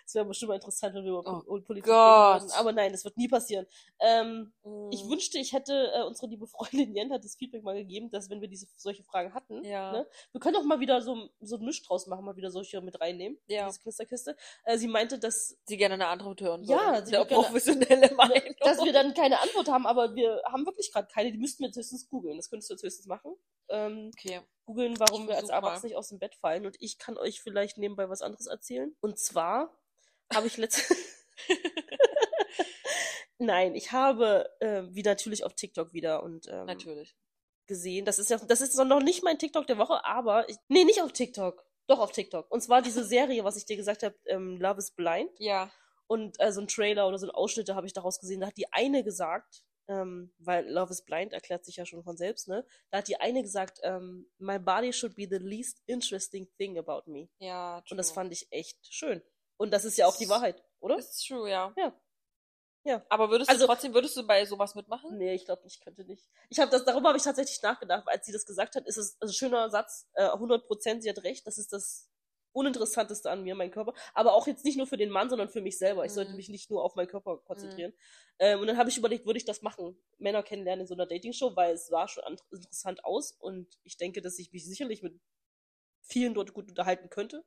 Das 0.08 0.14
wäre 0.14 0.24
bestimmt 0.24 0.48
mal 0.48 0.54
interessant, 0.54 0.94
wenn 0.94 1.04
wir 1.04 1.10
über 1.10 1.18
Oh 1.20 1.42
Pol- 1.42 1.60
Politik 1.60 1.84
Gott. 1.90 2.36
reden 2.36 2.44
würden. 2.48 2.58
Aber 2.58 2.72
nein, 2.72 2.92
das 2.92 3.04
wird 3.04 3.18
nie 3.18 3.28
passieren. 3.28 3.66
Ähm, 4.00 4.54
Ich 4.90 5.04
Mm, 5.04 5.10
wünschte, 5.10 5.38
ich 5.38 5.52
hätte, 5.52 5.92
äh, 5.94 6.02
unsere 6.02 6.28
liebe 6.28 6.46
Freundin 6.46 6.94
Jen 6.94 7.12
hat 7.12 7.24
das 7.24 7.36
Feedback 7.36 7.62
mal 7.62 7.74
gegeben, 7.74 8.10
dass 8.10 8.30
wenn 8.30 8.40
wir 8.40 8.48
diese 8.48 8.66
solche 8.76 9.04
Fragen 9.04 9.34
hatten, 9.34 9.62
Ja. 9.64 9.92
ne, 9.92 10.06
wir 10.32 10.40
können 10.40 10.56
auch 10.56 10.62
mal 10.64 10.80
wieder 10.80 11.02
so, 11.02 11.28
so 11.40 11.56
ein 11.56 11.64
Misch 11.64 11.82
draus 11.82 12.06
machen, 12.06 12.24
mal 12.24 12.36
wieder 12.36 12.50
solche 12.50 12.80
mit 12.80 12.98
reinnehmen, 13.02 13.38
Ja. 13.48 13.66
diese 13.66 13.80
Knisterkiste. 13.80 14.34
Äh, 14.64 14.78
sie 14.78 14.88
meinte, 14.88 15.18
dass, 15.18 15.58
sie 15.66 15.76
gerne 15.76 15.94
eine 15.94 16.06
Antwort 16.08 16.40
hören 16.40 16.64
Ja, 16.64 16.92
wollen. 16.92 17.04
sie 17.04 17.10
gerne- 17.12 17.26
professionelle 17.26 18.14
Meinung. 18.16 18.54
dass 18.60 18.82
wir 18.82 18.92
dann 18.94 19.12
keine 19.12 19.38
Antwort 19.40 19.68
haben, 19.68 19.86
aber 19.86 20.14
wir 20.14 20.40
haben 20.46 20.64
wirklich 20.64 20.90
gerade 20.90 21.08
keine, 21.12 21.32
die 21.32 21.38
müssten 21.38 21.62
wir 21.62 21.66
jetzt 21.68 21.76
höchstens 21.76 22.08
googeln. 22.08 22.38
Das 22.38 22.48
könntest 22.48 22.70
du 22.70 22.74
jetzt 22.74 22.82
höchstens 22.82 23.06
machen. 23.06 23.34
Ähm, 23.68 24.10
Okay. 24.14 24.40
googeln, 24.64 24.98
warum 24.98 25.22
Ich 25.24 25.28
wir 25.28 25.36
als. 25.36 25.50
Erwachsene 25.50 25.88
nicht 25.90 25.96
aus 25.98 26.08
dem 26.08 26.18
Bett 26.18 26.34
fallen. 26.34 26.64
Und 26.64 26.76
ich 26.80 26.96
kann 26.98 27.18
euch 27.18 27.42
vielleicht 27.42 27.76
nebenbei 27.76 28.08
was 28.08 28.22
anderes 28.22 28.46
erzählen. 28.46 28.96
Und 29.00 29.18
zwar 29.18 29.76
habe 30.34 30.46
ich 30.46 30.56
letzte. 30.56 30.94
Nein, 33.38 33.74
ich 33.74 33.92
habe, 33.92 34.50
äh, 34.60 34.82
wie 34.90 35.02
natürlich 35.02 35.44
auf 35.44 35.54
TikTok 35.54 35.92
wieder 35.92 36.22
und 36.22 36.48
ähm, 36.48 36.66
Natürlich. 36.66 37.14
gesehen. 37.66 38.04
Das 38.04 38.18
ist 38.18 38.30
ja, 38.30 38.38
das 38.38 38.60
ist 38.60 38.76
noch 38.76 39.00
nicht 39.00 39.22
mein 39.22 39.38
TikTok 39.38 39.66
der 39.66 39.78
Woche, 39.78 40.04
aber 40.04 40.48
ich, 40.48 40.56
nee, 40.68 40.84
nicht 40.84 41.00
auf 41.02 41.12
TikTok. 41.12 41.64
Doch 41.86 42.00
auf 42.00 42.12
TikTok. 42.12 42.50
Und 42.50 42.62
zwar 42.62 42.82
diese 42.82 43.04
Serie, 43.08 43.44
was 43.44 43.56
ich 43.56 43.64
dir 43.64 43.76
gesagt 43.76 44.02
habe, 44.02 44.16
ähm, 44.26 44.60
Love 44.60 44.78
is 44.78 44.90
Blind. 44.90 45.30
Ja. 45.38 45.70
Und 46.08 46.40
äh, 46.40 46.52
so 46.52 46.60
ein 46.60 46.68
Trailer 46.68 47.06
oder 47.06 47.18
so 47.18 47.26
ein 47.26 47.30
Ausschnitte 47.30 47.74
habe 47.74 47.86
ich 47.86 47.92
daraus 47.92 48.18
gesehen. 48.18 48.40
Da 48.40 48.48
hat 48.48 48.56
die 48.56 48.72
eine 48.72 49.04
gesagt, 49.04 49.62
ähm, 49.86 50.32
weil 50.38 50.68
Love 50.68 50.90
is 50.90 51.02
Blind 51.02 51.32
erklärt 51.32 51.64
sich 51.64 51.76
ja 51.76 51.86
schon 51.86 52.02
von 52.02 52.16
selbst, 52.16 52.48
ne? 52.48 52.66
Da 52.90 52.98
hat 52.98 53.08
die 53.08 53.20
eine 53.20 53.42
gesagt, 53.42 53.78
ähm, 53.82 54.28
my 54.38 54.58
body 54.58 54.92
should 54.92 55.14
be 55.14 55.26
the 55.30 55.38
least 55.38 55.82
interesting 55.86 56.48
thing 56.58 56.76
about 56.78 57.10
me. 57.10 57.28
Ja, 57.38 57.82
Und 57.90 57.96
das 57.96 58.08
true. 58.08 58.14
fand 58.16 58.32
ich 58.32 58.48
echt 58.50 58.78
schön. 58.92 59.22
Und 59.58 59.70
das 59.72 59.84
ist 59.84 59.98
ja 59.98 60.06
auch 60.06 60.16
die 60.16 60.28
Wahrheit, 60.28 60.64
oder? 60.80 60.96
Das 60.96 61.10
ist 61.10 61.26
true, 61.26 61.50
ja. 61.50 61.74
Ja. 61.76 61.92
Ja. 62.84 63.04
Aber 63.10 63.28
würdest 63.28 63.50
Also- 63.50 63.66
du 63.66 63.72
trotzdem, 63.72 63.92
würdest 63.92 64.16
du 64.16 64.26
bei 64.26 64.44
sowas 64.46 64.74
mitmachen? 64.74 65.18
Nee, 65.18 65.34
ich 65.34 65.44
glaube 65.44 65.62
nicht, 65.64 65.82
könnte 65.82 66.04
nicht. 66.04 66.26
Ich 66.48 66.58
habe 66.58 66.70
das, 66.70 66.84
darüber 66.84 67.08
habe 67.08 67.18
ich 67.18 67.24
tatsächlich 67.24 67.60
nachgedacht, 67.60 68.04
als 68.08 68.24
sie 68.24 68.32
das 68.32 68.46
gesagt 68.46 68.76
hat, 68.76 68.86
ist 68.86 68.96
es 68.96 69.16
also 69.20 69.30
ein 69.32 69.34
schöner 69.34 69.68
Satz, 69.68 70.08
äh, 70.14 70.30
100 70.30 70.64
Prozent, 70.66 71.02
sie 71.02 71.10
hat 71.10 71.22
recht, 71.24 71.46
das 71.46 71.58
ist 71.58 71.72
das 71.72 72.08
Uninteressanteste 72.52 73.30
an 73.30 73.42
mir, 73.42 73.54
mein 73.54 73.70
Körper. 73.70 73.92
Aber 74.14 74.32
auch 74.32 74.46
jetzt 74.46 74.64
nicht 74.64 74.78
nur 74.78 74.86
für 74.86 74.96
den 74.96 75.10
Mann, 75.10 75.28
sondern 75.28 75.48
für 75.50 75.60
mich 75.60 75.76
selber. 75.76 76.04
Ich 76.06 76.12
sollte 76.12 76.30
Mhm. 76.30 76.36
mich 76.38 76.48
nicht 76.48 76.70
nur 76.70 76.82
auf 76.82 76.94
meinen 76.94 77.08
Körper 77.08 77.36
konzentrieren. 77.38 77.92
Ähm, 78.38 78.60
und 78.60 78.66
dann 78.68 78.78
habe 78.78 78.88
ich 78.88 78.96
überlegt, 78.96 79.26
würde 79.26 79.36
ich 79.38 79.44
das 79.44 79.60
machen? 79.62 80.00
Männer 80.16 80.42
kennenlernen 80.42 80.82
in 80.82 80.86
so 80.86 80.94
einer 80.94 81.06
Dating-Show, 81.06 81.56
weil 81.56 81.74
es 81.74 81.88
sah 81.88 82.08
schon 82.08 82.24
an- 82.24 82.38
interessant 82.50 83.04
aus 83.04 83.32
und 83.32 83.78
ich 83.82 83.96
denke, 83.96 84.22
dass 84.22 84.38
ich 84.38 84.50
mich 84.52 84.64
sicherlich 84.64 85.02
mit 85.02 85.20
vielen 86.00 86.32
dort 86.34 86.54
gut 86.54 86.68
unterhalten 86.70 87.10
könnte. 87.10 87.44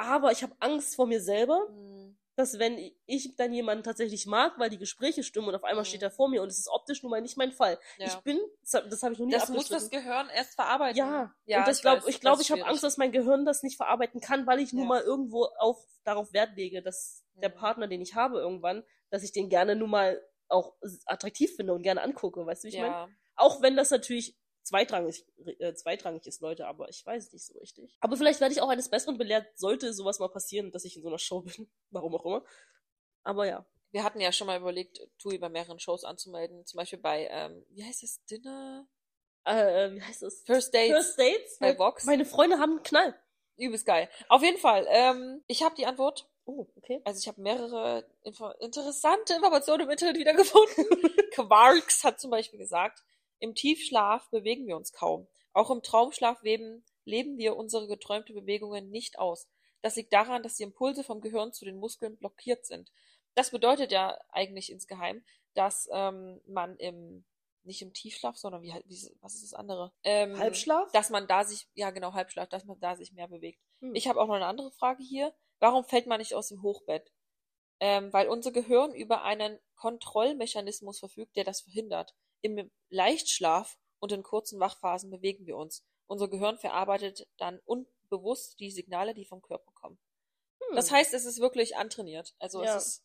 Aber 0.00 0.32
ich 0.32 0.42
habe 0.42 0.54
Angst 0.60 0.94
vor 0.96 1.06
mir 1.06 1.20
selber, 1.20 1.66
Hm. 1.68 2.16
dass 2.36 2.58
wenn 2.58 2.78
ich 3.06 3.36
dann 3.36 3.52
jemanden 3.52 3.84
tatsächlich 3.84 4.24
mag, 4.26 4.58
weil 4.58 4.70
die 4.70 4.78
Gespräche 4.78 5.22
stimmen 5.22 5.48
und 5.48 5.54
auf 5.54 5.64
einmal 5.64 5.82
Mhm. 5.84 5.88
steht 5.88 6.02
er 6.02 6.10
vor 6.10 6.28
mir 6.30 6.40
und 6.42 6.48
es 6.48 6.58
ist 6.58 6.68
optisch 6.68 7.02
nun 7.02 7.10
mal 7.10 7.20
nicht 7.20 7.36
mein 7.36 7.52
Fall. 7.52 7.78
Ja. 7.98 8.06
Ich 8.06 8.16
bin, 8.20 8.40
das, 8.62 9.02
habe 9.02 9.12
ich 9.12 9.18
noch 9.18 9.26
nie 9.26 9.32
das 9.32 9.48
muss 9.50 9.68
das 9.68 9.90
Gehirn 9.90 10.28
erst 10.30 10.54
verarbeiten. 10.54 10.96
Ja, 10.96 11.34
ja 11.44 11.64
und 11.64 11.70
ich 11.70 11.82
glaub, 11.82 11.98
weiß, 11.98 12.08
ich 12.08 12.20
glaube, 12.20 12.40
ich 12.40 12.50
habe 12.50 12.64
Angst, 12.66 12.82
dass 12.82 12.96
mein 12.96 13.12
Gehirn 13.12 13.44
das 13.44 13.62
nicht 13.62 13.76
verarbeiten 13.76 14.20
kann, 14.22 14.46
weil 14.46 14.60
ich 14.60 14.72
nun 14.72 14.84
Ja. 14.84 14.88
mal 14.88 15.02
irgendwo 15.02 15.44
auf, 15.58 15.84
darauf 16.04 16.32
Wert 16.32 16.56
lege, 16.56 16.82
dass 16.82 17.24
der 17.34 17.50
Mhm. 17.50 17.54
Partner, 17.54 17.86
den 17.88 18.00
ich 18.00 18.14
habe 18.14 18.38
irgendwann, 18.38 18.84
dass 19.10 19.22
ich 19.22 19.32
den 19.32 19.50
gerne 19.50 19.76
nun 19.76 19.90
mal 19.90 20.22
auch 20.48 20.74
attraktiv 21.06 21.54
finde 21.56 21.74
und 21.74 21.82
gerne 21.82 22.00
angucke, 22.02 22.44
weißt 22.46 22.64
du, 22.64 22.68
wie 22.68 22.72
ich 22.74 22.80
meine? 22.80 22.94
Ja. 22.94 23.08
Auch 23.36 23.60
wenn 23.62 23.76
das 23.76 23.90
natürlich 23.90 24.36
zweitrangig, 24.70 25.24
äh, 25.58 25.74
zweitrangig 25.74 26.26
ist, 26.26 26.40
Leute, 26.40 26.66
aber 26.68 26.88
ich 26.88 27.04
weiß 27.04 27.26
es 27.26 27.32
nicht 27.32 27.44
so 27.44 27.58
richtig. 27.58 27.96
Aber 28.00 28.16
vielleicht 28.16 28.40
werde 28.40 28.54
ich 28.54 28.60
auch 28.62 28.68
eines 28.68 28.88
Besseren 28.88 29.18
belehrt, 29.18 29.46
sollte 29.58 29.92
sowas 29.92 30.20
mal 30.20 30.28
passieren, 30.28 30.70
dass 30.70 30.84
ich 30.84 30.96
in 30.96 31.02
so 31.02 31.08
einer 31.08 31.18
Show 31.18 31.40
bin. 31.56 31.68
Warum 31.90 32.14
auch 32.14 32.24
immer. 32.24 32.44
Aber 33.22 33.46
ja. 33.46 33.66
Wir 33.92 34.04
hatten 34.04 34.20
ja 34.20 34.30
schon 34.30 34.46
mal 34.46 34.60
überlegt, 34.60 35.00
Tui 35.18 35.36
bei 35.38 35.48
mehreren 35.48 35.80
Shows 35.80 36.04
anzumelden. 36.04 36.64
Zum 36.64 36.78
Beispiel 36.78 37.00
bei, 37.00 37.26
ähm, 37.28 37.66
wie 37.70 37.82
heißt 37.84 38.04
es, 38.04 38.24
Dinner? 38.26 38.86
Äh, 39.44 39.90
wie 39.90 40.02
heißt 40.02 40.22
es? 40.22 40.44
First 40.46 40.72
Dates 40.72 40.92
First 40.92 41.18
Dates? 41.18 41.58
bei 41.58 41.76
Vox. 41.76 42.04
Meine 42.04 42.24
Freunde 42.24 42.58
haben 42.58 42.74
einen 42.74 42.82
Knall. 42.84 43.20
Übelst 43.56 43.86
geil. 43.86 44.08
Auf 44.28 44.42
jeden 44.44 44.58
Fall. 44.58 44.86
Ähm, 44.88 45.42
ich 45.48 45.64
habe 45.64 45.74
die 45.74 45.86
Antwort. 45.86 46.30
Oh, 46.44 46.68
okay. 46.76 47.02
Also 47.04 47.18
ich 47.18 47.26
habe 47.26 47.40
mehrere 47.40 48.08
Info 48.22 48.48
interessante 48.60 49.34
Informationen 49.34 49.82
im 49.82 49.90
Internet 49.90 50.18
wiedergefunden. 50.18 50.86
Quarks 51.32 52.04
hat 52.04 52.20
zum 52.20 52.30
Beispiel 52.30 52.60
gesagt, 52.60 53.02
im 53.40 53.54
Tiefschlaf 53.54 54.30
bewegen 54.30 54.66
wir 54.66 54.76
uns 54.76 54.92
kaum. 54.92 55.26
Auch 55.52 55.70
im 55.70 55.82
Traumschlaf 55.82 56.42
leben, 56.42 56.84
leben 57.04 57.36
wir 57.38 57.56
unsere 57.56 57.88
geträumte 57.88 58.32
Bewegungen 58.32 58.90
nicht 58.90 59.18
aus. 59.18 59.48
Das 59.82 59.96
liegt 59.96 60.12
daran, 60.12 60.42
dass 60.42 60.56
die 60.56 60.62
Impulse 60.62 61.02
vom 61.02 61.20
Gehirn 61.20 61.52
zu 61.52 61.64
den 61.64 61.78
Muskeln 61.78 62.16
blockiert 62.16 62.66
sind. 62.66 62.92
Das 63.34 63.50
bedeutet 63.50 63.92
ja 63.92 64.18
eigentlich 64.28 64.70
insgeheim, 64.70 65.24
dass 65.54 65.88
ähm, 65.92 66.40
man 66.46 66.76
im 66.76 67.24
nicht 67.62 67.82
im 67.82 67.92
Tiefschlaf, 67.92 68.36
sondern 68.36 68.62
wie, 68.62 68.72
wie 68.86 69.16
was 69.20 69.34
ist 69.34 69.44
das 69.44 69.54
andere? 69.54 69.92
Ähm, 70.02 70.38
Halbschlaf? 70.38 70.90
Dass 70.92 71.10
man 71.10 71.26
da 71.26 71.44
sich, 71.44 71.68
ja 71.74 71.90
genau, 71.90 72.14
Halbschlaf, 72.14 72.48
dass 72.48 72.64
man 72.64 72.80
da 72.80 72.96
sich 72.96 73.12
mehr 73.12 73.28
bewegt. 73.28 73.60
Hm. 73.80 73.94
Ich 73.94 74.08
habe 74.08 74.20
auch 74.20 74.26
noch 74.26 74.34
eine 74.34 74.46
andere 74.46 74.70
Frage 74.72 75.02
hier. 75.02 75.34
Warum 75.58 75.84
fällt 75.84 76.06
man 76.06 76.20
nicht 76.20 76.34
aus 76.34 76.48
dem 76.48 76.62
Hochbett? 76.62 77.12
Ähm, 77.78 78.12
weil 78.12 78.28
unser 78.28 78.50
Gehirn 78.50 78.94
über 78.94 79.22
einen 79.24 79.58
Kontrollmechanismus 79.76 80.98
verfügt, 80.98 81.36
der 81.36 81.44
das 81.44 81.62
verhindert. 81.62 82.14
Im 82.42 82.70
Leichtschlaf 82.88 83.78
und 83.98 84.12
in 84.12 84.22
kurzen 84.22 84.60
Wachphasen 84.60 85.10
bewegen 85.10 85.46
wir 85.46 85.56
uns. 85.56 85.84
Unser 86.06 86.28
Gehirn 86.28 86.58
verarbeitet 86.58 87.28
dann 87.36 87.60
unbewusst 87.64 88.58
die 88.60 88.70
Signale, 88.70 89.14
die 89.14 89.24
vom 89.24 89.42
Körper 89.42 89.70
kommen. 89.72 89.98
Hm. 90.68 90.76
Das 90.76 90.90
heißt, 90.90 91.14
es 91.14 91.24
ist 91.24 91.40
wirklich 91.40 91.76
antrainiert. 91.76 92.34
Also 92.38 92.62
Ja. 92.64 92.76
es 92.76 92.86
ist 92.86 93.04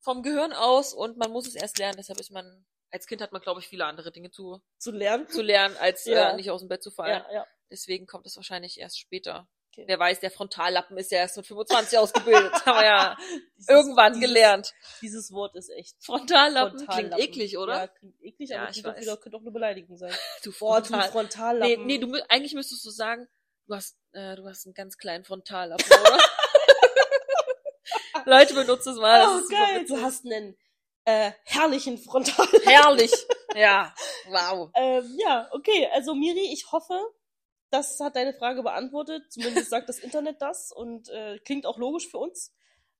vom 0.00 0.22
Gehirn 0.22 0.52
aus 0.52 0.94
und 0.94 1.16
man 1.16 1.30
muss 1.30 1.46
es 1.48 1.54
erst 1.54 1.78
lernen. 1.78 1.96
Deshalb 1.96 2.20
ist 2.20 2.30
man, 2.30 2.66
als 2.90 3.06
Kind 3.06 3.20
hat 3.20 3.32
man, 3.32 3.42
glaube 3.42 3.60
ich, 3.60 3.68
viele 3.68 3.84
andere 3.86 4.12
Dinge 4.12 4.30
zu, 4.30 4.60
zu 4.78 4.90
lernen. 4.92 5.28
zu 5.28 5.42
lernen, 5.42 5.76
als 5.78 6.04
Ja. 6.04 6.30
äh, 6.30 6.36
nicht 6.36 6.50
aus 6.50 6.60
dem 6.60 6.68
Bett 6.68 6.82
zu 6.82 6.90
fallen. 6.90 7.24
Ja, 7.28 7.32
ja. 7.32 7.46
Deswegen 7.70 8.06
kommt 8.06 8.26
es 8.26 8.36
wahrscheinlich 8.36 8.78
erst 8.78 8.98
später. 8.98 9.48
Okay. 9.78 9.84
Wer 9.86 9.98
weiß, 10.00 10.18
der 10.18 10.32
Frontallappen 10.32 10.98
ist 10.98 11.12
ja 11.12 11.18
erst 11.18 11.36
mit 11.36 11.46
25 11.46 11.98
ausgebildet. 11.98 12.52
Haben 12.66 12.78
wir 12.78 12.84
ja 12.84 13.16
Dieses- 13.56 13.68
irgendwann 13.68 14.12
dieses, 14.14 14.28
gelernt. 14.28 14.74
Dieses 15.02 15.32
Wort 15.32 15.54
ist 15.54 15.68
echt. 15.70 15.94
Frontallappen, 16.00 16.78
Frontallappen. 16.80 17.10
klingt 17.10 17.28
eklig, 17.28 17.58
oder? 17.58 17.74
Ja, 17.82 17.86
klingt 17.86 18.20
eklig, 18.20 18.50
Ja, 18.50 18.62
aber 18.62 18.70
ich 18.70 18.82
weiß. 18.82 19.00
wieder, 19.00 19.16
könnte 19.18 19.36
auch 19.36 19.42
eine 19.42 19.52
Beleidigung 19.52 19.96
sein. 19.96 20.12
Du 20.42 20.50
Boah, 20.58 20.80
du 20.80 20.86
Frontal. 20.88 21.06
Nee, 21.06 21.12
Frontallappen. 21.12 21.86
nee, 21.86 21.98
du, 21.98 22.12
eigentlich 22.28 22.54
müsstest 22.54 22.84
du 22.84 22.90
sagen, 22.90 23.28
du 23.68 23.74
hast, 23.76 23.96
äh, 24.12 24.34
du 24.34 24.48
hast 24.48 24.66
einen 24.66 24.74
ganz 24.74 24.98
kleinen 24.98 25.24
Frontallappen, 25.24 25.86
oder? 25.86 26.18
Leute, 28.24 28.54
benutzt 28.54 28.86
es 28.86 28.96
mal. 28.96 29.20
das 29.20 29.28
oh, 29.28 29.38
ist 29.38 29.48
super 29.48 29.64
geil. 29.64 29.84
Du 29.86 30.02
hast 30.02 30.24
einen 30.26 30.56
äh, 31.04 31.32
herrlichen 31.44 31.98
Frontal. 31.98 32.46
Herrlich. 32.64 33.12
Ja. 33.54 33.94
Wow. 34.26 34.70
ähm, 34.74 35.16
ja, 35.18 35.48
okay. 35.52 35.88
Also 35.94 36.14
Miri, 36.14 36.52
ich 36.52 36.70
hoffe, 36.72 37.00
das 37.70 38.00
hat 38.00 38.16
deine 38.16 38.34
Frage 38.34 38.62
beantwortet. 38.62 39.24
Zumindest 39.30 39.70
sagt 39.70 39.88
das 39.88 39.98
Internet 39.98 40.40
das 40.40 40.72
und 40.72 41.08
äh, 41.08 41.38
klingt 41.44 41.66
auch 41.66 41.78
logisch 41.78 42.08
für 42.08 42.18
uns. 42.18 42.52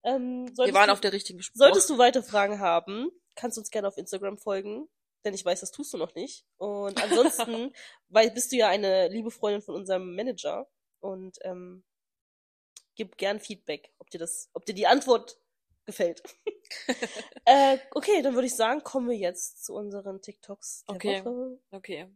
Ähm, 0.05 0.47
Wir 0.57 0.75
waren 0.75 0.89
du, 0.89 0.93
auf 0.93 1.01
der 1.01 1.13
richtigen 1.13 1.43
Spur. 1.43 1.59
Solltest 1.59 1.91
du 1.91 1.99
weitere 1.99 2.23
Fragen 2.23 2.61
haben, 2.61 3.11
kannst 3.35 3.57
du 3.57 3.61
uns 3.61 3.71
gerne 3.71 3.89
auf 3.89 3.97
Instagram 3.97 4.39
folgen, 4.39 4.89
denn 5.25 5.35
ich 5.35 5.45
weiß, 5.45 5.61
das 5.61 5.71
tust 5.71 5.93
du 5.93 5.99
noch 5.99 6.15
nicht. 6.15 6.45
Und 6.57 7.03
ansonsten, 7.03 7.73
weil 8.09 8.31
bist 8.31 8.53
du 8.53 8.57
ja 8.57 8.69
eine 8.69 9.09
liebe 9.09 9.31
Freundin 9.31 9.63
von 9.63 9.75
unserem 9.75 10.15
Manager 10.15 10.69
und 11.01 11.39
ähm, 11.43 11.85
gib 12.95 13.17
gern 13.17 13.41
Feedback, 13.41 13.93
ob 13.99 14.11
dir 14.11 14.19
das, 14.19 14.51
ob 14.53 14.67
dir 14.67 14.75
die 14.75 14.87
Antwort 14.87 15.39
gefällt. 15.87 16.23
äh, 17.45 17.79
okay, 17.93 18.23
dann 18.23 18.35
würde 18.35 18.47
ich 18.47 18.55
sagen, 18.55 18.83
kommen 18.85 19.09
wir 19.09 19.17
jetzt 19.17 19.65
zu 19.65 19.75
unseren 19.75 20.21
TikToks 20.21 20.85
der 20.85 20.95
Okay. 20.95 21.25
Woche. 21.25 21.59
Okay. 21.71 22.09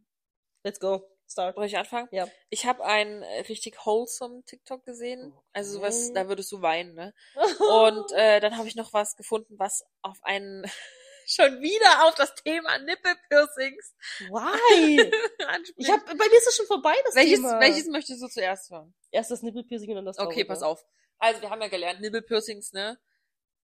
Let's 0.63 0.79
go. 0.79 1.12
Start. 1.29 1.55
Soll 1.55 1.65
ich 1.65 1.77
anfangen? 1.77 2.07
Ja. 2.11 2.27
Ich 2.49 2.65
habe 2.65 2.83
einen 2.85 3.23
äh, 3.23 3.39
richtig 3.41 3.85
wholesome 3.85 4.43
TikTok 4.45 4.85
gesehen. 4.85 5.33
Also 5.53 5.77
sowas, 5.77 6.11
da 6.13 6.27
würdest 6.27 6.51
du 6.51 6.61
weinen, 6.61 6.93
ne? 6.93 7.13
Und 7.59 8.11
äh, 8.13 8.39
dann 8.39 8.57
habe 8.57 8.67
ich 8.67 8.75
noch 8.75 8.93
was 8.93 9.15
gefunden, 9.15 9.55
was 9.57 9.83
auf 10.01 10.17
einen 10.23 10.63
schon 11.25 11.61
wieder 11.61 12.05
auf 12.05 12.15
das 12.15 12.35
Thema 12.35 12.77
Nippelpiercings 12.79 13.95
Why? 14.29 15.11
Ich 15.77 15.89
hab, 15.89 16.05
bei 16.05 16.13
mir 16.13 16.37
ist 16.37 16.47
es 16.47 16.55
schon 16.55 16.65
vorbei, 16.67 16.93
das 17.05 17.15
welches, 17.15 17.39
Thema. 17.39 17.59
welches 17.59 17.87
möchtest 17.87 18.21
du 18.21 18.27
zuerst 18.27 18.69
hören? 18.69 18.93
Erst 19.11 19.31
das 19.31 19.41
Nippelpiercing 19.41 19.89
und 19.89 19.95
dann 19.97 20.05
das 20.05 20.17
Okay, 20.17 20.25
Traurige. 20.25 20.45
pass 20.45 20.61
auf. 20.63 20.85
Also, 21.19 21.41
wir 21.41 21.49
haben 21.49 21.61
ja 21.61 21.69
gelernt, 21.69 22.01
Nippelpiercings, 22.01 22.73
ne? 22.73 22.99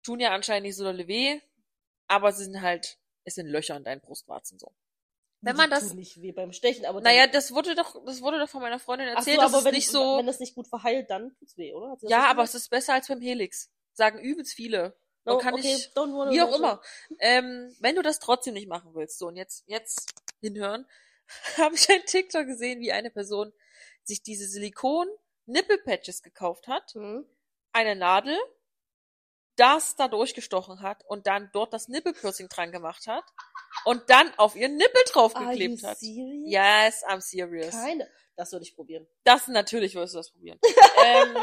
Tun 0.05 0.21
ja 0.21 0.31
anscheinend 0.31 0.67
nicht 0.67 0.77
so 0.77 0.85
dolle 0.85 1.09
weh, 1.09 1.41
aber 2.07 2.33
sie 2.33 2.45
sind 2.45 2.61
halt, 2.63 2.99
es 3.25 3.35
sind 3.35 3.49
Löcher 3.49 3.77
in 3.77 3.85
deinen 3.85 4.01
Brustwarzen 4.01 4.59
so. 4.59 4.73
Wenn 5.43 5.57
man 5.57 5.71
das- 5.71 5.95
nicht 5.95 6.21
weh 6.21 6.33
beim 6.33 6.53
Stechen, 6.53 6.85
aber 6.85 7.01
Naja, 7.01 7.27
das 7.27 7.53
wurde 7.55 7.75
doch, 7.75 8.05
das 8.05 8.21
wurde 8.21 8.39
doch 8.39 8.49
von 8.49 8.61
meiner 8.61 8.79
Freundin 8.79 9.09
erzählt, 9.09 9.37
so, 9.37 9.43
das 9.43 9.53
aber 9.53 9.59
ist 9.61 9.65
wenn, 9.65 9.75
nicht 9.75 9.89
so. 9.91 10.19
wenn 10.19 10.27
das 10.27 10.41
nicht 10.41 10.55
gut 10.55 10.69
verheilt, 10.69 11.09
dann 11.11 11.35
tut's 11.39 11.57
weh, 11.57 11.73
oder? 11.73 11.97
Ja, 12.03 12.27
aber 12.27 12.43
es 12.43 12.55
ist 12.55 12.69
besser 12.69 12.95
als 12.95 13.09
beim 13.09 13.21
Helix. 13.21 13.71
Sagen 13.95 14.19
übelst 14.21 14.53
viele. 14.55 14.97
No, 15.25 15.39
kann 15.39 15.55
okay, 15.55 15.77
wanna 15.95 16.31
wie 16.31 16.41
auch 16.43 16.55
immer. 16.57 16.81
Ähm, 17.21 17.75
wenn 17.81 17.95
du 17.97 18.03
das 18.03 18.19
trotzdem 18.21 18.55
nicht 18.55 18.69
machen 18.69 18.95
willst, 18.95 19.19
so 19.19 19.27
und 19.29 19.37
jetzt, 19.37 19.65
jetzt 19.67 20.13
hinhören, 20.41 20.87
habe 21.59 21.75
ich 21.75 21.89
ein 21.91 22.05
TikTok 22.07 22.47
gesehen, 22.47 22.81
wie 22.81 22.93
eine 22.93 23.11
Person 23.11 23.53
sich 24.03 24.23
diese 24.23 24.47
Silikon 24.47 25.09
Nippelpatches 25.47 26.23
gekauft 26.23 26.69
hat, 26.69 26.93
Hm? 26.95 27.27
eine 27.73 27.97
Nadel, 27.97 28.39
das 29.57 29.97
da 29.97 30.09
durchgestochen 30.09 30.83
hat 30.83 31.05
und 31.07 31.27
dann 31.27 31.51
dort 31.53 31.73
das 31.73 31.89
Nippelpiercing 31.89 32.49
dran 32.49 32.73
gemacht 32.73 33.07
hat 33.07 33.25
und 33.85 34.09
dann 34.09 34.33
auf 34.37 34.57
ihren 34.57 34.77
Nippel 34.77 35.03
draufgeklebt 35.13 35.83
hat. 35.83 35.99
serious? 35.99 36.45
Yes, 36.47 37.05
I'm 37.05 37.21
serious. 37.21 37.71
Keine. 37.71 38.09
Das 38.37 38.53
würde 38.53 38.65
ich 38.65 38.75
probieren. 38.75 39.07
Das 39.25 39.49
natürlich 39.49 39.95
wirst 39.95 40.15
du 40.15 40.19
das 40.19 40.31
probieren. 40.33 40.59
ähm, 41.05 41.37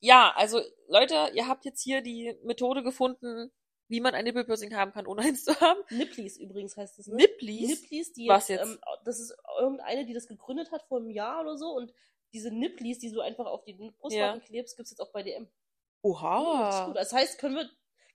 ja, 0.00 0.32
also 0.34 0.60
Leute, 0.88 1.30
ihr 1.34 1.46
habt 1.48 1.64
jetzt 1.64 1.82
hier 1.82 2.00
die 2.00 2.34
Methode 2.42 2.82
gefunden, 2.82 3.52
wie 3.88 4.00
man 4.00 4.14
ein 4.14 4.24
Nippelpiercing 4.24 4.74
haben 4.74 4.92
kann, 4.92 5.06
ohne 5.06 5.20
eins 5.22 5.44
zu 5.44 5.60
haben. 5.60 5.80
Nipplis 5.90 6.38
übrigens 6.38 6.76
heißt 6.76 6.98
es, 6.98 7.08
ne? 7.08 7.16
Nipplis? 7.16 7.68
Nipplis, 7.68 8.12
die 8.14 8.26
Was 8.26 8.48
jetzt, 8.48 8.60
jetzt? 8.60 8.70
Ähm, 8.70 8.80
das 9.04 9.20
ist 9.20 9.34
irgendeine, 9.60 10.06
die 10.06 10.14
das 10.14 10.26
gegründet 10.26 10.72
hat 10.72 10.82
vor 10.88 10.98
einem 10.98 11.10
Jahr 11.10 11.42
oder 11.42 11.58
so 11.58 11.72
und 11.72 11.92
diese 12.32 12.50
Nipplis, 12.50 12.98
die 12.98 13.12
du 13.12 13.20
einfach 13.20 13.44
auf 13.44 13.64
die 13.64 13.74
Brustwarzen 13.74 14.40
Ja. 14.40 14.46
klebst, 14.46 14.76
gibt's 14.76 14.90
jetzt 14.90 15.00
auch 15.00 15.12
bei 15.12 15.22
DM. 15.22 15.46
Oha. 16.02 16.70
Das 16.70 16.86
gut. 16.86 16.96
Das 16.96 17.12
heißt, 17.12 17.38
können 17.38 17.56
wir 17.56 17.70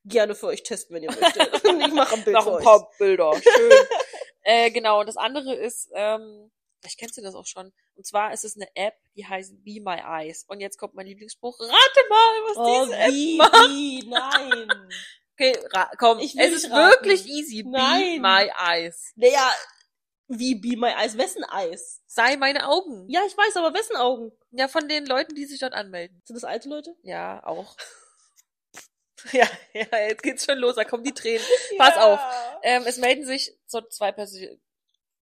gerne 0.05 0.35
für 0.35 0.47
euch 0.47 0.63
testen, 0.63 0.95
wenn 0.95 1.03
ihr 1.03 1.11
möchtet. 1.11 1.53
ich 1.63 1.93
mache 1.93 2.15
ein 2.15 2.23
Bild 2.23 2.37
für 2.43 2.49
ein 2.49 2.55
euch. 2.57 2.63
paar 2.63 2.89
Bilder. 2.97 3.33
Schön. 3.41 3.71
äh, 4.43 4.71
genau, 4.71 4.99
und 4.99 5.07
das 5.07 5.17
andere 5.17 5.53
ist, 5.55 5.89
ähm, 5.93 6.51
vielleicht 6.81 6.99
kennst 6.99 7.17
du 7.17 7.21
das 7.21 7.35
auch 7.35 7.45
schon. 7.45 7.73
Und 7.95 8.05
zwar 8.05 8.31
ist 8.33 8.45
es 8.45 8.55
eine 8.55 8.67
App, 8.75 8.93
die 9.15 9.25
heißt 9.25 9.63
Be 9.63 9.79
My 9.81 9.97
Eyes. 10.05 10.45
Und 10.47 10.59
jetzt 10.59 10.77
kommt 10.77 10.93
mein 10.93 11.07
Lieblingsspruch. 11.07 11.59
Rate 11.59 12.09
mal, 12.09 12.17
was 12.47 12.57
Oh, 12.57 12.85
diese 12.85 12.97
App 12.97 13.11
wie, 13.11 13.37
macht. 13.37 13.53
wie, 13.69 14.07
nein. 14.07 14.89
Okay, 15.39 15.55
komm. 15.99 16.17
Es 16.17 16.33
ist 16.33 16.71
raten. 16.71 16.89
wirklich 16.95 17.27
easy. 17.27 17.63
Nein. 17.63 18.15
Be 18.15 18.27
My 18.27 18.49
Eyes. 18.59 19.11
Naja, 19.15 19.51
wie 20.27 20.55
Be 20.55 20.77
My 20.77 20.89
Eyes? 20.89 21.17
Wessen 21.17 21.43
Eis? 21.45 22.01
Sei 22.05 22.35
meine 22.37 22.67
Augen. 22.67 23.09
Ja, 23.09 23.21
ich 23.25 23.37
weiß, 23.37 23.57
aber 23.57 23.73
wessen 23.73 23.95
Augen? 23.95 24.31
Ja, 24.51 24.67
von 24.67 24.87
den 24.87 25.05
Leuten, 25.05 25.35
die 25.35 25.45
sich 25.45 25.59
dort 25.59 25.73
anmelden. 25.73 26.21
Sind 26.25 26.35
das 26.35 26.43
alte 26.43 26.69
Leute? 26.69 26.95
Ja, 27.03 27.43
auch. 27.45 27.75
ja, 29.31 29.47
ja, 29.73 29.99
jetzt 30.07 30.23
geht's 30.23 30.45
schon 30.45 30.57
los, 30.57 30.75
da 30.75 30.83
kommen 30.83 31.03
die 31.03 31.13
Tränen. 31.13 31.45
Pass 31.77 31.97
auf. 31.97 32.19
Ähm, 32.63 32.83
es 32.85 32.97
melden 32.97 33.25
sich 33.25 33.57
so 33.65 33.81
zwei, 33.81 34.11
Persi 34.11 34.59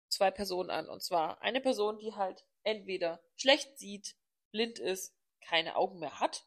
zwei 0.08 0.30
Personen 0.30 0.70
an. 0.70 0.88
Und 0.88 1.02
zwar 1.02 1.42
eine 1.42 1.60
Person, 1.60 1.98
die 1.98 2.14
halt 2.14 2.44
entweder 2.62 3.20
schlecht 3.36 3.78
sieht, 3.78 4.16
blind 4.50 4.78
ist, 4.78 5.14
keine 5.40 5.76
Augen 5.76 5.98
mehr 5.98 6.20
hat, 6.20 6.44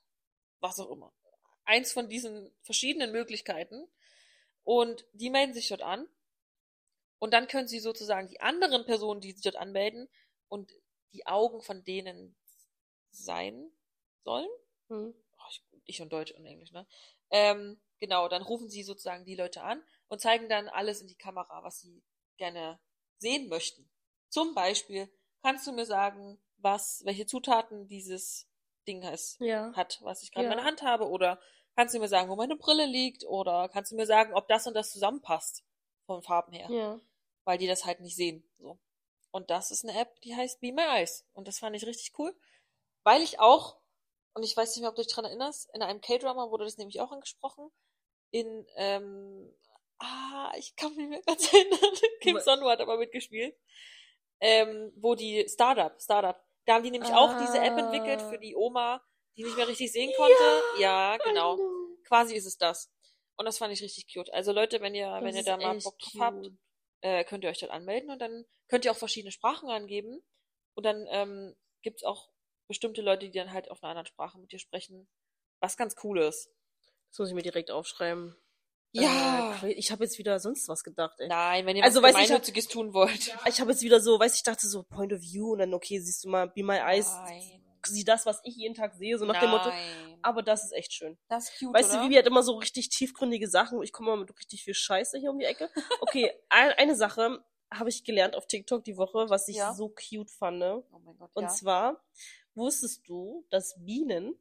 was 0.60 0.80
auch 0.80 0.90
immer. 0.92 1.14
Eins 1.64 1.92
von 1.92 2.10
diesen 2.10 2.52
verschiedenen 2.62 3.12
Möglichkeiten. 3.12 3.88
Und 4.64 5.06
die 5.14 5.30
melden 5.30 5.54
sich 5.54 5.70
dort 5.70 5.82
an. 5.82 6.08
Und 7.22 7.36
dann 7.36 7.48
können 7.48 7.68
sie 7.68 7.80
sozusagen 7.80 8.28
die 8.30 8.42
anderen 8.42 8.84
Personen, 8.84 9.22
die 9.22 9.32
sich 9.32 9.44
dort 9.44 9.56
anmelden, 9.56 10.10
und 10.48 10.72
die 11.14 11.28
Augen 11.28 11.62
von 11.62 11.84
denen 11.84 12.36
sein 13.12 13.72
sollen. 14.24 14.50
Hm. 14.90 15.14
Oh, 15.38 15.44
ich, 15.50 15.64
ich 15.86 16.02
und 16.02 16.12
Deutsch 16.12 16.32
und 16.32 16.46
Englisch, 16.46 16.72
ne? 16.72 16.88
Ähm, 17.30 17.80
genau, 18.00 18.28
dann 18.28 18.42
rufen 18.42 18.70
sie 18.70 18.82
sozusagen 18.82 19.24
die 19.24 19.36
Leute 19.36 19.62
an 19.62 19.84
und 20.08 20.20
zeigen 20.20 20.50
dann 20.50 20.68
alles 20.68 21.02
in 21.02 21.08
die 21.08 21.16
Kamera, 21.16 21.64
was 21.64 21.80
sie 21.82 22.04
gerne 22.38 22.80
sehen 23.20 23.50
möchten. 23.50 23.88
Zum 24.30 24.56
Beispiel, 24.56 25.08
kannst 25.44 25.68
du 25.68 25.74
mir 25.74 25.86
sagen, 25.86 26.42
was, 26.58 27.04
welche 27.06 27.28
Zutaten 27.28 27.88
dieses 27.88 28.50
Ding 28.88 29.06
heißt, 29.06 29.40
Ja. 29.42 29.72
hat, 29.76 30.00
was 30.02 30.24
ich 30.24 30.32
gerade 30.32 30.46
Ja. 30.46 30.52
in 30.52 30.58
meiner 30.58 30.68
Hand 30.68 30.82
habe? 30.82 31.08
Oder 31.08 31.40
kannst 31.76 31.94
du 31.94 32.00
mir 32.00 32.08
sagen, 32.08 32.30
wo 32.30 32.36
meine 32.36 32.56
Brille 32.56 32.88
liegt? 32.88 33.26
Oder 33.26 33.70
kannst 33.70 33.92
du 33.92 33.96
mir 33.96 34.08
sagen, 34.08 34.34
ob 34.34 34.48
das 34.48 34.66
und 34.66 34.74
das 34.74 34.92
zusammenpasst 34.92 35.64
von 36.08 36.24
Farben 36.24 36.52
her? 36.54 36.70
Ja. 36.70 37.00
Weil 37.44 37.58
die 37.58 37.68
das 37.68 37.86
halt 37.86 38.00
nicht 38.02 38.16
sehen. 38.16 38.44
So. 38.60 38.78
Und 39.32 39.50
das 39.50 39.72
ist 39.72 39.84
eine 39.84 39.98
App, 40.00 40.20
die 40.22 40.36
heißt 40.36 40.60
Be 40.60 40.72
My 40.72 40.82
Eyes. 40.84 41.26
Und 41.34 41.48
das 41.48 41.60
fand 41.60 41.76
ich 41.76 41.86
richtig 41.86 42.14
cool. 42.20 42.36
Weil 43.04 43.22
ich 43.22 43.40
auch, 43.40 43.78
und 44.34 44.44
ich 44.44 44.56
weiß 44.56 44.70
nicht 44.76 44.82
mehr, 44.82 44.90
ob 44.90 44.96
du 44.96 45.02
dich 45.02 45.12
dran 45.12 45.26
erinnerst, 45.26 45.70
in 45.74 45.82
einem 45.82 46.02
K-Drama 46.02 46.50
wurde 46.52 46.66
das 46.66 46.78
nämlich 46.78 47.00
auch 47.02 47.12
angesprochen. 47.12 47.72
In, 48.32 48.66
ähm, 48.76 49.54
ah, 50.00 50.52
ich 50.58 50.76
kann 50.76 50.90
mich 50.90 50.98
nicht 51.00 51.10
mehr 51.10 51.22
ganz 51.24 51.52
erinnern. 51.54 51.80
Kim 52.22 52.40
Sonu 52.40 52.68
hat 52.70 52.82
aber 52.82 52.98
mitgespielt. 52.98 53.58
Ähm, 54.40 54.92
wo 54.96 55.16
die 55.16 55.48
Startup, 55.48 56.00
Startup, 56.02 56.36
da 56.66 56.76
haben 56.76 56.84
die 56.84 56.92
nämlich 56.92 57.12
auch 57.14 57.38
diese 57.40 57.60
App 57.60 57.78
entwickelt 57.78 58.22
Ah. 58.22 58.30
für 58.30 58.40
die 58.40 58.56
Oma, 58.56 59.04
die 59.38 59.44
nicht 59.44 59.56
mehr 59.56 59.68
richtig 59.68 59.92
sehen 59.92 60.12
konnte. 60.18 60.62
Ja, 60.80 61.18
genau. 61.18 61.58
Quasi 62.08 62.36
ist 62.36 62.46
es 62.46 62.58
das. 62.58 62.92
Und 63.38 63.46
das 63.46 63.58
fand 63.58 63.74
ich 63.74 63.82
richtig 63.82 64.12
cute. 64.14 64.32
Also 64.34 64.52
Leute, 64.52 64.82
wenn 64.82 64.94
ihr, 64.96 65.10
Das 65.10 65.24
wenn 65.24 65.36
ihr 65.36 65.44
da 65.44 65.58
mal 65.58 65.78
Bock 65.80 65.98
drauf 66.00 66.22
habt. 66.22 66.50
Äh, 67.02 67.24
könnt 67.24 67.44
ihr 67.44 67.50
euch 67.50 67.60
dort 67.60 67.72
anmelden 67.72 68.10
und 68.10 68.20
dann 68.20 68.46
könnt 68.68 68.86
ihr 68.86 68.92
auch 68.92 68.98
verschiedene 68.98 69.32
Sprachen 69.32 69.70
angeben. 69.70 70.22
Und 70.74 70.86
dann 70.86 71.06
ähm, 71.10 71.56
gibt's 71.82 72.04
auch 72.04 72.30
bestimmte 72.68 73.02
Leute, 73.02 73.30
die 73.30 73.38
dann 73.38 73.52
halt 73.52 73.70
auf 73.70 73.84
einer 73.84 73.92
anderen 73.92 74.06
Sprache 74.06 74.40
mit 74.40 74.52
dir 74.52 74.60
sprechen, 74.60 75.08
was 75.60 75.78
ganz 75.78 75.96
cool 76.04 76.20
ist. 76.20 76.50
Das 77.10 77.20
muss 77.20 77.30
ich 77.30 77.36
mir 77.36 77.42
direkt 77.42 77.72
aufschreiben. 77.72 78.36
Ja. 78.94 79.60
Äh, 79.64 79.74
ich 79.74 79.92
habe 79.92 80.04
jetzt 80.04 80.18
wieder 80.18 80.40
sonst 80.40 80.68
was 80.68 80.84
gedacht, 80.84 81.20
ey. 81.20 81.28
Nein, 81.28 81.66
wenn 81.66 81.76
ihr 81.76 81.84
Also, 81.84 82.02
was 82.02 82.14
Gemeinnütziges 82.14 82.68
tun 82.68 82.94
wollt. 82.94 83.36
Ich 83.48 83.60
habe 83.60 83.72
jetzt 83.72 83.82
wieder 83.82 84.00
so, 84.00 84.20
weiß 84.20 84.36
ich 84.36 84.44
dachte 84.44 84.68
so 84.68 84.84
Point 84.84 85.14
of 85.14 85.22
View 85.22 85.52
und 85.52 85.60
dann 85.60 85.74
okay, 85.74 86.00
siehst 86.00 86.24
du 86.24 86.30
mal 86.30 86.48
Be 86.48 86.64
My 86.64 86.78
Eyes, 86.78 87.12
Nein. 87.14 87.61
Sieh 87.88 88.04
das, 88.04 88.26
was 88.26 88.40
ich 88.44 88.56
jeden 88.56 88.76
Tag 88.76 88.94
sehe, 88.96 89.18
so 89.18 89.26
nach 89.26 89.40
dem 89.40 89.50
Motto. 89.50 89.70
Nein. 89.70 90.18
Aber 90.22 90.42
das 90.44 90.64
ist 90.64 90.72
echt 90.74 90.94
schön. 90.94 91.18
das 91.28 91.50
ist 91.50 91.60
cute, 91.60 91.74
Weißt 91.74 91.90
oder? 91.92 92.00
du, 92.00 92.06
Vivi 92.06 92.16
hat 92.16 92.28
immer 92.28 92.44
so 92.44 92.56
richtig 92.58 92.90
tiefgründige 92.90 93.48
Sachen 93.48 93.82
ich 93.82 93.92
komme 93.94 94.12
mal 94.12 94.18
mit 94.18 94.38
richtig 94.38 94.64
viel 94.64 94.74
Scheiße 94.74 95.18
hier 95.20 95.32
um 95.32 95.40
die 95.40 95.46
Ecke. 95.46 95.70
Okay, 96.02 96.32
ein, 96.50 96.72
eine 96.72 96.96
Sache 96.96 97.44
habe 97.74 97.90
ich 97.90 98.04
gelernt 98.04 98.36
auf 98.36 98.48
TikTok 98.48 98.84
die 98.84 98.98
Woche, 98.98 99.30
was 99.30 99.48
ich 99.48 99.56
Ja. 99.58 99.74
so 99.74 99.90
cute 99.90 100.30
fand. 100.30 100.60
ne? 100.60 100.84
Oh 100.92 101.00
mein 101.00 101.18
Gott, 101.18 101.32
Und 101.34 101.44
ja. 101.44 101.50
zwar 101.50 102.04
wusstest 102.54 103.08
du, 103.08 103.46
dass 103.50 103.76
Bienen, 103.78 104.36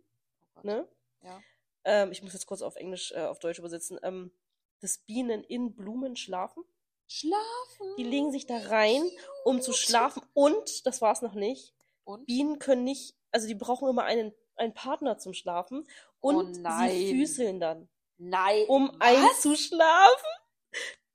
Oh 0.56 0.60
ne? 0.64 0.88
Ja. 1.22 1.40
Ähm, 1.84 2.12
ich 2.12 2.22
muss 2.22 2.32
jetzt 2.32 2.46
kurz 2.46 2.60
auf 2.62 2.76
Englisch, 2.76 3.12
äh, 3.12 3.20
auf 3.26 3.38
Deutsch 3.38 3.58
übersetzen, 3.58 3.98
ähm, 4.02 4.32
dass 4.80 4.98
Bienen 4.98 5.44
in 5.44 5.74
Blumen 5.76 6.16
schlafen. 6.16 6.64
Schlafen. 7.06 7.96
Die 7.98 8.04
legen 8.04 8.30
sich 8.32 8.46
da 8.46 8.56
rein, 8.68 9.02
um 9.44 9.60
zu 9.60 9.72
schlafen. 9.72 10.22
Und, 10.32 10.86
das 10.86 11.00
war's 11.00 11.22
noch 11.22 11.34
nicht, 11.34 11.74
Und? 12.04 12.26
Bienen 12.26 12.58
können 12.58 12.84
nicht, 12.84 13.14
also 13.32 13.46
die 13.46 13.54
brauchen 13.54 13.88
immer 13.88 14.04
einen, 14.04 14.32
einen 14.56 14.74
Partner 14.74 15.18
zum 15.18 15.32
Schlafen. 15.34 15.86
Und 16.20 16.36
Oh 16.56 16.60
nein. 16.60 16.90
sie 16.90 17.10
füßeln 17.14 17.60
dann, 17.60 17.88
Nein. 18.18 18.64
um 18.68 18.88
Was? 18.98 19.00
einzuschlafen. 19.00 20.28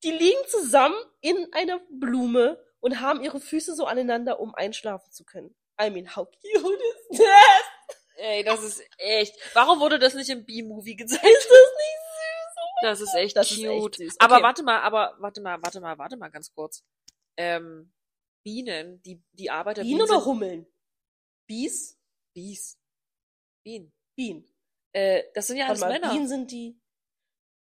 Die 0.03 0.11
liegen 0.11 0.39
zusammen 0.47 0.95
in 1.21 1.47
einer 1.53 1.79
Blume 1.89 2.63
und 2.79 3.01
haben 3.01 3.21
ihre 3.23 3.39
Füße 3.39 3.75
so 3.75 3.85
aneinander, 3.85 4.39
um 4.39 4.53
einschlafen 4.55 5.11
zu 5.11 5.23
können. 5.25 5.55
I 5.81 5.89
mean, 5.89 6.15
how 6.15 6.27
cute 6.29 6.79
is 7.11 7.17
that? 7.17 7.65
Ey, 8.17 8.43
das 8.43 8.63
ist 8.63 8.81
echt. 8.97 9.35
Warum 9.53 9.79
wurde 9.79 9.99
das 9.99 10.13
nicht 10.13 10.29
im 10.29 10.45
B-Movie 10.45 10.95
gezeigt? 10.95 11.23
Ist 11.25 11.49
das 11.49 11.49
nicht 11.49 11.99
süß? 12.15 12.55
Oh 12.57 12.79
Das 12.83 13.01
ist 13.01 13.13
echt 13.15 13.35
Das 13.35 13.51
ist 13.51 13.57
cute. 13.57 13.69
echt 13.69 13.95
süß. 13.95 14.15
Aber 14.19 14.35
Okay. 14.35 14.43
warte 14.43 14.63
mal, 14.63 14.79
aber 14.81 15.15
warte 15.19 15.41
mal, 15.41 15.61
warte 15.61 15.81
mal, 15.81 15.97
warte 15.97 16.17
mal 16.17 16.29
ganz 16.29 16.53
kurz. 16.53 16.83
Ähm, 17.37 17.91
Bienen, 18.43 19.01
die, 19.01 19.21
die 19.33 19.49
Arbeiter 19.49 19.81
Bienen 19.81 20.01
oder 20.03 20.15
sind 20.19 20.25
Hummeln? 20.25 20.67
Bies? 21.47 21.97
Bies. 22.35 22.77
Bienen. 23.63 23.93
Bienen. 24.15 24.45
Äh, 24.91 25.23
das 25.33 25.47
sind 25.47 25.57
ja 25.57 25.67
alles 25.67 25.81
Männer. 25.81 26.11
Bienen 26.11 26.27
sind 26.27 26.51
die. 26.51 26.79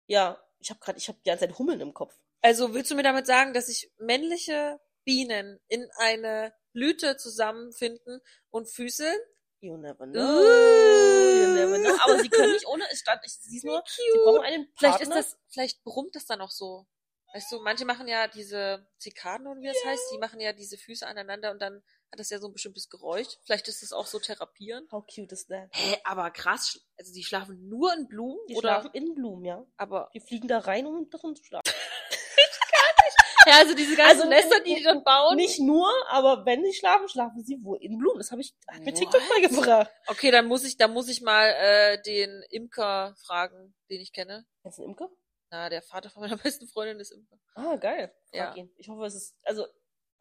Ja, 0.06 0.44
ich 0.58 0.68
habe 0.70 0.80
gerade, 0.80 0.98
ich 0.98 1.08
habe 1.08 1.18
die 1.24 1.30
ganze 1.30 1.46
Zeit 1.46 1.58
Hummeln 1.58 1.80
im 1.80 1.94
Kopf. 1.94 2.14
Also 2.42 2.74
willst 2.74 2.90
du 2.90 2.96
mir 2.96 3.04
damit 3.04 3.26
sagen, 3.26 3.54
dass 3.54 3.66
sich 3.66 3.90
männliche 3.98 4.80
Bienen 5.04 5.60
in 5.68 5.88
eine 5.96 6.52
Blüte 6.72 7.16
zusammenfinden 7.16 8.20
und 8.50 8.68
füßeln? 8.68 9.16
You 9.60 9.76
never 9.76 10.06
know. 10.06 10.20
Uh. 10.20 11.42
You 11.42 11.54
never 11.54 11.78
know. 11.78 11.96
Aber 12.02 12.18
sie 12.18 12.28
können 12.28 12.52
nicht 12.52 12.66
ohne, 12.66 12.84
es 12.90 12.98
stand, 12.98 13.22
ich 13.24 13.32
sie 13.32 13.56
ist 13.58 13.64
nur, 13.64 13.82
sie 13.86 14.18
brauchen 14.24 14.42
einen 14.42 14.72
Partner. 14.74 14.98
Vielleicht 14.98 15.00
ist 15.00 15.14
das, 15.14 15.38
vielleicht 15.48 15.84
brummt 15.84 16.16
das 16.16 16.26
dann 16.26 16.40
auch 16.40 16.50
so. 16.50 16.86
Weißt 17.32 17.50
du, 17.50 17.60
manche 17.60 17.84
machen 17.84 18.06
ja 18.06 18.28
diese 18.28 18.86
Zikaden 18.98 19.46
oder 19.46 19.60
wie 19.60 19.66
das 19.66 19.84
heißt, 19.84 20.02
die 20.12 20.18
machen 20.18 20.40
ja 20.40 20.52
diese 20.52 20.76
Füße 20.76 21.06
aneinander 21.06 21.50
und 21.50 21.62
dann 21.62 21.82
hat 22.14 22.20
das 22.20 22.30
ja 22.30 22.38
so 22.38 22.46
ein 22.46 22.52
bestimmtes 22.52 22.88
Geräusch. 22.88 23.26
Vielleicht 23.44 23.66
ist 23.66 23.82
es 23.82 23.92
auch 23.92 24.06
so 24.06 24.20
therapieren. 24.20 24.86
How 24.92 25.04
cute 25.04 25.32
is 25.32 25.46
that? 25.48 25.68
Hä, 25.72 25.96
aber 26.04 26.30
krass, 26.30 26.80
also 26.96 27.12
die 27.12 27.24
schlafen 27.24 27.68
nur 27.68 27.92
in 27.92 28.06
Blumen 28.06 28.38
Die 28.48 28.54
oder 28.54 28.80
schlafen 28.80 28.90
in 28.92 29.14
Blumen, 29.16 29.44
ja. 29.44 29.66
aber 29.76 30.10
Die 30.14 30.20
fliegen 30.20 30.46
da 30.46 30.60
rein, 30.60 30.86
um 30.86 31.10
drin 31.10 31.34
zu 31.34 31.42
schlafen. 31.42 31.64
ja, 33.46 33.54
also 33.58 33.74
diese 33.74 33.96
ganzen 33.96 34.20
Also, 34.22 34.28
Nester, 34.28 34.60
die 34.60 34.76
die 34.76 34.82
dort 34.84 35.04
bauen. 35.04 35.36
Nicht 35.36 35.58
nur, 35.58 35.90
aber 36.08 36.46
wenn 36.46 36.64
sie 36.64 36.72
schlafen, 36.72 37.08
schlafen 37.08 37.44
sie 37.44 37.58
wohl 37.64 37.78
in 37.82 37.98
Blumen. 37.98 38.18
Das 38.18 38.30
habe 38.30 38.40
ich 38.42 38.54
hat 38.68 38.78
mir 38.80 38.86
What? 38.92 38.94
TikTok 38.94 39.22
beigebracht. 39.28 39.90
Okay, 40.06 40.30
dann 40.30 40.46
muss 40.46 40.64
ich, 40.64 40.76
dann 40.76 40.92
muss 40.92 41.08
ich 41.08 41.20
mal 41.20 41.48
äh, 41.48 42.00
den 42.02 42.42
Imker 42.50 43.16
fragen, 43.26 43.74
den 43.90 44.00
ich 44.00 44.12
kenne. 44.12 44.46
Du 44.62 44.70
einen 44.70 44.90
Imker? 44.90 45.10
Na, 45.50 45.68
der 45.68 45.82
Vater 45.82 46.10
von 46.10 46.22
meiner 46.22 46.36
besten 46.42 46.68
Freundin 46.68 47.00
ist 47.00 47.10
Imker. 47.10 47.36
Ah, 47.56 47.74
geil. 47.76 48.14
Frag 48.30 48.38
Ja. 48.38 48.54
ihn. 48.54 48.70
Ich 48.76 48.88
hoffe, 48.88 49.04
es 49.04 49.14
ist, 49.16 49.34
also, 49.42 49.66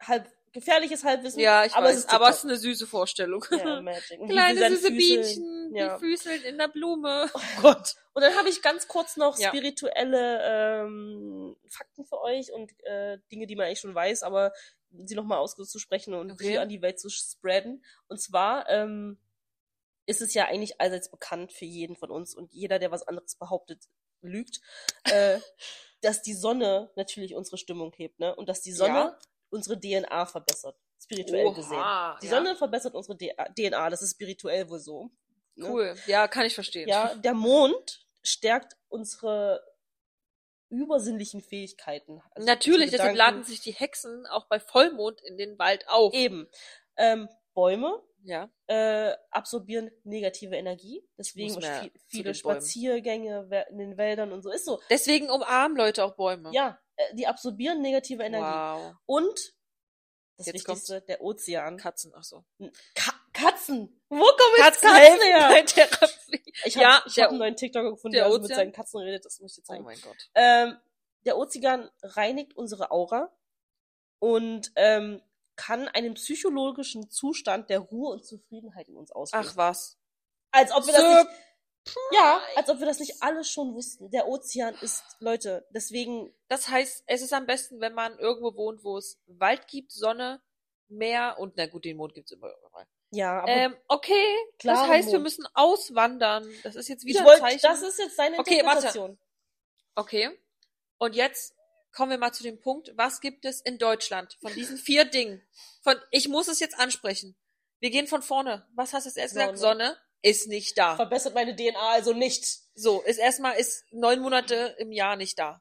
halb, 0.00 0.28
gefährliches 0.54 1.04
Halbwissen. 1.04 1.40
Ja, 1.40 1.64
ich 1.66 1.74
aber 1.74 1.88
weiß, 1.88 1.94
es 1.96 2.00
ist 2.04 2.10
aber 2.10 2.28
es 2.30 2.36
ist 2.38 2.44
eine 2.44 2.56
süße 2.56 2.86
Vorstellung. 2.86 3.44
Ja, 3.50 3.80
Magic. 3.82 4.18
Kleine 4.28 4.68
süße 4.70 4.88
füßeln. 4.88 4.96
Bienchen, 4.96 5.74
Ja. 5.76 5.94
die 5.98 6.00
füßeln 6.00 6.42
in 6.44 6.56
der 6.56 6.68
Blume. 6.68 7.28
Oh 7.34 7.40
Gott. 7.60 7.94
Und 8.14 8.22
dann 8.22 8.34
habe 8.36 8.48
ich 8.48 8.62
ganz 8.62 8.88
kurz 8.88 9.16
noch 9.18 9.36
Ja. 9.38 9.48
spirituelle 9.48 10.40
ähm, 10.84 11.56
Fakten 11.68 12.06
für 12.06 12.20
euch 12.22 12.52
und 12.52 12.72
äh, 12.86 13.18
Dinge, 13.30 13.46
die 13.46 13.56
man 13.56 13.66
eigentlich 13.66 13.80
schon 13.80 13.94
weiß, 13.94 14.22
aber 14.22 14.52
sie 14.90 15.14
nochmal 15.16 15.38
auszusprechen 15.38 16.14
und 16.14 16.30
Okay. 16.32 16.56
an 16.58 16.68
die 16.68 16.80
Welt 16.80 17.00
zu 17.00 17.10
spreaden. 17.10 17.84
Und 18.08 18.20
zwar 18.22 18.68
ähm, 18.70 19.18
ist 20.06 20.22
es 20.22 20.34
ja 20.34 20.44
eigentlich 20.46 20.80
allseits 20.80 21.10
bekannt 21.10 21.52
für 21.52 21.64
jeden 21.64 21.96
von 21.96 22.10
uns 22.10 22.34
und 22.34 22.52
jeder, 22.52 22.78
der 22.78 22.90
was 22.92 23.02
anderes 23.02 23.34
behauptet, 23.36 23.82
lügt, 24.20 24.60
äh, 25.10 25.38
dass 26.00 26.22
die 26.22 26.34
Sonne 26.34 26.90
natürlich 26.94 27.34
unsere 27.34 27.58
Stimmung 27.58 27.92
hebt, 27.96 28.20
ne? 28.20 28.36
Und 28.36 28.48
dass 28.48 28.60
die 28.60 28.72
Sonne 28.72 28.94
Ja. 28.94 29.18
Unsere 29.54 29.78
DNA 29.80 30.26
verbessert, 30.26 30.76
spirituell 31.02 31.46
Oha, 31.46 31.54
gesehen. 31.54 32.18
Die 32.22 32.26
ja. 32.26 32.36
Sonne 32.36 32.56
verbessert 32.56 32.94
unsere 32.94 33.16
DNA, 33.16 33.90
das 33.90 34.02
ist 34.02 34.12
spirituell 34.12 34.68
wohl 34.68 34.80
so. 34.80 35.10
ne? 35.54 35.68
Cool. 35.70 35.94
Ja, 36.06 36.28
kann 36.28 36.44
ich 36.44 36.54
verstehen. 36.54 36.88
Ja, 36.88 37.14
der 37.14 37.34
Mond 37.34 38.06
stärkt 38.22 38.76
unsere 38.88 39.62
übersinnlichen 40.70 41.40
Fähigkeiten. 41.40 42.20
Also 42.32 42.46
Natürlich, 42.46 42.90
deshalb 42.90 43.16
laden 43.16 43.44
sich 43.44 43.60
die 43.60 43.72
Hexen 43.72 44.26
auch 44.26 44.46
bei 44.48 44.58
Vollmond 44.58 45.20
in 45.22 45.36
den 45.36 45.58
Wald 45.58 45.86
auf. 45.88 46.12
eben. 46.14 46.48
Ähm, 46.96 47.28
Bäume 47.54 48.02
Ja. 48.24 48.50
äh, 48.66 49.12
absorbieren 49.30 49.90
negative 50.02 50.56
Energie. 50.56 51.06
Deswegen 51.16 51.60
viel, 51.60 51.92
viele. 52.08 52.34
Spaziergänge 52.34 53.48
in 53.70 53.78
den 53.78 53.96
Wäldern 53.96 54.32
und 54.32 54.42
so. 54.42 54.50
Ist 54.50 54.64
so. 54.64 54.80
Deswegen 54.90 55.30
umarmen 55.30 55.76
Leute 55.76 56.02
auch 56.04 56.16
Bäume. 56.16 56.50
Ja, 56.52 56.80
die 57.14 57.26
absorbieren 57.26 57.80
negative 57.82 58.22
Energie. 58.22 58.44
Wow. 58.44 58.94
Und 59.06 59.54
das 60.36 60.46
Jetzt 60.46 60.54
Wichtigste, 60.66 61.00
der 61.02 61.20
Ozean. 61.20 61.76
Katzen, 61.76 62.12
ach 62.16 62.24
so. 62.24 62.44
Ka 62.94 63.12
Katzen! 63.32 64.00
Wo 64.08 64.16
kommen 64.24 64.54
jetzt 64.58 64.80
Katzen 64.80 65.20
her? 65.22 65.64
Therapie. 65.66 66.52
Ich 66.64 66.74
Ja, 66.76 66.98
habe 66.98 67.08
ich 67.08 67.14
der- 67.14 67.24
hab 67.24 67.30
einen 67.30 67.38
neuen 67.38 67.56
TikToker 67.56 67.90
gefunden, 67.90 68.12
der 68.14 68.24
der 68.24 68.32
also 68.32 68.40
mit 68.40 68.54
seinen 68.54 68.72
Katzen 68.72 69.00
redet. 69.00 69.24
Das 69.24 69.40
muss 69.40 69.56
ich 69.58 69.64
dir 69.64 69.70
Oh 69.70 69.72
zeigen. 69.74 69.84
mein 69.84 70.00
Gott. 70.00 70.16
Ähm, 70.34 70.76
der 71.24 71.36
Ozean 71.38 71.90
reinigt 72.02 72.56
unsere 72.56 72.90
Aura 72.90 73.32
und 74.20 74.72
ähm, 74.76 75.20
kann 75.56 75.88
einen 75.88 76.14
psychologischen 76.14 77.10
Zustand 77.10 77.70
der 77.70 77.78
Ruhe 77.80 78.12
und 78.12 78.24
Zufriedenheit 78.24 78.88
in 78.88 78.96
uns 78.96 79.12
auslösen. 79.12 79.48
Ach 79.50 79.56
was. 79.56 79.98
als 80.50 80.72
ob 80.72 80.86
wir 80.86 80.92
das 80.92 81.02
Surprise. 81.02 81.24
nicht, 81.28 81.40
ja, 82.12 82.40
als 82.56 82.68
ob 82.70 82.78
wir 82.80 82.86
das 82.86 82.98
nicht 82.98 83.22
alle 83.22 83.44
schon 83.44 83.74
wussten. 83.74 84.10
Der 84.10 84.26
Ozean 84.28 84.74
ist, 84.80 85.02
Leute, 85.20 85.66
deswegen, 85.70 86.34
Das 86.48 86.68
heißt, 86.68 87.04
es 87.06 87.22
ist 87.22 87.32
am 87.32 87.46
besten, 87.46 87.80
wenn 87.80 87.94
man 87.94 88.18
irgendwo 88.18 88.54
wohnt, 88.56 88.84
wo 88.84 88.96
es 88.98 89.20
Wald 89.26 89.66
gibt, 89.68 89.92
Sonne, 89.92 90.40
Meer 90.88 91.36
und 91.38 91.54
na 91.56 91.66
gut, 91.66 91.84
den 91.84 91.96
Mond 91.96 92.14
gibt's 92.14 92.30
immer 92.32 92.48
überall. 92.58 92.86
ja, 93.10 93.40
aber 93.40 93.48
Ähm, 93.48 93.76
okay, 93.88 94.36
das 94.62 94.78
heißt, 94.80 95.08
wir 95.08 95.14
Mond. 95.14 95.24
müssen 95.24 95.46
auswandern. 95.54 96.46
Das 96.62 96.74
ist 96.76 96.88
jetzt 96.88 97.04
ich 97.04 97.08
wieder 97.14 97.30
ein 97.30 97.38
Zeichen. 97.40 97.60
das 97.62 97.82
ist 97.82 97.98
jetzt 97.98 98.18
deine 98.18 98.38
Okay, 98.38 98.62
warte. 98.64 98.86
Interpretation. 98.86 99.18
Okay. 99.94 100.38
Und 100.98 101.14
jetzt 101.14 101.54
kommen 101.92 102.10
wir 102.10 102.18
mal 102.18 102.32
zu 102.32 102.42
dem 102.42 102.60
Punkt, 102.60 102.92
was 102.96 103.20
gibt 103.20 103.44
es 103.44 103.60
in 103.60 103.78
Deutschland 103.78 104.36
von 104.40 104.52
diesen 104.54 104.76
vier 104.76 105.04
Dingen? 105.04 105.42
Von, 105.82 105.96
ich 106.10 106.28
muss 106.28 106.48
es 106.48 106.60
jetzt 106.60 106.78
ansprechen. 106.78 107.34
Wir 107.80 107.90
gehen 107.90 108.06
von 108.06 108.22
vorne. 108.22 108.66
Was 108.74 108.92
hast 108.92 109.04
du 109.04 109.08
jetzt 109.08 109.16
erst 109.18 109.34
gesagt? 109.34 109.58
Sonne. 109.58 109.96
Ist 110.24 110.48
nicht 110.48 110.78
da. 110.78 110.96
Verbessert 110.96 111.34
meine 111.34 111.54
DNA 111.54 111.78
also 111.90 112.14
nicht. 112.14 112.46
So, 112.74 113.02
ist 113.02 113.18
erstmal, 113.18 113.56
ist 113.56 113.84
neun 113.92 114.20
Monate 114.20 114.74
im 114.78 114.90
Jahr 114.90 115.16
nicht 115.16 115.38
da. 115.38 115.60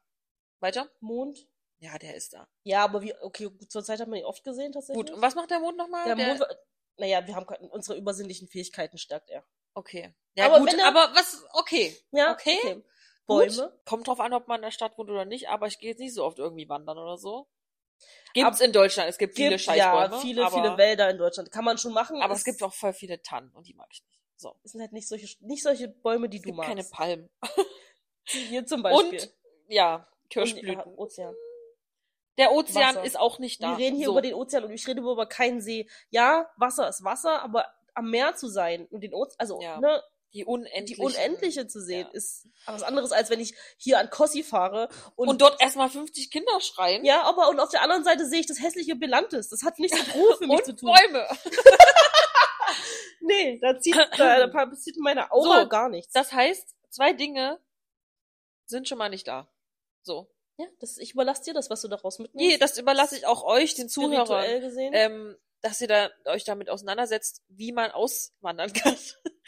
Weiter? 0.61 0.89
Mond? 1.01 1.37
Ja, 1.79 1.97
der 1.97 2.15
ist 2.15 2.31
da. 2.33 2.47
Ja, 2.63 2.85
aber 2.85 3.01
wie, 3.01 3.13
okay, 3.19 3.49
zur 3.67 3.83
Zeit 3.83 3.99
hat 3.99 4.07
man 4.07 4.19
ihn 4.19 4.25
oft 4.25 4.41
gesehen 4.45 4.71
tatsächlich. 4.71 5.05
Gut, 5.05 5.13
und 5.13 5.21
was 5.21 5.35
macht 5.35 5.51
der 5.51 5.59
Mond 5.59 5.75
nochmal? 5.77 6.05
Der 6.05 6.15
Mond, 6.15 6.41
naja, 6.95 7.27
wir 7.27 7.35
haben 7.35 7.45
unsere 7.71 7.97
übersinnlichen 7.97 8.47
Fähigkeiten 8.47 8.97
stärkt 8.97 9.29
er. 9.31 9.43
Okay. 9.73 10.13
Ja, 10.35 10.45
Aber 10.45 10.59
gut, 10.59 10.71
wenn 10.71 10.79
er- 10.79 10.87
aber 10.87 11.13
was, 11.13 11.43
okay. 11.53 11.93
Ja, 12.11 12.31
Okay. 12.31 12.57
Bäume. 13.25 13.51
Gut. 13.51 13.85
Kommt 13.85 14.07
drauf 14.07 14.21
an, 14.21 14.33
ob 14.33 14.47
man 14.47 14.57
in 14.59 14.63
der 14.63 14.71
Stadt 14.71 14.97
wohnt 14.97 15.09
oder 15.09 15.25
nicht, 15.25 15.49
aber 15.49 15.67
ich 15.67 15.77
gehe 15.79 15.89
jetzt 15.89 15.99
nicht 15.99 16.13
so 16.13 16.23
oft 16.23 16.39
irgendwie 16.39 16.69
wandern 16.69 16.97
oder 16.97 17.17
so. 17.17 17.47
Gibt's 18.33 18.61
in 18.61 18.71
Deutschland, 18.71 19.09
es 19.09 19.17
gibt 19.17 19.35
viele 19.35 19.51
Gibt, 19.51 19.61
Scheißbäume. 19.61 20.15
ja, 20.15 20.19
viele, 20.21 20.49
viele 20.49 20.77
Wälder 20.77 21.09
in 21.09 21.17
Deutschland. 21.17 21.51
Kann 21.51 21.63
man 21.65 21.77
schon 21.77 21.93
machen. 21.93 22.21
Aber 22.21 22.33
es 22.33 22.43
gibt 22.45 22.63
auch 22.63 22.73
voll 22.73 22.93
viele 22.93 23.21
Tannen 23.21 23.51
und 23.53 23.67
die 23.67 23.73
mag 23.73 23.87
ich 23.91 24.01
nicht. 24.03 24.22
So. 24.35 24.55
Es 24.63 24.71
sind 24.73 24.81
halt 24.81 24.91
nicht 24.93 25.07
solche, 25.07 25.27
nicht 25.45 25.63
solche 25.63 25.87
Bäume, 25.87 26.27
die 26.29 26.37
Es 26.37 26.43
du 26.43 26.47
gibt 26.47 26.57
magst. 26.57 26.69
keine 26.69 26.83
Palmen. 26.83 27.29
Hier 28.25 28.65
zum 28.65 28.81
Beispiel. 28.83 29.19
Und, 29.19 29.33
ja, 29.67 29.95
Und, 29.95 30.29
Kirschblüten. 30.29 30.73
ja, 30.79 30.85
Ozean. 30.97 31.35
Der 32.37 32.51
Ozean 32.51 32.95
Wasser. 32.95 33.03
ist 33.05 33.19
auch 33.19 33.37
nicht 33.39 33.61
da. 33.61 33.77
Wir 33.77 33.85
reden 33.85 33.95
hier 33.97 34.07
so. 34.07 34.11
über 34.13 34.21
den 34.21 34.33
Ozean 34.33 34.63
und 34.63 34.71
ich 34.71 34.87
rede 34.87 35.01
über 35.01 35.25
keinen 35.27 35.61
See. 35.61 35.87
Ja, 36.09 36.49
Wasser 36.57 36.87
ist 36.89 37.03
Wasser, 37.03 37.43
aber 37.43 37.67
am 37.93 38.09
Meer 38.09 38.33
zu 38.35 38.47
sein 38.47 38.87
und 38.87 39.01
den 39.01 39.13
Ozean, 39.13 39.35
also 39.39 39.61
Ja. 39.61 39.79
ne, 39.79 40.01
die 40.33 40.39
die 40.39 40.45
unendlichen. 40.45 41.05
Unendliche 41.05 41.67
zu 41.67 41.79
sehen, 41.79 42.07
Ja. 42.07 42.13
ist 42.13 42.47
was 42.65 42.81
anderes, 42.81 43.11
als 43.11 43.29
wenn 43.29 43.39
ich 43.39 43.53
hier 43.77 43.99
an 43.99 44.09
Kossi 44.09 44.41
fahre 44.41 44.89
und, 45.15 45.27
Und, 45.27 45.41
dort 45.41 45.61
erstmal 45.61 45.89
50 45.91 46.31
Kinder 46.31 46.59
schreien. 46.59 47.05
ja, 47.05 47.21
aber 47.21 47.49
und 47.49 47.59
auf 47.59 47.69
der 47.69 47.83
anderen 47.83 48.03
Seite 48.03 48.25
sehe 48.27 48.39
ich 48.39 48.47
das 48.47 48.59
hässliche 48.59 48.95
Belantes. 48.95 49.49
Das 49.49 49.61
hat 49.61 49.77
nichts 49.77 49.95
mit 49.99 50.15
Ruhe 50.15 50.35
für 50.37 50.47
mich 50.47 50.57
und 50.57 50.65
zu 50.65 50.75
tun. 50.75 50.91
Bäume. 50.91 51.27
Nee, 53.25 53.57
da 53.59 53.79
zieht, 53.79 53.95
da, 54.17 54.45
da 54.45 54.47
passiert 54.47 54.97
in 54.97 55.01
meiner 55.03 55.31
Aura 55.31 55.61
So. 55.61 55.69
gar 55.69 55.87
nichts. 55.89 56.11
Das 56.11 56.33
heißt, 56.33 56.75
zwei 56.89 57.13
Dinge 57.13 57.57
sind 58.65 58.87
schon 58.89 58.97
mal 58.97 59.09
nicht 59.09 59.27
da. 59.27 59.49
So. 60.01 60.29
ja, 60.57 60.65
das, 60.79 60.97
ich 60.97 61.13
überlasse 61.13 61.43
dir 61.43 61.53
das, 61.53 61.69
was 61.69 61.81
du 61.81 61.87
daraus 61.87 62.19
mitnimmst. 62.19 62.35
Nee, 62.35 62.57
das 62.57 62.77
überlasse 62.77 63.15
ich 63.15 63.25
auch 63.25 63.43
euch, 63.45 63.75
den 63.75 63.87
Zuhörern, 63.87 64.59
gesehen. 64.61 64.91
ähm, 64.93 65.37
dass 65.61 65.79
ihr 65.79 65.87
da, 65.87 66.09
euch 66.25 66.43
damit 66.43 66.69
auseinandersetzt, 66.69 67.41
wie 67.47 67.71
man 67.71 67.91
auswandern 67.91 68.73
kann. 68.73 68.97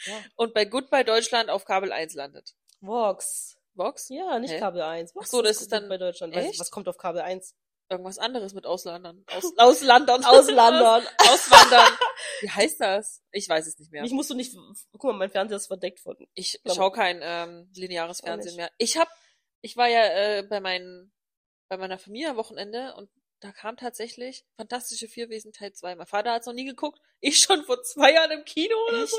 Ja. 0.06 0.14
Und 0.36 0.54
bei 0.54 0.64
Goodbye 0.64 1.04
Deutschland 1.04 1.50
auf 1.50 1.66
Kabel 1.66 1.92
1 1.92 2.14
landet. 2.14 2.54
Vox. 2.80 3.58
Vox? 3.74 4.08
Ja, 4.08 4.38
nicht 4.38 4.52
Hä? 4.54 4.58
Kabel 4.58 4.80
1. 4.80 5.12
Ach 5.20 5.26
so, 5.26 5.42
das 5.42 5.60
ist 5.60 5.70
dann- 5.70 5.88
bei 5.90 5.98
Deutschland. 5.98 6.34
Weiß 6.34 6.44
ich, 6.44 6.50
Echt? 6.52 6.60
was 6.60 6.70
kommt 6.70 6.88
auf 6.88 6.96
Kabel 6.96 7.20
1? 7.20 7.54
Irgendwas 7.88 8.18
anderes 8.18 8.52
mit 8.52 8.66
Auslandern. 8.66 9.24
Aus, 9.32 9.44
Auslandern. 9.58 10.24
Auslandern. 10.24 11.06
Auswandern. 11.18 11.92
Wie 12.40 12.50
heißt 12.50 12.80
das? 12.80 13.22
Ich 13.30 13.48
weiß 13.48 13.66
es 13.66 13.78
nicht 13.78 13.92
mehr. 13.92 14.02
Mich 14.02 14.12
musst 14.12 14.30
du 14.30 14.34
nicht. 14.34 14.56
Guck 14.92 15.04
mal, 15.04 15.12
mein 15.12 15.30
Fernseher 15.30 15.56
ist 15.56 15.68
verdeckt 15.68 16.00
von. 16.00 16.16
Ich 16.34 16.60
schaue 16.66 16.90
kein 16.90 17.20
ähm, 17.22 17.70
lineares 17.74 18.20
Fernsehen 18.20 18.56
mehr. 18.56 18.70
Ich 18.78 18.96
hab, 18.96 19.08
ich 19.60 19.76
war 19.76 19.86
ja 19.88 20.04
äh, 20.04 20.42
bei 20.42 20.58
meinen, 20.60 21.12
bei 21.68 21.76
meiner 21.76 21.98
Familie 21.98 22.30
am 22.30 22.36
Wochenende 22.36 22.94
und 22.96 23.08
da 23.40 23.52
kam 23.52 23.76
tatsächlich 23.76 24.44
Fantastische 24.56 25.06
Vierwesen 25.08 25.52
Teil 25.52 25.72
2. 25.72 25.94
Mein 25.94 26.06
Vater 26.06 26.32
hat's 26.32 26.46
noch 26.46 26.54
nie 26.54 26.64
geguckt. 26.64 27.00
Ich 27.20 27.38
schon 27.38 27.62
vor 27.64 27.82
zwei 27.82 28.12
Jahren 28.14 28.30
im 28.32 28.44
Kino 28.44 28.74
oder 28.88 29.02
Echt? 29.02 29.12
so. 29.12 29.18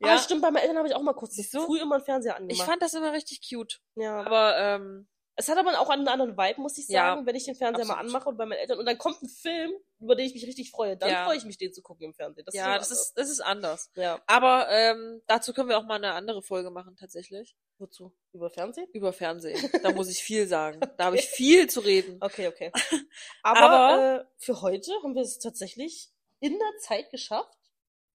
Ja, 0.00 0.08
Ja. 0.08 0.18
stimmt, 0.18 0.42
bei 0.42 0.50
meinen 0.50 0.62
Eltern 0.62 0.78
habe 0.78 0.88
ich 0.88 0.94
auch 0.94 1.02
mal 1.02 1.14
kurz 1.14 1.36
du? 1.36 1.64
früh 1.64 1.80
immer 1.80 1.94
einen 1.96 2.04
Fernseher 2.04 2.36
angemacht. 2.36 2.58
Ich 2.60 2.64
fand 2.64 2.82
das 2.82 2.92
immer 2.94 3.12
richtig 3.12 3.40
cute. 3.48 3.80
ja. 3.94 4.20
Aber 4.22 4.58
ähm, 4.58 5.08
Es 5.34 5.48
hat 5.48 5.56
aber 5.56 5.80
auch 5.80 5.88
einen 5.88 6.06
anderen 6.08 6.36
Vibe, 6.36 6.60
muss 6.60 6.76
ich 6.76 6.88
Ja, 6.88 7.14
sagen, 7.14 7.24
wenn 7.26 7.34
ich 7.34 7.44
den 7.44 7.54
Fernseher 7.54 7.86
mal 7.86 7.94
absolut. 7.94 8.14
anmache 8.14 8.28
und 8.28 8.36
bei 8.36 8.44
meinen 8.44 8.58
Eltern 8.58 8.78
und 8.78 8.84
dann 8.86 8.98
kommt 8.98 9.22
ein 9.22 9.28
Film, 9.28 9.72
über 9.98 10.14
den 10.14 10.26
ich 10.26 10.34
mich 10.34 10.46
richtig 10.46 10.70
freue. 10.70 10.96
Dann 10.96 11.08
Ja. 11.10 11.24
freue 11.24 11.36
ich 11.38 11.44
mich, 11.44 11.56
den 11.56 11.72
zu 11.72 11.80
gucken 11.80 12.04
im 12.04 12.12
Fernsehen. 12.14 12.44
Das 12.44 12.54
ja, 12.54 12.76
ist 12.76 12.90
das 12.90 13.00
ist, 13.00 13.12
das 13.18 13.30
ist 13.30 13.40
anders. 13.40 13.90
Ja. 13.94 14.20
Aber 14.26 14.68
ähm, 14.70 15.22
dazu 15.26 15.54
können 15.54 15.70
wir 15.70 15.78
auch 15.78 15.84
mal 15.84 15.94
eine 15.96 16.12
andere 16.12 16.42
Folge 16.42 16.70
machen, 16.70 16.96
tatsächlich. 16.96 17.56
Wozu? 17.78 18.12
Über 18.32 18.50
Fernsehen? 18.50 18.86
Über 18.92 19.12
Fernsehen. 19.14 19.70
Da 19.82 19.90
muss 19.92 20.08
ich 20.10 20.22
viel 20.22 20.46
sagen. 20.46 20.80
Da 20.98 21.06
habe 21.06 21.16
ich 21.16 21.26
viel 21.26 21.68
zu 21.68 21.80
reden. 21.80 22.18
Okay, 22.20 22.48
okay. 22.48 22.70
Aber, 23.42 23.60
Aber- 23.60 24.20
äh, 24.20 24.24
für 24.36 24.60
heute 24.60 24.92
haben 25.02 25.14
wir 25.14 25.22
es 25.22 25.38
tatsächlich 25.38 26.10
in 26.40 26.58
der 26.58 26.78
Zeit 26.80 27.10
geschafft. 27.10 27.56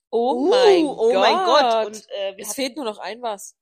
Oh 0.10 0.34
Uh, 0.46 0.50
mein 0.50 0.86
oh 0.86 0.96
Gott. 0.96 1.14
mein 1.16 1.46
Gott. 1.46 1.86
Und 1.88 2.10
äh, 2.12 2.36
es 2.38 2.50
hatten- 2.50 2.56
fehlt 2.56 2.76
nur 2.76 2.86
noch 2.86 3.00
ein 3.00 3.22
was. 3.24 3.56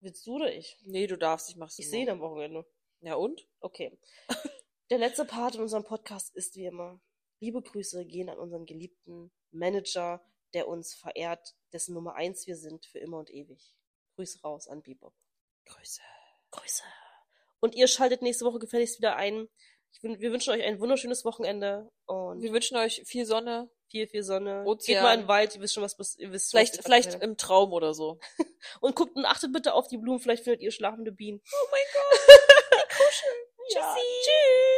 Willst 0.00 0.26
du 0.26 0.36
oder 0.36 0.52
ich? 0.52 0.78
Nee, 0.84 1.06
du 1.06 1.16
darfst, 1.16 1.50
ich 1.50 1.56
mach's 1.56 1.78
Ich 1.78 1.90
sehe 1.90 2.02
ihn 2.02 2.10
am 2.10 2.20
Wochenende. 2.20 2.66
Ja 3.00 3.14
und? 3.14 3.46
Okay. 3.60 3.98
Der 4.90 4.98
letzte 4.98 5.24
Part 5.24 5.54
in 5.54 5.60
unserem 5.60 5.84
Podcast 5.84 6.34
ist 6.34 6.56
wie 6.56 6.66
immer. 6.66 7.00
Liebe 7.40 7.62
Grüße 7.62 8.04
gehen 8.06 8.28
an 8.28 8.38
unseren 8.38 8.64
geliebten 8.64 9.30
Manager, 9.50 10.24
der 10.54 10.66
uns 10.66 10.94
verehrt, 10.94 11.54
dessen 11.72 11.94
Nummer 11.94 12.14
eins 12.14 12.46
wir 12.46 12.56
sind 12.56 12.86
für 12.86 12.98
immer 12.98 13.18
und 13.18 13.30
ewig. 13.30 13.74
Grüße 14.16 14.40
raus 14.42 14.66
an 14.66 14.82
Bebop. 14.82 15.14
Grüße. 15.66 16.00
Grüße. 16.50 16.82
Und 17.60 17.74
ihr 17.74 17.86
schaltet 17.86 18.22
nächste 18.22 18.44
Woche 18.44 18.58
gefälligst 18.58 18.98
wieder 18.98 19.16
ein. 19.16 19.48
Ich, 19.92 20.02
wir 20.02 20.32
wünschen 20.32 20.52
euch 20.52 20.64
ein 20.64 20.80
wunderschönes 20.80 21.24
Wochenende 21.24 21.90
und 22.06 22.40
Wir 22.42 22.52
wünschen 22.52 22.76
euch 22.76 23.02
viel 23.04 23.26
Sonne. 23.26 23.70
Viel, 23.90 24.06
viel 24.06 24.22
Sonne. 24.22 24.64
Ozean. 24.64 24.94
Geht 24.94 25.02
mal 25.02 25.14
in 25.14 25.20
den 25.20 25.28
Wald, 25.28 25.54
ihr 25.54 25.60
wisst 25.60 25.74
schon, 25.74 25.82
was 25.82 26.16
ihr 26.16 26.32
wisst. 26.32 26.50
Vielleicht, 26.50 26.78
was 26.78 26.84
vielleicht 26.84 27.14
im 27.22 27.36
Traum 27.36 27.72
oder 27.72 27.94
so. 27.94 28.18
Und 28.80 28.96
guckt 28.96 29.14
und 29.16 29.24
achtet 29.24 29.52
bitte 29.52 29.72
auf 29.72 29.86
die 29.88 29.98
Blumen, 29.98 30.18
vielleicht 30.18 30.44
findet 30.44 30.62
ihr 30.62 30.72
schlafende 30.72 31.12
Bienen. 31.12 31.40
Oh 31.52 31.66
mein 31.70 31.82
Gott. 31.94 32.20
Ja. 33.70 33.94
Tschüssi. 33.94 34.77